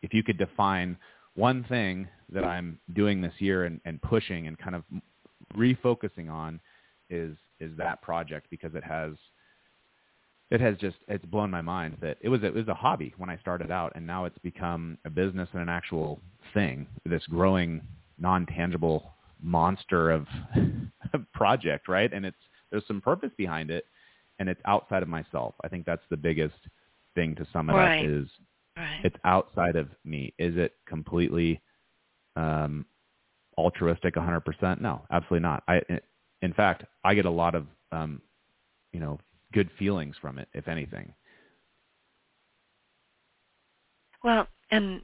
if 0.02 0.14
you 0.14 0.22
could 0.22 0.38
define 0.38 0.96
one 1.34 1.64
thing 1.68 2.08
that 2.32 2.44
I'm 2.44 2.78
doing 2.94 3.20
this 3.20 3.34
year 3.38 3.64
and, 3.64 3.80
and 3.84 4.00
pushing 4.02 4.46
and 4.46 4.58
kind 4.58 4.74
of 4.74 4.84
refocusing 5.56 6.30
on 6.30 6.60
is 7.08 7.36
is 7.58 7.70
that 7.76 8.02
project 8.02 8.46
because 8.50 8.74
it 8.74 8.84
has 8.84 9.12
it 10.50 10.60
has 10.60 10.76
just 10.78 10.96
it's 11.08 11.24
blown 11.26 11.50
my 11.50 11.62
mind 11.62 11.96
that 12.00 12.18
it 12.20 12.28
was 12.28 12.42
a, 12.42 12.46
it 12.46 12.54
was 12.54 12.68
a 12.68 12.74
hobby 12.74 13.14
when 13.18 13.30
I 13.30 13.38
started 13.38 13.70
out, 13.70 13.92
and 13.94 14.06
now 14.06 14.24
it's 14.24 14.38
become 14.38 14.98
a 15.04 15.10
business 15.10 15.48
and 15.52 15.62
an 15.62 15.68
actual 15.68 16.20
thing. 16.54 16.86
This 17.04 17.22
growing 17.28 17.80
non 18.18 18.46
tangible 18.46 19.14
monster 19.42 20.10
of 20.12 20.26
project, 21.34 21.88
right? 21.88 22.12
And 22.12 22.24
it's 22.26 22.36
there's 22.70 22.86
some 22.86 23.00
purpose 23.00 23.30
behind 23.36 23.70
it, 23.70 23.84
and 24.38 24.48
it's 24.48 24.60
outside 24.66 25.02
of 25.02 25.08
myself. 25.08 25.54
I 25.64 25.68
think 25.68 25.86
that's 25.86 26.02
the 26.10 26.16
biggest 26.16 26.54
thing 27.14 27.34
to 27.36 27.46
sum 27.52 27.70
it 27.70 27.74
right. 27.74 28.04
up 28.04 28.10
is 28.10 28.28
Right. 28.80 29.00
It's 29.04 29.16
outside 29.24 29.76
of 29.76 29.88
me. 30.04 30.32
Is 30.38 30.56
it 30.56 30.72
completely 30.86 31.60
um, 32.36 32.86
altruistic 33.58 34.14
100%? 34.14 34.80
No, 34.80 35.02
absolutely 35.10 35.40
not. 35.40 35.62
I, 35.68 35.80
in 36.40 36.52
fact, 36.54 36.84
I 37.04 37.14
get 37.14 37.26
a 37.26 37.30
lot 37.30 37.54
of, 37.54 37.66
um, 37.92 38.22
you 38.92 39.00
know, 39.00 39.18
good 39.52 39.70
feelings 39.78 40.16
from 40.20 40.38
it, 40.38 40.48
if 40.52 40.68
anything. 40.68 41.12
Well, 44.22 44.46
and 44.70 45.00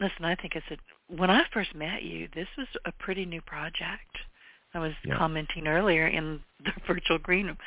listen, 0.00 0.24
I 0.24 0.34
think 0.36 0.54
it's 0.54 0.66
a, 0.70 1.14
when 1.14 1.30
I 1.30 1.42
first 1.52 1.74
met 1.74 2.02
you, 2.02 2.28
this 2.34 2.48
was 2.56 2.68
a 2.84 2.92
pretty 2.92 3.24
new 3.24 3.40
project. 3.42 4.16
I 4.72 4.78
was 4.78 4.92
Yeah. 5.04 5.16
commenting 5.16 5.66
earlier 5.66 6.08
in 6.08 6.40
the 6.64 6.72
virtual 6.86 7.18
green 7.18 7.46
room. 7.46 7.58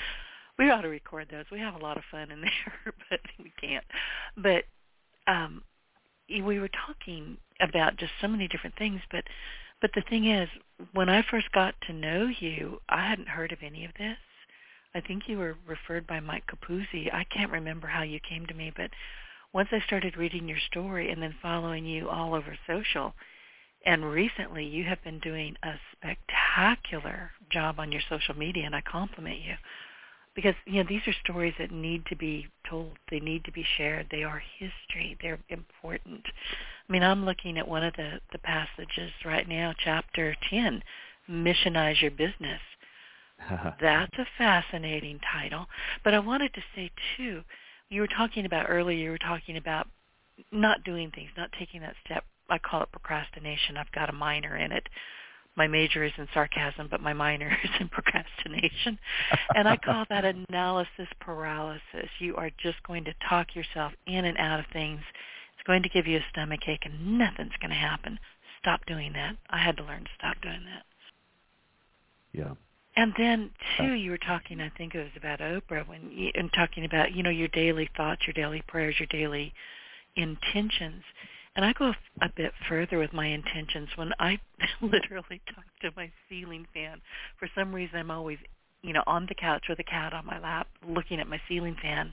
We 0.57 0.69
ought 0.71 0.81
to 0.81 0.89
record 0.89 1.27
those. 1.29 1.45
We 1.51 1.59
have 1.59 1.75
a 1.75 1.79
lot 1.79 1.97
of 1.97 2.03
fun 2.11 2.31
in 2.31 2.41
there, 2.41 2.93
but 3.09 3.19
we 3.39 3.51
can't. 3.61 3.85
But 4.37 4.65
um 5.27 5.63
we 6.29 6.59
were 6.59 6.69
talking 6.87 7.37
about 7.61 7.97
just 7.97 8.11
so 8.21 8.27
many 8.27 8.47
different 8.47 8.75
things, 8.77 8.99
but 9.11 9.23
but 9.79 9.91
the 9.93 10.03
thing 10.09 10.25
is, 10.27 10.49
when 10.93 11.07
I 11.07 11.21
first 11.29 11.51
got 11.51 11.75
to 11.85 11.93
know 11.93 12.27
you, 12.39 12.79
I 12.89 13.07
hadn't 13.07 13.27
heard 13.27 13.51
of 13.51 13.59
any 13.61 13.85
of 13.85 13.91
this. 13.99 14.17
I 14.95 15.01
think 15.01 15.27
you 15.27 15.37
were 15.37 15.57
referred 15.67 16.07
by 16.07 16.19
Mike 16.19 16.45
Capuzzi. 16.47 17.13
I 17.13 17.23
can't 17.25 17.51
remember 17.51 17.87
how 17.87 18.03
you 18.03 18.19
came 18.19 18.45
to 18.47 18.53
me, 18.53 18.71
but 18.75 18.91
once 19.53 19.69
I 19.71 19.79
started 19.85 20.17
reading 20.17 20.47
your 20.47 20.59
story 20.59 21.11
and 21.11 21.21
then 21.21 21.35
following 21.41 21.85
you 21.85 22.09
all 22.09 22.33
over 22.33 22.57
social, 22.67 23.13
and 23.85 24.11
recently 24.11 24.65
you 24.65 24.83
have 24.85 25.03
been 25.03 25.19
doing 25.19 25.55
a 25.63 25.73
spectacular 25.91 27.31
job 27.49 27.79
on 27.79 27.91
your 27.91 28.01
social 28.09 28.35
media, 28.35 28.65
and 28.65 28.75
I 28.75 28.81
compliment 28.81 29.39
you 29.39 29.55
because 30.37 30.55
you 30.65 30.83
know 30.83 30.87
these 30.87 31.01
are 31.07 31.15
stories 31.23 31.55
that 31.57 31.71
need 31.71 32.05
to 32.05 32.15
be 32.15 32.47
told. 32.69 32.91
They 33.09 33.19
need 33.19 33.43
to 33.45 33.51
be 33.51 33.65
shared. 33.75 34.07
They 34.11 34.23
are 34.23 34.41
history. 34.59 35.17
They're 35.19 35.39
important. 35.49 36.21
I 36.87 36.91
mean, 36.91 37.01
I'm 37.01 37.25
looking 37.25 37.57
at 37.57 37.67
one 37.67 37.83
of 37.83 37.95
the 37.95 38.21
the 38.31 38.37
passages 38.37 39.11
right 39.25 39.49
now, 39.49 39.73
chapter 39.83 40.35
ten, 40.47 40.83
missionize 41.29 42.01
your 42.01 42.11
business. 42.11 42.61
That's 43.81 44.13
a 44.17 44.25
fascinating 44.37 45.19
title. 45.31 45.67
But 46.03 46.13
I 46.13 46.19
wanted 46.19 46.53
to 46.53 46.61
say 46.75 46.91
too, 47.15 47.43
you 47.89 48.01
were 48.01 48.07
talking 48.07 48.45
about 48.45 48.67
earlier. 48.69 48.97
You 48.97 49.11
were 49.11 49.17
talking 49.17 49.57
about 49.57 49.87
not 50.51 50.83
doing 50.83 51.11
things, 51.11 51.29
not 51.37 51.51
taking 51.57 51.81
that 51.81 51.95
step. 52.05 52.23
I 52.49 52.57
call 52.57 52.81
it 52.83 52.91
procrastination. 52.91 53.77
I've 53.77 53.91
got 53.91 54.09
a 54.09 54.13
minor 54.13 54.57
in 54.57 54.71
it. 54.71 54.87
My 55.55 55.67
major 55.67 56.03
is 56.03 56.11
in 56.17 56.27
sarcasm, 56.33 56.87
but 56.89 57.01
my 57.01 57.13
minor 57.13 57.49
is 57.63 57.69
in 57.79 57.89
procrastination. 57.89 58.99
and 59.55 59.67
I 59.67 59.77
call 59.77 60.05
that 60.09 60.23
analysis 60.49 61.07
paralysis. 61.19 62.09
You 62.19 62.35
are 62.35 62.51
just 62.61 62.81
going 62.83 63.05
to 63.05 63.13
talk 63.27 63.55
yourself 63.55 63.93
in 64.05 64.25
and 64.25 64.37
out 64.37 64.59
of 64.59 64.65
things. 64.71 65.01
It's 65.53 65.65
going 65.65 65.83
to 65.83 65.89
give 65.89 66.05
you 66.05 66.17
a 66.17 66.25
stomach 66.31 66.61
ache 66.67 66.85
and 66.85 67.17
nothing's 67.17 67.57
going 67.59 67.71
to 67.71 67.75
happen. 67.75 68.19
Stop 68.59 68.85
doing 68.85 69.13
that. 69.13 69.35
I 69.49 69.57
had 69.57 69.77
to 69.77 69.83
learn 69.83 70.03
to 70.03 70.09
stop 70.17 70.39
doing 70.41 70.63
that. 70.65 70.83
yeah. 72.33 72.53
And 72.97 73.13
then 73.15 73.51
too, 73.77 73.93
you 73.93 74.09
were 74.09 74.17
talking. 74.17 74.59
I 74.59 74.71
think 74.75 74.95
it 74.95 74.97
was 74.97 75.11
about 75.15 75.39
Oprah 75.39 75.87
when 75.87 76.09
you, 76.11 76.31
and 76.33 76.51
talking 76.51 76.83
about 76.83 77.13
you 77.13 77.21
know 77.21 77.29
your 77.29 77.47
daily 77.49 77.87
thoughts, 77.95 78.23
your 78.25 78.33
daily 78.33 78.63
prayers, 78.67 78.95
your 78.99 79.07
daily 79.07 79.53
intentions. 80.15 81.03
And 81.55 81.63
I 81.63 81.73
go 81.73 81.93
a 82.21 82.29
bit 82.35 82.53
further 82.67 82.97
with 82.97 83.13
my 83.13 83.27
intentions 83.27 83.89
when 83.95 84.13
I 84.19 84.39
literally 84.81 85.41
talk 85.53 85.63
to 85.81 85.91
my 85.95 86.11
ceiling 86.27 86.65
fan. 86.73 86.99
For 87.37 87.47
some 87.53 87.73
reason, 87.73 87.99
I'm 87.99 88.09
always 88.09 88.39
you 88.81 88.93
know 88.93 89.03
on 89.05 89.27
the 89.27 89.35
couch 89.35 89.65
with 89.69 89.77
a 89.77 89.83
cat 89.83 90.13
on 90.13 90.25
my 90.25 90.39
lap, 90.39 90.67
looking 90.87 91.19
at 91.19 91.29
my 91.29 91.39
ceiling 91.47 91.77
fan. 91.79 92.11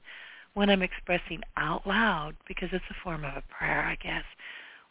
When 0.52 0.68
I'm 0.68 0.82
expressing 0.82 1.40
out 1.56 1.86
loud, 1.86 2.36
because 2.46 2.68
it's 2.72 2.84
a 2.90 3.02
form 3.02 3.24
of 3.24 3.32
a 3.34 3.42
prayer, 3.48 3.80
I 3.80 3.96
guess, 3.96 4.22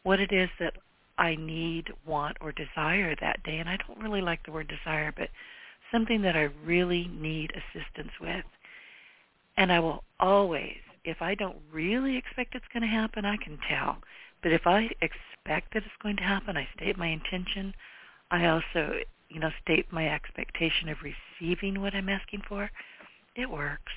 what 0.02 0.20
it 0.20 0.32
is 0.32 0.50
that 0.60 0.74
I 1.20 1.36
need, 1.36 1.94
want, 2.06 2.38
or 2.42 2.52
desire 2.52 3.16
that 3.22 3.44
day. 3.44 3.60
And 3.60 3.70
I 3.70 3.78
don't 3.78 4.02
really 4.02 4.22
like 4.22 4.44
the 4.44 4.52
word 4.52 4.68
desire, 4.68 5.14
but 5.16 5.30
something 5.94 6.22
that 6.24 6.36
I 6.36 6.50
really 6.66 7.10
need 7.20 7.52
assistance 7.52 8.12
with. 8.20 8.44
And 9.56 9.72
I 9.72 9.80
will 9.80 10.04
always, 10.20 10.78
if 11.06 11.22
I 11.22 11.36
don't 11.36 11.58
really 11.72 12.18
expect 12.18 12.56
it's 12.56 12.66
going 12.74 12.82
to 12.82 12.88
happen, 12.88 13.24
I 13.24 13.38
can 13.38 13.60
tell. 13.70 13.98
But 14.42 14.52
if 14.52 14.66
I 14.66 14.90
expect 15.02 15.74
that 15.74 15.84
it's 15.84 16.02
going 16.02 16.18
to 16.18 16.24
happen, 16.24 16.58
I 16.58 16.68
state 16.76 16.98
my 16.98 17.08
intention. 17.08 17.74
I 18.32 18.48
also, 18.48 18.96
you 19.30 19.40
know, 19.40 19.52
state 19.62 19.86
my 19.92 20.10
expectation 20.10 20.90
of 20.90 20.98
receiving 21.04 21.80
what 21.80 21.94
I'm 21.94 22.10
asking 22.10 22.42
for. 22.50 22.70
It 23.36 23.50
works. 23.50 23.94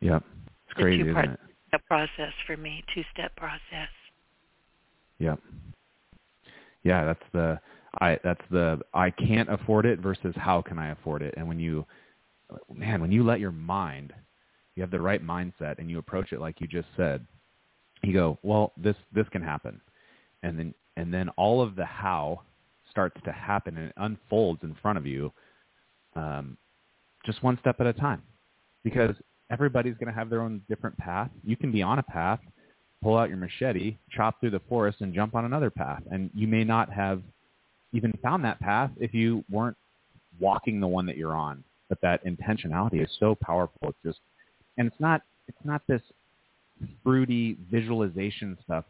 Yeah. 0.00 0.20
It's 0.66 0.74
crazy, 0.74 1.02
isn't 1.02 1.16
it? 1.16 1.40
process 1.88 2.32
for 2.46 2.56
me, 2.56 2.82
two-step 2.94 3.36
process. 3.36 3.90
Yeah. 5.18 5.36
Yeah, 6.84 7.04
that's 7.04 7.22
the 7.34 7.60
I 8.00 8.18
that's 8.22 8.42
the 8.50 8.80
I 8.94 9.10
can't 9.10 9.50
afford 9.50 9.86
it 9.86 10.00
versus 10.00 10.34
how 10.36 10.62
can 10.62 10.78
I 10.78 10.90
afford 10.90 11.22
it. 11.22 11.34
And 11.36 11.48
when 11.48 11.58
you 11.58 11.86
man, 12.72 13.00
when 13.00 13.12
you 13.12 13.24
let 13.24 13.40
your 13.40 13.52
mind 13.52 14.12
you 14.76 14.82
have 14.82 14.90
the 14.90 15.00
right 15.00 15.26
mindset 15.26 15.78
and 15.78 15.90
you 15.90 15.98
approach 15.98 16.32
it 16.32 16.40
like 16.40 16.60
you 16.60 16.66
just 16.66 16.88
said, 16.96 17.26
you 18.02 18.12
go, 18.12 18.38
Well, 18.42 18.72
this 18.76 18.96
this 19.12 19.28
can 19.30 19.42
happen. 19.42 19.80
And 20.42 20.58
then 20.58 20.74
and 20.96 21.12
then 21.12 21.28
all 21.30 21.62
of 21.62 21.76
the 21.76 21.84
how 21.84 22.42
starts 22.90 23.20
to 23.24 23.32
happen 23.32 23.76
and 23.76 23.88
it 23.88 23.94
unfolds 23.96 24.60
in 24.62 24.74
front 24.80 24.96
of 24.96 25.06
you 25.06 25.32
um, 26.14 26.56
just 27.24 27.42
one 27.42 27.58
step 27.60 27.76
at 27.80 27.86
a 27.86 27.92
time. 27.92 28.22
Because 28.84 29.14
everybody's 29.50 29.94
going 29.94 30.12
to 30.12 30.18
have 30.18 30.30
their 30.30 30.42
own 30.42 30.62
different 30.68 30.96
path. 30.98 31.30
You 31.44 31.56
can 31.56 31.72
be 31.72 31.82
on 31.82 31.98
a 31.98 32.02
path, 32.02 32.40
pull 33.02 33.16
out 33.16 33.28
your 33.28 33.38
machete, 33.38 33.96
chop 34.10 34.40
through 34.40 34.50
the 34.50 34.62
forest, 34.68 35.00
and 35.00 35.12
jump 35.12 35.34
on 35.34 35.44
another 35.44 35.70
path. 35.70 36.02
And 36.10 36.30
you 36.34 36.46
may 36.46 36.64
not 36.64 36.92
have 36.92 37.22
even 37.92 38.12
found 38.22 38.44
that 38.44 38.60
path 38.60 38.90
if 38.98 39.14
you 39.14 39.44
weren't 39.50 39.76
walking 40.40 40.80
the 40.80 40.86
one 40.86 41.06
that 41.06 41.16
you're 41.16 41.34
on. 41.34 41.62
But 41.88 42.00
that 42.02 42.24
intentionality 42.24 43.02
is 43.02 43.10
so 43.18 43.36
powerful. 43.40 43.88
It's 43.88 43.98
just, 44.04 44.18
and 44.76 44.86
it's 44.86 45.00
not, 45.00 45.22
it's 45.48 45.64
not 45.64 45.82
this 45.86 46.02
fruity 47.02 47.56
visualization 47.70 48.58
stuff. 48.64 48.84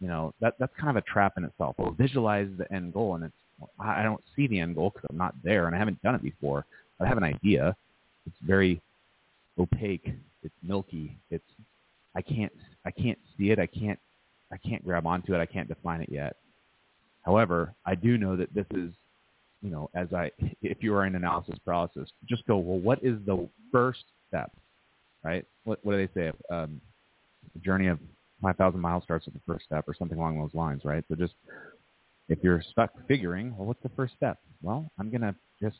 You 0.00 0.08
know, 0.08 0.34
that 0.40 0.54
that's 0.58 0.72
kind 0.76 0.90
of 0.90 0.96
a 0.96 1.02
trap 1.02 1.34
in 1.36 1.44
itself. 1.44 1.76
We'll 1.78 1.92
visualize 1.92 2.48
the 2.58 2.70
end 2.72 2.92
goal, 2.92 3.14
and 3.14 3.24
it's 3.24 3.34
I 3.78 4.02
don't 4.02 4.20
see 4.34 4.46
the 4.46 4.58
end 4.58 4.74
goal 4.74 4.90
because 4.90 5.06
I'm 5.08 5.16
not 5.16 5.34
there, 5.44 5.66
and 5.66 5.76
I 5.76 5.78
haven't 5.78 6.02
done 6.02 6.14
it 6.14 6.22
before. 6.22 6.64
I 7.00 7.06
have 7.06 7.18
an 7.18 7.24
idea. 7.24 7.76
It's 8.26 8.36
very 8.44 8.80
opaque. 9.58 10.12
It's 10.42 10.54
milky. 10.62 11.16
It's 11.30 11.44
I 12.14 12.22
can't 12.22 12.52
I 12.84 12.90
can't 12.90 13.18
see 13.38 13.50
it. 13.50 13.58
I 13.58 13.66
can't 13.66 13.98
I 14.50 14.56
can't 14.56 14.84
grab 14.84 15.06
onto 15.06 15.34
it. 15.34 15.40
I 15.40 15.46
can't 15.46 15.68
define 15.68 16.00
it 16.00 16.08
yet. 16.10 16.36
However, 17.22 17.74
I 17.86 17.94
do 17.94 18.18
know 18.18 18.36
that 18.36 18.52
this 18.54 18.66
is, 18.72 18.92
you 19.62 19.70
know, 19.70 19.90
as 19.94 20.12
I 20.12 20.30
if 20.62 20.82
you 20.82 20.94
are 20.94 21.06
in 21.06 21.14
analysis 21.14 21.56
paralysis, 21.64 22.10
just 22.28 22.46
go. 22.46 22.56
Well, 22.56 22.78
what 22.78 23.02
is 23.02 23.18
the 23.26 23.48
first 23.70 24.04
step? 24.28 24.50
Right? 25.24 25.44
What 25.64 25.78
what 25.82 25.92
do 25.92 26.06
they 26.06 26.12
say? 26.20 26.32
Um, 26.50 26.80
the 27.54 27.60
journey 27.60 27.88
of 27.88 27.98
5,000 28.40 28.80
miles 28.80 29.04
starts 29.04 29.26
with 29.26 29.34
the 29.34 29.40
first 29.46 29.64
step, 29.64 29.84
or 29.86 29.94
something 29.94 30.18
along 30.18 30.38
those 30.38 30.54
lines, 30.54 30.82
right? 30.84 31.04
So 31.08 31.14
just 31.14 31.34
if 32.28 32.38
you're 32.42 32.62
stuck 32.70 32.90
figuring, 33.06 33.56
well, 33.56 33.66
what's 33.66 33.82
the 33.82 33.88
first 33.90 34.14
step? 34.14 34.38
Well, 34.62 34.90
I'm 34.98 35.10
gonna 35.10 35.34
just 35.60 35.78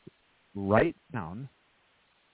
write 0.55 0.97
down 1.13 1.49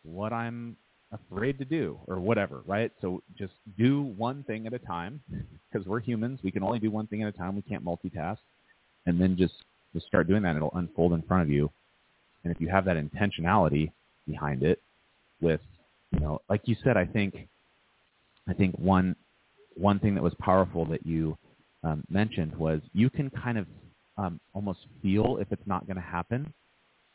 what 0.03 0.33
I'm 0.33 0.77
afraid 1.13 1.59
to 1.59 1.65
do 1.65 1.99
or 2.07 2.21
whatever, 2.21 2.63
right? 2.67 2.93
So 3.01 3.23
just 3.39 3.55
do 3.79 4.03
one 4.03 4.43
thing 4.45 4.67
at 4.67 4.75
a 4.75 4.79
time 4.79 5.21
because 5.71 5.87
we're 5.87 6.01
humans. 6.01 6.41
We 6.43 6.51
can 6.51 6.63
only 6.63 6.79
do 6.79 6.91
one 6.91 7.07
thing 7.07 7.23
at 7.23 7.29
a 7.29 7.37
time. 7.37 7.57
We 7.57 7.63
can't 7.63 7.85
multitask. 7.85 8.39
And 9.09 9.21
then 9.21 9.37
just, 9.37 9.55
just 9.93 10.07
start 10.07 10.29
doing 10.29 10.43
that. 10.43 10.57
It'll 10.57 10.71
unfold 10.75 11.13
in 11.13 11.23
front 11.23 11.43
of 11.43 11.51
you. 11.51 11.71
And 12.45 12.55
if 12.55 12.61
you 12.61 12.69
have 12.69 12.85
that 12.85 12.97
intentionality 12.97 13.91
behind 14.27 14.63
it 14.63 14.81
with, 15.41 15.61
you 16.13 16.21
know, 16.21 16.41
like 16.49 16.63
you 16.65 16.77
said, 16.85 16.97
I 16.97 17.05
think, 17.05 17.49
I 18.49 18.53
think 18.53 18.77
one, 18.79 19.17
one 19.75 19.99
thing 19.99 20.15
that 20.15 20.23
was 20.23 20.35
powerful 20.41 20.85
that 20.87 21.05
you 21.07 21.37
um, 21.85 22.05
mentioned 22.09 22.55
was 22.57 22.81
you 22.93 23.11
can 23.11 23.31
kind 23.31 23.59
of 23.59 23.67
um, 24.17 24.41
almost 24.55 24.81
feel 25.03 25.39
if 25.41 25.51
it's 25.51 25.67
not 25.67 25.87
going 25.87 25.97
to 25.97 26.03
happen, 26.03 26.53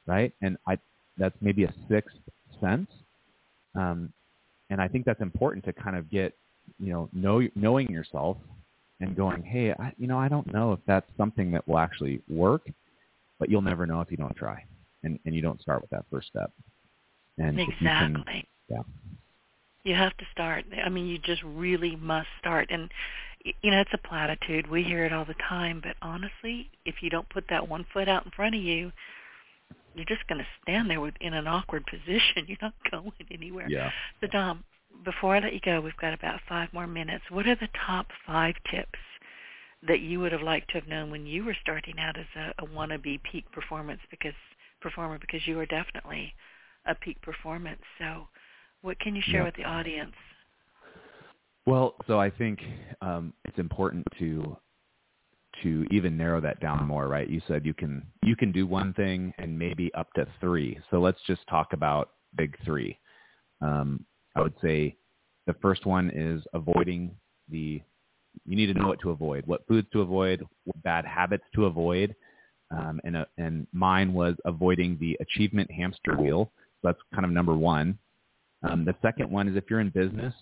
right? 0.05 0.33
And 0.41 0.57
I, 0.67 0.77
that's 1.17 1.35
maybe 1.41 1.63
a 1.63 1.73
sixth 1.89 2.17
sense 2.61 2.89
um, 3.75 4.11
and 4.69 4.81
I 4.81 4.87
think 4.87 5.05
that's 5.05 5.21
important 5.21 5.65
to 5.65 5.73
kind 5.73 5.95
of 5.95 6.09
get, 6.09 6.33
you 6.79 6.91
know, 6.91 7.09
know 7.13 7.47
knowing 7.55 7.89
yourself 7.91 8.37
and 9.03 9.15
going, 9.17 9.43
hey, 9.43 9.71
I, 9.73 9.93
you 9.97 10.07
know, 10.07 10.17
I 10.17 10.29
don't 10.29 10.51
know 10.53 10.71
if 10.71 10.79
that's 10.87 11.05
something 11.17 11.51
that 11.51 11.67
will 11.67 11.77
actually 11.77 12.21
work, 12.29 12.69
but 13.37 13.49
you'll 13.49 13.61
never 13.61 13.85
know 13.85 13.99
if 13.99 14.09
you 14.09 14.17
don't 14.17 14.35
try, 14.35 14.63
and 15.03 15.19
and 15.25 15.35
you 15.35 15.41
don't 15.41 15.61
start 15.61 15.81
with 15.81 15.89
that 15.91 16.05
first 16.09 16.27
step. 16.29 16.51
And 17.37 17.57
you 17.59 17.65
can- 17.65 18.15
exactly. 18.15 18.47
yeah, 18.69 18.83
You 19.83 19.95
have 19.95 20.15
to 20.17 20.25
start. 20.31 20.65
I 20.83 20.89
mean, 20.89 21.07
you 21.07 21.17
just 21.17 21.43
really 21.43 21.95
must 21.97 22.29
start. 22.39 22.67
And 22.71 22.89
you 23.61 23.71
know, 23.71 23.81
it's 23.81 23.93
a 23.93 24.07
platitude. 24.07 24.69
We 24.69 24.83
hear 24.83 25.03
it 25.03 25.11
all 25.11 25.25
the 25.25 25.35
time, 25.49 25.81
but 25.83 25.95
honestly, 26.01 26.69
if 26.85 26.95
you 27.01 27.09
don't 27.09 27.27
put 27.27 27.45
that 27.49 27.67
one 27.67 27.85
foot 27.91 28.07
out 28.07 28.23
in 28.25 28.31
front 28.31 28.55
of 28.55 28.61
you, 28.61 28.93
you're 29.95 30.05
just 30.05 30.25
going 30.27 30.39
to 30.39 30.47
stand 30.61 30.89
there 30.89 31.01
with, 31.01 31.15
in 31.19 31.33
an 31.33 31.45
awkward 31.45 31.85
position. 31.91 32.45
You're 32.47 32.57
not 32.61 32.73
going 32.89 33.11
anywhere. 33.29 33.67
yeah, 33.69 33.89
So 34.21 34.27
Dom, 34.27 34.63
before 35.03 35.35
I 35.35 35.39
let 35.39 35.53
you 35.53 35.59
go, 35.59 35.81
we've 35.81 35.95
got 35.97 36.13
about 36.13 36.39
five 36.47 36.71
more 36.73 36.87
minutes. 36.87 37.23
What 37.29 37.47
are 37.47 37.55
the 37.55 37.69
top 37.87 38.07
five 38.25 38.55
tips 38.71 38.99
that 39.87 39.99
you 39.99 40.19
would 40.19 40.31
have 40.31 40.41
liked 40.41 40.69
to 40.69 40.79
have 40.79 40.87
known 40.87 41.11
when 41.11 41.25
you 41.25 41.43
were 41.43 41.55
starting 41.61 41.99
out 41.99 42.17
as 42.17 42.25
a, 42.35 42.63
a 42.63 42.67
wannabe 42.67 43.21
peak 43.23 43.51
performance 43.51 43.99
because 44.09 44.33
performer 44.81 45.17
because 45.19 45.45
you 45.45 45.59
are 45.59 45.65
definitely 45.65 46.33
a 46.85 46.95
peak 46.95 47.21
performance. 47.21 47.81
So 47.97 48.27
what 48.81 48.99
can 48.99 49.15
you 49.15 49.21
share 49.21 49.41
Yeah. 49.41 49.45
with 49.45 49.55
the 49.55 49.63
audience? 49.63 50.13
Well, 51.65 51.95
so 52.07 52.19
I 52.19 52.29
think 52.29 52.59
um, 53.01 53.33
it's 53.45 53.57
important 53.57 54.05
to 54.19 54.57
to 55.61 55.85
even 55.91 56.17
narrow 56.17 56.41
that 56.41 56.59
down 56.59 56.85
more, 56.87 57.07
right? 57.07 57.29
You 57.29 57.41
said 57.47 57.65
you 57.65 57.73
can 57.73 58.05
you 58.23 58.35
can 58.35 58.51
do 58.51 58.67
one 58.67 58.93
thing 58.93 59.33
and 59.37 59.57
maybe 59.57 59.93
up 59.93 60.11
to 60.13 60.27
three. 60.41 60.79
So 60.91 60.99
let's 60.99 61.19
just 61.27 61.41
talk 61.47 61.73
about 61.73 62.09
big 62.35 62.57
three. 62.65 62.97
Um, 63.61 64.05
I 64.35 64.41
would 64.41 64.53
say 64.61 64.95
the 65.47 65.53
first 65.61 65.85
one 65.85 66.09
is 66.13 66.43
avoiding 66.53 67.15
the. 67.49 67.81
You 68.45 68.55
need 68.55 68.65
to 68.67 68.73
know 68.73 68.87
what 68.87 68.99
to 69.01 69.11
avoid, 69.11 69.45
what 69.45 69.67
foods 69.67 69.87
to 69.93 70.01
avoid, 70.01 70.43
what 70.63 70.81
bad 70.81 71.05
habits 71.05 71.43
to 71.53 71.65
avoid, 71.65 72.15
um, 72.71 72.99
and 73.03 73.17
uh, 73.17 73.25
and 73.37 73.67
mine 73.73 74.13
was 74.13 74.35
avoiding 74.45 74.97
the 74.99 75.17
achievement 75.21 75.69
hamster 75.71 76.15
wheel. 76.17 76.51
So 76.81 76.87
that's 76.89 76.99
kind 77.13 77.25
of 77.25 77.31
number 77.31 77.55
one. 77.55 77.97
Um, 78.63 78.85
the 78.85 78.95
second 79.01 79.29
one 79.29 79.47
is 79.47 79.55
if 79.55 79.65
you're 79.69 79.81
in 79.81 79.89
business, 79.89 80.33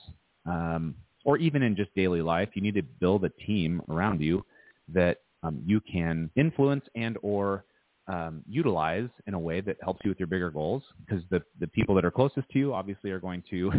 um, 0.46 0.96
or 1.26 1.38
even 1.38 1.64
in 1.64 1.76
just 1.76 1.94
daily 1.96 2.22
life, 2.22 2.50
you 2.54 2.62
need 2.62 2.76
to 2.76 2.84
build 2.84 3.26
a 3.26 3.30
team 3.46 3.82
around 3.90 4.22
you 4.22 4.46
that 4.94 5.18
um, 5.44 5.62
you 5.66 5.82
can 5.82 6.30
influence 6.36 6.86
and 6.96 7.18
or 7.22 7.66
um, 8.12 8.44
utilize 8.48 9.08
in 9.26 9.34
a 9.34 9.40
way 9.40 9.62
that 9.62 9.78
helps 9.82 10.02
you 10.04 10.10
with 10.10 10.20
your 10.20 10.28
bigger 10.28 10.52
goals. 10.52 10.84
Because 11.06 11.24
the 11.32 11.42
the 11.60 11.68
people 11.68 11.96
that 11.96 12.06
are 12.06 12.12
closest 12.12 12.50
to 12.50 12.60
you 12.60 12.74
obviously 12.74 13.10
are 13.10 13.20
going 13.20 13.42
to, 13.50 13.72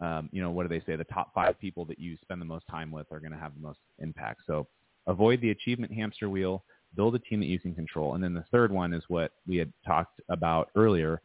um, 0.04 0.28
you 0.32 0.42
know, 0.42 0.50
what 0.50 0.68
do 0.68 0.68
they 0.68 0.84
say? 0.84 0.96
The 0.96 1.04
top 1.04 1.32
five 1.32 1.58
people 1.60 1.84
that 1.86 1.98
you 1.98 2.16
spend 2.20 2.40
the 2.40 2.46
most 2.46 2.66
time 2.68 2.90
with 2.90 3.06
are 3.12 3.20
going 3.20 3.32
to 3.32 3.38
have 3.38 3.54
the 3.54 3.60
most 3.60 3.78
impact. 4.00 4.42
So 4.46 4.66
avoid 5.06 5.40
the 5.40 5.50
achievement 5.50 5.92
hamster 5.92 6.28
wheel. 6.28 6.64
Build 6.96 7.14
a 7.14 7.18
team 7.18 7.40
that 7.40 7.46
you 7.46 7.58
can 7.58 7.74
control. 7.74 8.14
And 8.14 8.24
then 8.24 8.32
the 8.32 8.44
third 8.50 8.72
one 8.72 8.94
is 8.94 9.02
what 9.08 9.32
we 9.46 9.56
had 9.58 9.72
talked 9.86 10.20
about 10.30 10.70
earlier, 10.76 11.20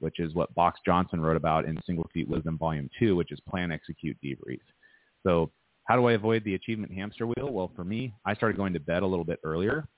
which 0.00 0.20
is 0.20 0.34
what 0.34 0.54
Box 0.54 0.80
Johnson 0.84 1.20
wrote 1.20 1.36
about 1.36 1.64
in 1.64 1.78
Single 1.86 2.06
Seat 2.12 2.28
Wisdom 2.28 2.58
Volume 2.58 2.90
2, 2.98 3.16
which 3.16 3.32
is 3.32 3.40
plan, 3.48 3.72
execute, 3.72 4.18
debrief. 4.22 4.60
So 5.22 5.50
how 5.84 5.96
do 5.96 6.06
I 6.06 6.12
avoid 6.12 6.44
the 6.44 6.56
achievement 6.56 6.92
hamster 6.92 7.26
wheel? 7.26 7.50
Well, 7.50 7.72
for 7.74 7.84
me, 7.84 8.12
I 8.26 8.34
started 8.34 8.58
going 8.58 8.74
to 8.74 8.80
bed 8.80 9.02
a 9.02 9.06
little 9.06 9.24
bit 9.24 9.38
earlier 9.44 9.88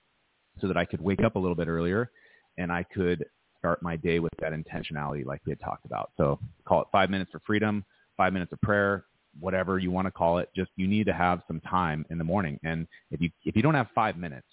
so 0.60 0.68
that 0.68 0.76
I 0.76 0.84
could 0.84 1.00
wake 1.00 1.22
up 1.22 1.36
a 1.36 1.38
little 1.38 1.54
bit 1.54 1.68
earlier 1.68 2.10
and 2.58 2.72
I 2.72 2.84
could 2.84 3.24
start 3.58 3.82
my 3.82 3.96
day 3.96 4.18
with 4.18 4.32
that 4.40 4.52
intentionality 4.52 5.24
like 5.24 5.40
we 5.46 5.50
had 5.50 5.60
talked 5.60 5.84
about. 5.86 6.10
So 6.16 6.38
call 6.66 6.82
it 6.82 6.88
five 6.92 7.10
minutes 7.10 7.30
for 7.32 7.40
freedom, 7.46 7.84
five 8.16 8.32
minutes 8.32 8.52
of 8.52 8.60
prayer, 8.60 9.04
whatever 9.40 9.78
you 9.78 9.90
want 9.90 10.06
to 10.06 10.10
call 10.10 10.38
it. 10.38 10.50
Just 10.54 10.70
you 10.76 10.86
need 10.86 11.06
to 11.06 11.12
have 11.12 11.42
some 11.46 11.60
time 11.60 12.06
in 12.10 12.18
the 12.18 12.24
morning. 12.24 12.58
And 12.64 12.86
if 13.10 13.20
you 13.20 13.30
if 13.44 13.56
you 13.56 13.62
don't 13.62 13.74
have 13.74 13.88
five 13.94 14.16
minutes, 14.16 14.46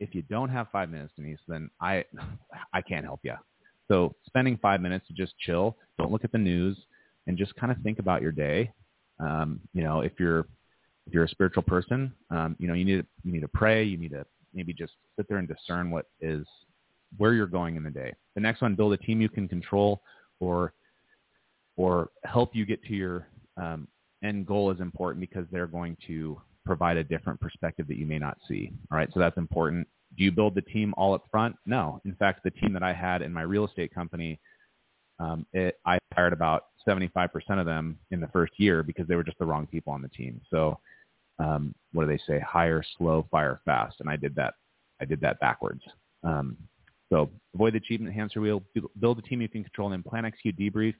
if 0.00 0.14
you 0.14 0.22
don't 0.22 0.48
have 0.48 0.68
five 0.70 0.90
minutes, 0.90 1.12
Denise, 1.16 1.38
then 1.48 1.70
I 1.80 2.04
I 2.72 2.80
can't 2.80 3.04
help 3.04 3.20
you. 3.22 3.34
So 3.88 4.14
spending 4.26 4.58
five 4.60 4.80
minutes 4.80 5.06
to 5.08 5.14
just 5.14 5.32
chill, 5.38 5.76
don't 5.98 6.12
look 6.12 6.24
at 6.24 6.32
the 6.32 6.38
news, 6.38 6.76
and 7.26 7.38
just 7.38 7.54
kind 7.56 7.72
of 7.72 7.78
think 7.82 7.98
about 7.98 8.22
your 8.22 8.32
day. 8.32 8.72
Um, 9.18 9.60
you 9.72 9.82
know, 9.82 10.00
if 10.00 10.12
you're 10.18 10.46
if 11.06 11.14
you're 11.14 11.24
a 11.24 11.28
spiritual 11.28 11.62
person, 11.62 12.12
um, 12.30 12.54
you 12.58 12.68
know, 12.68 12.74
you 12.74 12.84
need 12.84 13.00
to, 13.00 13.06
you 13.24 13.32
need 13.32 13.40
to 13.40 13.48
pray. 13.48 13.82
You 13.82 13.96
need 13.96 14.10
to 14.10 14.26
maybe 14.54 14.72
just 14.72 14.92
sit 15.16 15.26
there 15.28 15.38
and 15.38 15.48
discern 15.48 15.90
what 15.90 16.06
is 16.20 16.46
where 17.16 17.32
you're 17.32 17.46
going 17.46 17.76
in 17.76 17.82
the 17.82 17.90
day. 17.90 18.12
The 18.34 18.40
next 18.40 18.60
one, 18.60 18.74
build 18.74 18.92
a 18.92 18.98
team 18.98 19.20
you 19.20 19.28
can 19.28 19.48
control, 19.48 20.02
or 20.40 20.72
or 21.76 22.10
help 22.24 22.54
you 22.54 22.66
get 22.66 22.82
to 22.84 22.94
your 22.94 23.28
um, 23.56 23.88
end 24.22 24.46
goal 24.46 24.70
is 24.70 24.80
important 24.80 25.20
because 25.20 25.46
they're 25.50 25.66
going 25.66 25.96
to 26.06 26.40
provide 26.66 26.96
a 26.96 27.04
different 27.04 27.40
perspective 27.40 27.86
that 27.88 27.96
you 27.96 28.04
may 28.04 28.18
not 28.18 28.36
see. 28.48 28.70
All 28.90 28.98
right, 28.98 29.08
so 29.14 29.20
that's 29.20 29.38
important. 29.38 29.86
Do 30.16 30.24
you 30.24 30.32
build 30.32 30.54
the 30.54 30.62
team 30.62 30.92
all 30.96 31.14
up 31.14 31.24
front? 31.30 31.56
No. 31.66 32.00
In 32.04 32.14
fact, 32.16 32.42
the 32.44 32.50
team 32.50 32.72
that 32.72 32.82
I 32.82 32.92
had 32.92 33.22
in 33.22 33.32
my 33.32 33.42
real 33.42 33.66
estate 33.66 33.94
company, 33.94 34.40
um, 35.20 35.46
it, 35.52 35.78
I 35.86 35.98
hired 36.14 36.32
about 36.32 36.64
75% 36.86 37.28
of 37.58 37.66
them 37.66 37.98
in 38.10 38.20
the 38.20 38.28
first 38.28 38.52
year 38.58 38.82
because 38.82 39.06
they 39.06 39.14
were 39.14 39.24
just 39.24 39.38
the 39.38 39.46
wrong 39.46 39.66
people 39.66 39.92
on 39.92 40.02
the 40.02 40.08
team. 40.08 40.40
So, 40.50 40.78
um, 41.38 41.74
what 41.92 42.04
do 42.04 42.08
they 42.08 42.20
say? 42.26 42.40
Hire 42.40 42.84
slow, 42.96 43.26
fire 43.30 43.60
fast, 43.64 43.96
and 44.00 44.08
I 44.08 44.16
did 44.16 44.34
that. 44.36 44.54
I 45.00 45.04
did 45.04 45.20
that 45.20 45.38
backwards. 45.40 45.82
Um, 46.24 46.56
so 47.10 47.30
avoid 47.54 47.74
the 47.74 47.78
achievement 47.78 48.14
hamster 48.14 48.40
wheel. 48.40 48.62
Build 49.00 49.18
a 49.18 49.22
team 49.22 49.40
you 49.40 49.48
can 49.48 49.62
control, 49.62 49.92
and 49.92 50.02
then 50.02 50.08
plan, 50.08 50.24
execute, 50.24 50.58
debrief. 50.58 50.94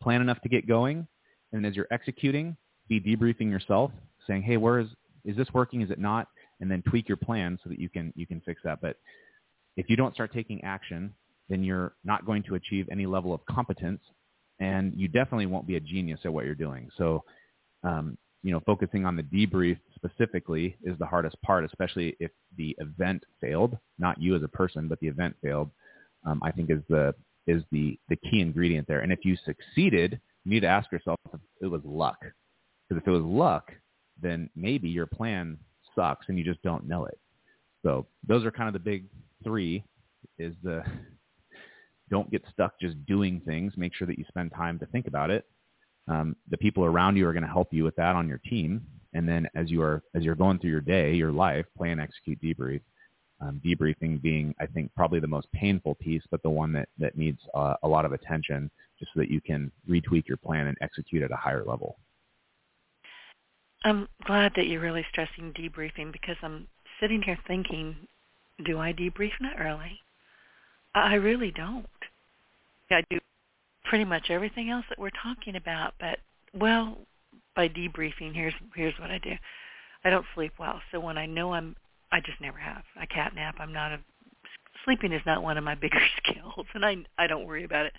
Plan 0.00 0.20
enough 0.20 0.40
to 0.42 0.48
get 0.48 0.66
going, 0.66 1.06
and 1.52 1.66
as 1.66 1.74
you're 1.74 1.88
executing, 1.90 2.56
be 2.88 3.00
debriefing 3.00 3.50
yourself, 3.50 3.90
saying, 4.26 4.42
"Hey, 4.42 4.56
where 4.56 4.78
is 4.78 4.88
is 5.24 5.36
this 5.36 5.48
working? 5.52 5.82
Is 5.82 5.90
it 5.90 5.98
not?" 5.98 6.28
And 6.60 6.70
then 6.70 6.82
tweak 6.82 7.08
your 7.08 7.16
plan 7.16 7.58
so 7.62 7.68
that 7.70 7.78
you 7.78 7.88
can 7.88 8.12
you 8.16 8.26
can 8.26 8.40
fix 8.42 8.62
that. 8.64 8.80
But 8.80 8.96
if 9.76 9.90
you 9.90 9.96
don't 9.96 10.14
start 10.14 10.32
taking 10.32 10.62
action, 10.62 11.12
then 11.48 11.64
you're 11.64 11.94
not 12.04 12.24
going 12.24 12.42
to 12.44 12.54
achieve 12.54 12.88
any 12.90 13.06
level 13.06 13.34
of 13.34 13.44
competence, 13.46 14.00
and 14.60 14.92
you 14.94 15.08
definitely 15.08 15.46
won't 15.46 15.66
be 15.66 15.76
a 15.76 15.80
genius 15.80 16.20
at 16.24 16.32
what 16.32 16.44
you're 16.44 16.54
doing. 16.54 16.88
So, 16.96 17.24
um, 17.82 18.16
you 18.42 18.52
know, 18.52 18.60
focusing 18.64 19.04
on 19.04 19.16
the 19.16 19.22
debrief 19.22 19.78
specifically 19.94 20.76
is 20.82 20.96
the 20.98 21.06
hardest 21.06 21.40
part, 21.42 21.64
especially 21.64 22.16
if 22.20 22.30
the 22.56 22.74
event 22.78 23.22
failed, 23.40 23.76
not 23.98 24.20
you 24.20 24.36
as 24.36 24.42
a 24.42 24.48
person, 24.48 24.88
but 24.88 25.00
the 25.00 25.08
event 25.08 25.34
failed. 25.42 25.70
Um, 26.24 26.40
I 26.42 26.50
think 26.50 26.70
is 26.70 26.82
the 26.88 27.14
is 27.46 27.62
the 27.72 27.98
the 28.08 28.16
key 28.16 28.40
ingredient 28.40 28.86
there. 28.86 29.00
And 29.00 29.12
if 29.12 29.24
you 29.24 29.36
succeeded, 29.44 30.20
you 30.44 30.50
need 30.50 30.60
to 30.60 30.68
ask 30.68 30.90
yourself 30.92 31.18
if 31.32 31.40
it 31.62 31.66
was 31.66 31.82
luck. 31.84 32.18
Because 32.20 33.02
if 33.02 33.08
it 33.08 33.10
was 33.10 33.22
luck, 33.22 33.72
then 34.20 34.48
maybe 34.54 34.88
your 34.88 35.06
plan 35.06 35.58
sucks 35.94 36.26
and 36.28 36.38
you 36.38 36.44
just 36.44 36.62
don't 36.62 36.86
know 36.86 37.06
it. 37.06 37.18
So 37.82 38.06
those 38.26 38.44
are 38.44 38.50
kind 38.50 38.68
of 38.68 38.72
the 38.72 38.78
big 38.78 39.06
three. 39.42 39.84
Is 40.38 40.54
the 40.62 40.82
don't 42.10 42.30
get 42.30 42.44
stuck 42.52 42.78
just 42.80 43.04
doing 43.06 43.40
things. 43.44 43.72
Make 43.76 43.94
sure 43.94 44.06
that 44.06 44.18
you 44.18 44.24
spend 44.28 44.52
time 44.52 44.78
to 44.78 44.86
think 44.86 45.06
about 45.06 45.30
it. 45.30 45.44
Um, 46.08 46.36
the 46.50 46.56
people 46.56 46.84
around 46.84 47.16
you 47.16 47.26
are 47.28 47.32
going 47.32 47.44
to 47.44 47.48
help 47.48 47.68
you 47.72 47.84
with 47.84 47.96
that 47.96 48.16
on 48.16 48.28
your 48.28 48.38
team. 48.38 48.82
And 49.14 49.28
then 49.28 49.48
as 49.54 49.70
you 49.70 49.82
are 49.82 50.02
as 50.14 50.22
you're 50.22 50.34
going 50.34 50.58
through 50.58 50.70
your 50.70 50.80
day, 50.80 51.14
your 51.14 51.32
life, 51.32 51.66
plan, 51.76 52.00
execute, 52.00 52.40
debrief. 52.42 52.80
Um, 53.40 53.60
debriefing 53.64 54.20
being, 54.20 54.52
I 54.60 54.66
think, 54.66 54.92
probably 54.96 55.20
the 55.20 55.28
most 55.28 55.46
painful 55.52 55.94
piece, 55.94 56.24
but 56.28 56.42
the 56.42 56.50
one 56.50 56.72
that 56.72 56.88
that 56.98 57.16
needs 57.16 57.38
uh, 57.54 57.74
a 57.84 57.88
lot 57.88 58.04
of 58.04 58.12
attention, 58.12 58.68
just 58.98 59.12
so 59.14 59.20
that 59.20 59.30
you 59.30 59.40
can 59.40 59.70
retweak 59.88 60.26
your 60.26 60.38
plan 60.38 60.66
and 60.66 60.76
execute 60.80 61.22
at 61.22 61.30
a 61.30 61.36
higher 61.36 61.64
level. 61.64 61.98
I'm 63.84 64.08
glad 64.24 64.52
that 64.56 64.66
you're 64.66 64.80
really 64.80 65.06
stressing 65.10 65.52
debriefing 65.52 66.10
because 66.10 66.36
I'm 66.42 66.66
sitting 67.00 67.22
here 67.22 67.38
thinking, 67.46 67.94
do 68.66 68.78
I 68.80 68.92
debrief 68.92 69.30
Not 69.40 69.60
early? 69.60 70.00
I 70.94 71.14
really 71.14 71.52
don't. 71.52 71.86
I 72.90 73.02
do 73.10 73.18
pretty 73.88 74.04
much 74.04 74.30
everything 74.30 74.70
else 74.70 74.84
that 74.88 74.98
we're 74.98 75.10
talking 75.22 75.56
about, 75.56 75.94
but 75.98 76.18
well, 76.54 76.98
by 77.56 77.68
debriefing, 77.68 78.34
here's 78.34 78.54
here's 78.74 78.98
what 79.00 79.10
I 79.10 79.18
do. 79.18 79.32
I 80.04 80.10
don't 80.10 80.26
sleep 80.34 80.52
well, 80.58 80.80
so 80.92 81.00
when 81.00 81.18
I 81.18 81.26
know 81.26 81.52
I'm, 81.52 81.74
I 82.12 82.20
just 82.20 82.40
never 82.40 82.58
have. 82.58 82.84
I 82.96 83.06
catnap. 83.06 83.54
I'm 83.58 83.72
not 83.72 83.92
a 83.92 83.98
sleeping 84.84 85.12
is 85.12 85.22
not 85.26 85.42
one 85.42 85.58
of 85.58 85.64
my 85.64 85.74
bigger 85.82 86.00
skills, 86.18 86.66
and 86.74 86.84
I 86.84 86.96
I 87.16 87.26
don't 87.26 87.46
worry 87.46 87.64
about 87.64 87.86
it. 87.86 87.94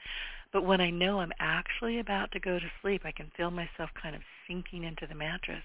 But 0.54 0.66
when 0.66 0.82
I 0.82 0.90
know 0.90 1.20
I'm 1.20 1.34
actually 1.40 2.00
about 2.00 2.32
to 2.32 2.40
go 2.40 2.58
to 2.58 2.72
sleep, 2.82 3.02
I 3.06 3.12
can 3.12 3.32
feel 3.38 3.52
myself 3.52 3.90
kind 4.02 4.16
of 4.16 4.22
sinking 4.48 4.84
into 4.84 5.06
the 5.08 5.16
mattress. 5.16 5.64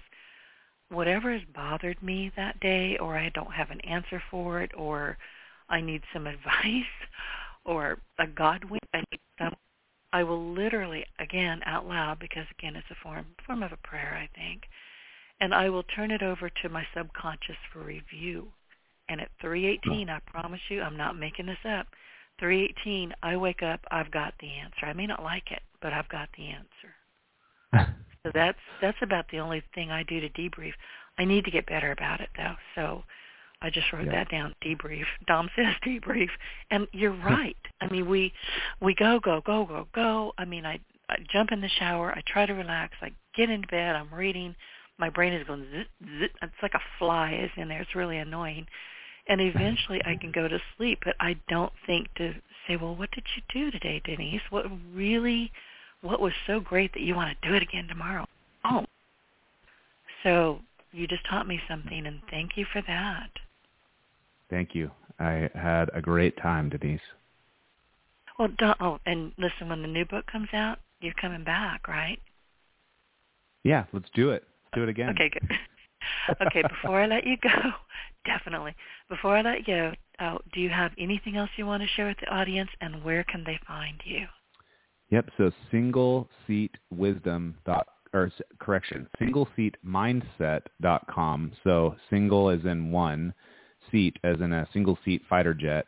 Whatever 0.89 1.33
has 1.33 1.41
bothered 1.55 2.01
me 2.03 2.31
that 2.35 2.59
day, 2.59 2.97
or 2.97 3.17
I 3.17 3.29
don't 3.33 3.53
have 3.53 3.71
an 3.71 3.81
answer 3.81 4.21
for 4.29 4.61
it, 4.61 4.71
or 4.77 5.17
I 5.69 5.81
need 5.81 6.03
some 6.13 6.27
advice, 6.35 6.83
or 7.63 7.97
a 8.19 8.27
God 8.27 8.65
wink, 8.65 8.83
I 8.93 9.03
need 9.11 9.21
some. 9.39 9.55
I 10.15 10.23
will 10.23 10.53
literally, 10.53 11.05
again, 11.19 11.59
out 11.65 11.85
loud, 11.85 12.19
because 12.19 12.45
again, 12.57 12.77
it's 12.77 12.87
a 12.89 12.95
form 13.03 13.25
form 13.45 13.61
of 13.61 13.73
a 13.73 13.87
prayer, 13.87 14.17
I 14.17 14.29
think, 14.33 14.61
and 15.41 15.53
I 15.53 15.67
will 15.67 15.83
turn 15.83 16.09
it 16.09 16.23
over 16.23 16.49
to 16.49 16.69
my 16.69 16.87
subconscious 16.95 17.57
for 17.73 17.79
review. 17.79 18.47
And 19.09 19.19
at 19.19 19.27
318, 19.41 20.09
I 20.09 20.19
promise 20.25 20.61
you, 20.69 20.81
I'm 20.81 20.95
not 20.95 21.19
making 21.19 21.47
this 21.47 21.65
up. 21.67 21.87
318, 22.39 23.11
I 23.23 23.35
wake 23.35 23.61
up, 23.61 23.81
I've 23.91 24.09
got 24.09 24.33
the 24.39 24.47
answer. 24.47 24.85
I 24.85 24.93
may 24.93 25.05
not 25.05 25.21
like 25.21 25.51
it, 25.51 25.63
but 25.81 25.91
I've 25.91 26.07
got 26.07 26.29
the 26.37 26.47
answer. 26.47 27.93
so 28.23 28.31
that's 28.33 28.57
that's 28.81 28.97
about 29.01 29.25
the 29.33 29.39
only 29.39 29.63
thing 29.73 29.91
I 29.91 30.03
do 30.03 30.21
to 30.21 30.29
debrief. 30.29 30.75
I 31.17 31.25
need 31.25 31.43
to 31.43 31.51
get 31.51 31.65
better 31.65 31.91
about 31.91 32.21
it 32.21 32.29
though. 32.37 32.55
So 32.75 33.03
I 33.65 33.71
just 33.71 33.91
wrote 33.91 34.05
Yeah. 34.05 34.11
that 34.11 34.29
down. 34.29 34.55
Debrief. 34.63 35.05
Dom 35.27 35.49
says 35.55 35.73
debrief, 35.85 36.29
and 36.69 36.87
you're 36.93 37.11
right. 37.25 37.57
I 37.81 37.87
mean, 37.89 38.07
we 38.07 38.31
we 38.79 38.93
go 38.93 39.19
go 39.19 39.41
go 39.41 39.65
go 39.65 39.87
go. 39.93 40.33
I 40.37 40.45
mean, 40.45 40.65
I, 40.65 40.79
I 41.09 41.17
jump 41.31 41.51
in 41.51 41.61
the 41.61 41.69
shower. 41.79 42.11
I 42.11 42.21
try 42.27 42.45
to 42.45 42.53
relax. 42.53 42.93
I 43.01 43.11
get 43.35 43.49
into 43.49 43.67
bed. 43.67 43.95
I'm 43.95 44.13
reading. 44.13 44.55
My 44.97 45.09
brain 45.09 45.33
is 45.33 45.45
going 45.47 45.65
zit 45.73 45.87
zit. 46.19 46.31
It's 46.41 46.61
like 46.61 46.75
a 46.75 46.79
fly 46.99 47.33
is 47.33 47.51
in 47.57 47.67
there. 47.67 47.81
It's 47.81 47.95
really 47.95 48.17
annoying. 48.19 48.67
And 49.27 49.41
eventually 49.41 50.01
I 50.05 50.15
can 50.15 50.31
go 50.31 50.47
to 50.47 50.59
sleep, 50.77 50.99
but 51.03 51.15
I 51.19 51.35
don't 51.49 51.73
think 51.87 52.13
to 52.15 52.33
say, 52.67 52.75
well, 52.75 52.95
what 52.95 53.09
did 53.11 53.23
you 53.35 53.41
do 53.51 53.71
today, 53.71 53.99
Denise? 54.05 54.41
What 54.51 54.65
really 54.93 55.51
what 56.01 56.21
was 56.21 56.33
so 56.45 56.59
great 56.59 56.93
that 56.93 57.01
you 57.01 57.15
want 57.15 57.35
to 57.41 57.49
do 57.49 57.55
it 57.55 57.63
again 57.63 57.87
tomorrow? 57.87 58.27
Oh. 58.63 58.85
So 60.23 60.59
you 60.91 61.07
just 61.07 61.25
taught 61.29 61.47
me 61.47 61.59
something, 61.67 62.05
and 62.05 62.21
thank 62.29 62.51
you 62.55 62.65
for 62.71 62.81
that. 62.87 63.29
Thank 64.49 64.75
you. 64.75 64.91
I 65.19 65.49
had 65.53 65.89
a 65.93 66.01
great 66.01 66.37
time, 66.41 66.69
Denise. 66.69 66.99
Well, 68.37 68.49
oh, 68.81 68.99
and 69.05 69.31
listen, 69.37 69.69
when 69.69 69.81
the 69.81 69.87
new 69.87 70.05
book 70.05 70.25
comes 70.27 70.49
out, 70.53 70.79
you're 71.01 71.13
coming 71.13 71.43
back, 71.43 71.87
right? 71.87 72.19
Yeah, 73.63 73.85
let's 73.93 74.09
do 74.13 74.31
it. 74.31 74.43
Let's 74.65 74.75
do 74.75 74.83
it 74.83 74.89
again. 74.89 75.09
Okay, 75.09 75.29
good. 75.29 75.49
okay, 76.47 76.61
before 76.61 77.01
I 77.01 77.07
let 77.07 77.25
you 77.25 77.37
go, 77.41 77.49
definitely. 78.25 78.75
Before 79.09 79.37
I 79.37 79.41
let 79.41 79.59
you 79.59 79.65
go, 79.65 79.93
uh, 80.19 80.37
do 80.53 80.59
you 80.59 80.69
have 80.69 80.91
anything 80.99 81.37
else 81.37 81.49
you 81.57 81.65
want 81.65 81.81
to 81.81 81.89
share 81.95 82.07
with 82.07 82.17
the 82.19 82.27
audience, 82.27 82.69
and 82.81 83.03
where 83.03 83.23
can 83.23 83.43
they 83.45 83.59
find 83.67 84.01
you? 84.03 84.25
Yep. 85.09 85.29
So 85.37 85.51
single 85.71 86.27
seat 86.45 86.71
wisdom 86.91 87.55
dot 87.65 87.87
or 88.13 88.31
correction 88.59 89.07
single 89.19 89.47
seat 89.55 89.75
mindset 89.85 90.61
dot 90.81 91.05
com. 91.09 91.51
So 91.63 91.95
single 92.09 92.49
is 92.49 92.65
in 92.65 92.91
one, 92.91 93.33
seat 93.95 94.17
as 94.25 94.41
in 94.41 94.51
a 94.51 94.67
single 94.73 94.97
seat 95.05 95.21
fighter 95.29 95.53
jet. 95.53 95.87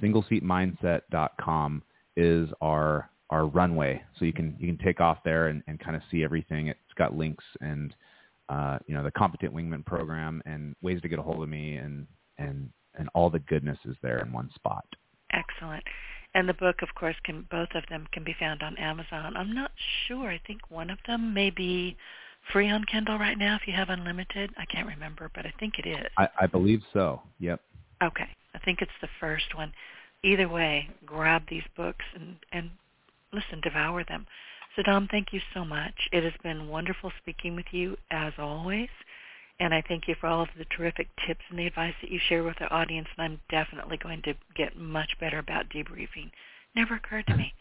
Single 0.00 0.24
seat 0.28 0.42
mindset 0.42 1.02
dot 1.12 1.32
com 1.40 1.82
is 2.16 2.48
our 2.60 3.08
our 3.30 3.46
runway. 3.46 4.02
So 4.18 4.24
you 4.24 4.32
can 4.32 4.56
you 4.58 4.66
can 4.66 4.84
take 4.84 5.00
off 5.00 5.18
there 5.24 5.46
and, 5.46 5.62
and 5.68 5.78
kind 5.78 5.96
of 5.96 6.02
see 6.10 6.24
everything. 6.24 6.66
It's 6.68 6.78
got 6.96 7.16
links 7.16 7.44
and 7.60 7.94
uh, 8.48 8.78
you 8.88 8.94
know 8.94 9.04
the 9.04 9.12
competent 9.12 9.54
wingman 9.54 9.86
program 9.86 10.42
and 10.46 10.74
ways 10.82 11.00
to 11.02 11.08
get 11.08 11.20
a 11.20 11.22
hold 11.22 11.42
of 11.44 11.48
me 11.48 11.76
and 11.76 12.08
and 12.38 12.70
and 12.96 13.08
all 13.14 13.30
the 13.30 13.38
goodness 13.40 13.78
is 13.84 13.96
there 14.02 14.18
in 14.18 14.32
one 14.32 14.50
spot. 14.54 14.84
Excellent. 15.32 15.84
And 16.34 16.48
the 16.48 16.54
book, 16.54 16.82
of 16.82 16.88
course, 16.96 17.14
can 17.24 17.46
both 17.50 17.68
of 17.76 17.84
them 17.88 18.08
can 18.12 18.24
be 18.24 18.34
found 18.40 18.62
on 18.64 18.76
Amazon. 18.78 19.36
I'm 19.36 19.54
not 19.54 19.70
sure. 20.08 20.28
I 20.28 20.40
think 20.44 20.60
one 20.68 20.90
of 20.90 20.98
them 21.06 21.32
may 21.32 21.50
be 21.50 21.96
free 22.52 22.70
on 22.70 22.84
Kindle 22.84 23.18
right 23.18 23.38
now 23.38 23.56
if 23.56 23.66
you 23.66 23.74
have 23.74 23.88
unlimited. 23.88 24.50
I 24.56 24.64
can't 24.66 24.86
remember, 24.86 25.30
but 25.34 25.46
I 25.46 25.52
think 25.58 25.78
it 25.78 25.86
is. 25.86 26.06
I, 26.18 26.28
I 26.40 26.46
believe 26.46 26.82
so. 26.92 27.22
Yep. 27.40 27.60
Okay. 28.02 28.28
I 28.54 28.58
think 28.60 28.80
it's 28.80 28.90
the 29.00 29.08
first 29.20 29.54
one. 29.56 29.72
Either 30.22 30.48
way, 30.48 30.88
grab 31.04 31.42
these 31.48 31.64
books 31.76 32.04
and 32.14 32.36
and 32.52 32.70
listen, 33.32 33.60
devour 33.62 34.04
them. 34.04 34.26
So 34.76 34.82
Dom, 34.82 35.08
thank 35.10 35.32
you 35.32 35.40
so 35.52 35.64
much. 35.64 35.94
It 36.12 36.24
has 36.24 36.32
been 36.42 36.68
wonderful 36.68 37.12
speaking 37.20 37.54
with 37.54 37.66
you 37.70 37.96
as 38.10 38.32
always. 38.38 38.88
And 39.60 39.72
I 39.72 39.82
thank 39.86 40.08
you 40.08 40.16
for 40.20 40.26
all 40.26 40.42
of 40.42 40.48
the 40.58 40.64
terrific 40.76 41.08
tips 41.26 41.42
and 41.48 41.58
the 41.58 41.66
advice 41.66 41.94
that 42.02 42.10
you 42.10 42.18
share 42.28 42.42
with 42.42 42.60
our 42.60 42.72
audience. 42.72 43.06
And 43.16 43.24
I'm 43.24 43.40
definitely 43.50 43.98
going 43.98 44.22
to 44.22 44.34
get 44.56 44.76
much 44.76 45.10
better 45.20 45.38
about 45.38 45.68
debriefing. 45.68 46.30
Never 46.74 46.94
occurred 46.94 47.26
to 47.28 47.36
me. 47.36 47.52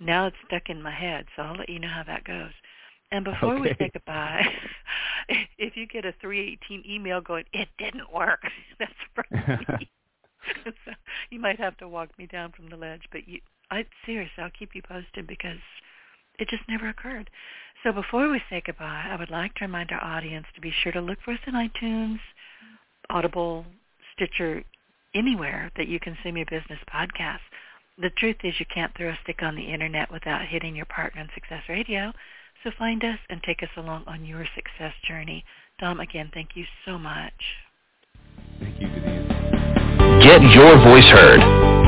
Now 0.00 0.26
it's 0.26 0.36
stuck 0.46 0.70
in 0.70 0.82
my 0.82 0.92
head, 0.92 1.26
so 1.34 1.42
I'll 1.42 1.56
let 1.56 1.68
you 1.68 1.80
know 1.80 1.88
how 1.88 2.04
that 2.04 2.24
goes. 2.24 2.52
And 3.10 3.24
before 3.24 3.54
okay. 3.54 3.62
we 3.62 3.68
say 3.78 3.90
goodbye, 3.92 4.46
if 5.58 5.76
you 5.76 5.86
get 5.86 6.04
a 6.04 6.14
318 6.20 6.84
email 6.88 7.20
going, 7.20 7.44
it 7.52 7.68
didn't 7.78 8.12
work, 8.12 8.42
that's 8.78 8.92
from 9.14 9.24
me. 9.78 9.90
so 10.64 10.92
you 11.30 11.40
might 11.40 11.58
have 11.58 11.76
to 11.78 11.88
walk 11.88 12.10
me 12.18 12.26
down 12.26 12.52
from 12.52 12.68
the 12.70 12.76
ledge, 12.76 13.02
but 13.12 13.26
you, 13.28 13.40
I 13.70 13.84
seriously, 14.06 14.42
I'll 14.42 14.50
keep 14.50 14.74
you 14.74 14.82
posted 14.82 15.26
because 15.26 15.58
it 16.38 16.48
just 16.48 16.62
never 16.68 16.88
occurred. 16.88 17.30
So 17.82 17.92
before 17.92 18.28
we 18.28 18.40
say 18.50 18.62
goodbye, 18.64 19.06
I 19.10 19.16
would 19.16 19.30
like 19.30 19.54
to 19.54 19.64
remind 19.64 19.90
our 19.92 20.02
audience 20.02 20.46
to 20.54 20.60
be 20.60 20.72
sure 20.82 20.92
to 20.92 21.00
look 21.00 21.18
for 21.24 21.32
us 21.32 21.40
in 21.46 21.54
iTunes, 21.54 22.18
Audible, 23.10 23.64
Stitcher, 24.14 24.64
anywhere 25.14 25.70
that 25.76 25.88
you 25.88 26.00
consume 26.00 26.36
your 26.36 26.46
business 26.46 26.80
podcasts. 26.92 27.46
The 27.98 28.10
truth 28.10 28.36
is 28.44 28.54
you 28.58 28.66
can't 28.72 28.94
throw 28.96 29.10
a 29.10 29.18
stick 29.22 29.42
on 29.42 29.56
the 29.56 29.72
internet 29.72 30.10
without 30.10 30.46
hitting 30.46 30.76
your 30.76 30.86
partner 30.86 31.22
in 31.22 31.28
Success 31.34 31.62
Radio. 31.68 32.12
So 32.64 32.70
find 32.76 33.04
us 33.04 33.18
and 33.30 33.40
take 33.42 33.62
us 33.62 33.68
along 33.76 34.04
on 34.06 34.24
your 34.24 34.44
success 34.54 34.92
journey. 35.06 35.44
Dom, 35.78 36.00
again, 36.00 36.30
thank 36.34 36.56
you 36.56 36.64
so 36.84 36.98
much. 36.98 37.32
Thank 38.58 38.80
you, 38.80 38.88
Denise. 38.88 39.28
Get 40.24 40.42
your 40.50 40.76
voice 40.82 41.06
heard. 41.06 41.40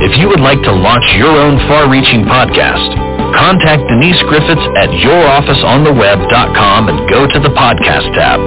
If 0.03 0.17
you 0.17 0.29
would 0.29 0.41
like 0.41 0.63
to 0.63 0.73
launch 0.73 1.05
your 1.19 1.37
own 1.37 1.59
far-reaching 1.67 2.23
podcast, 2.23 2.95
Contact 3.35 3.83
Denise 3.89 4.23
Griffitts 4.23 4.65
at 4.79 4.89
yourofficeontheweb.com 4.91 6.89
and 6.89 7.11
go 7.11 7.27
to 7.27 7.41
the 7.41 7.51
podcast 7.51 8.15
tab. 8.15 8.41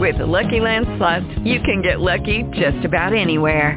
With 0.00 0.18
the 0.18 0.26
Lucky 0.26 0.60
Land 0.60 0.86
Slots, 0.96 1.26
you 1.44 1.60
can 1.60 1.82
get 1.82 2.00
lucky 2.00 2.44
just 2.52 2.84
about 2.84 3.12
anywhere. 3.12 3.76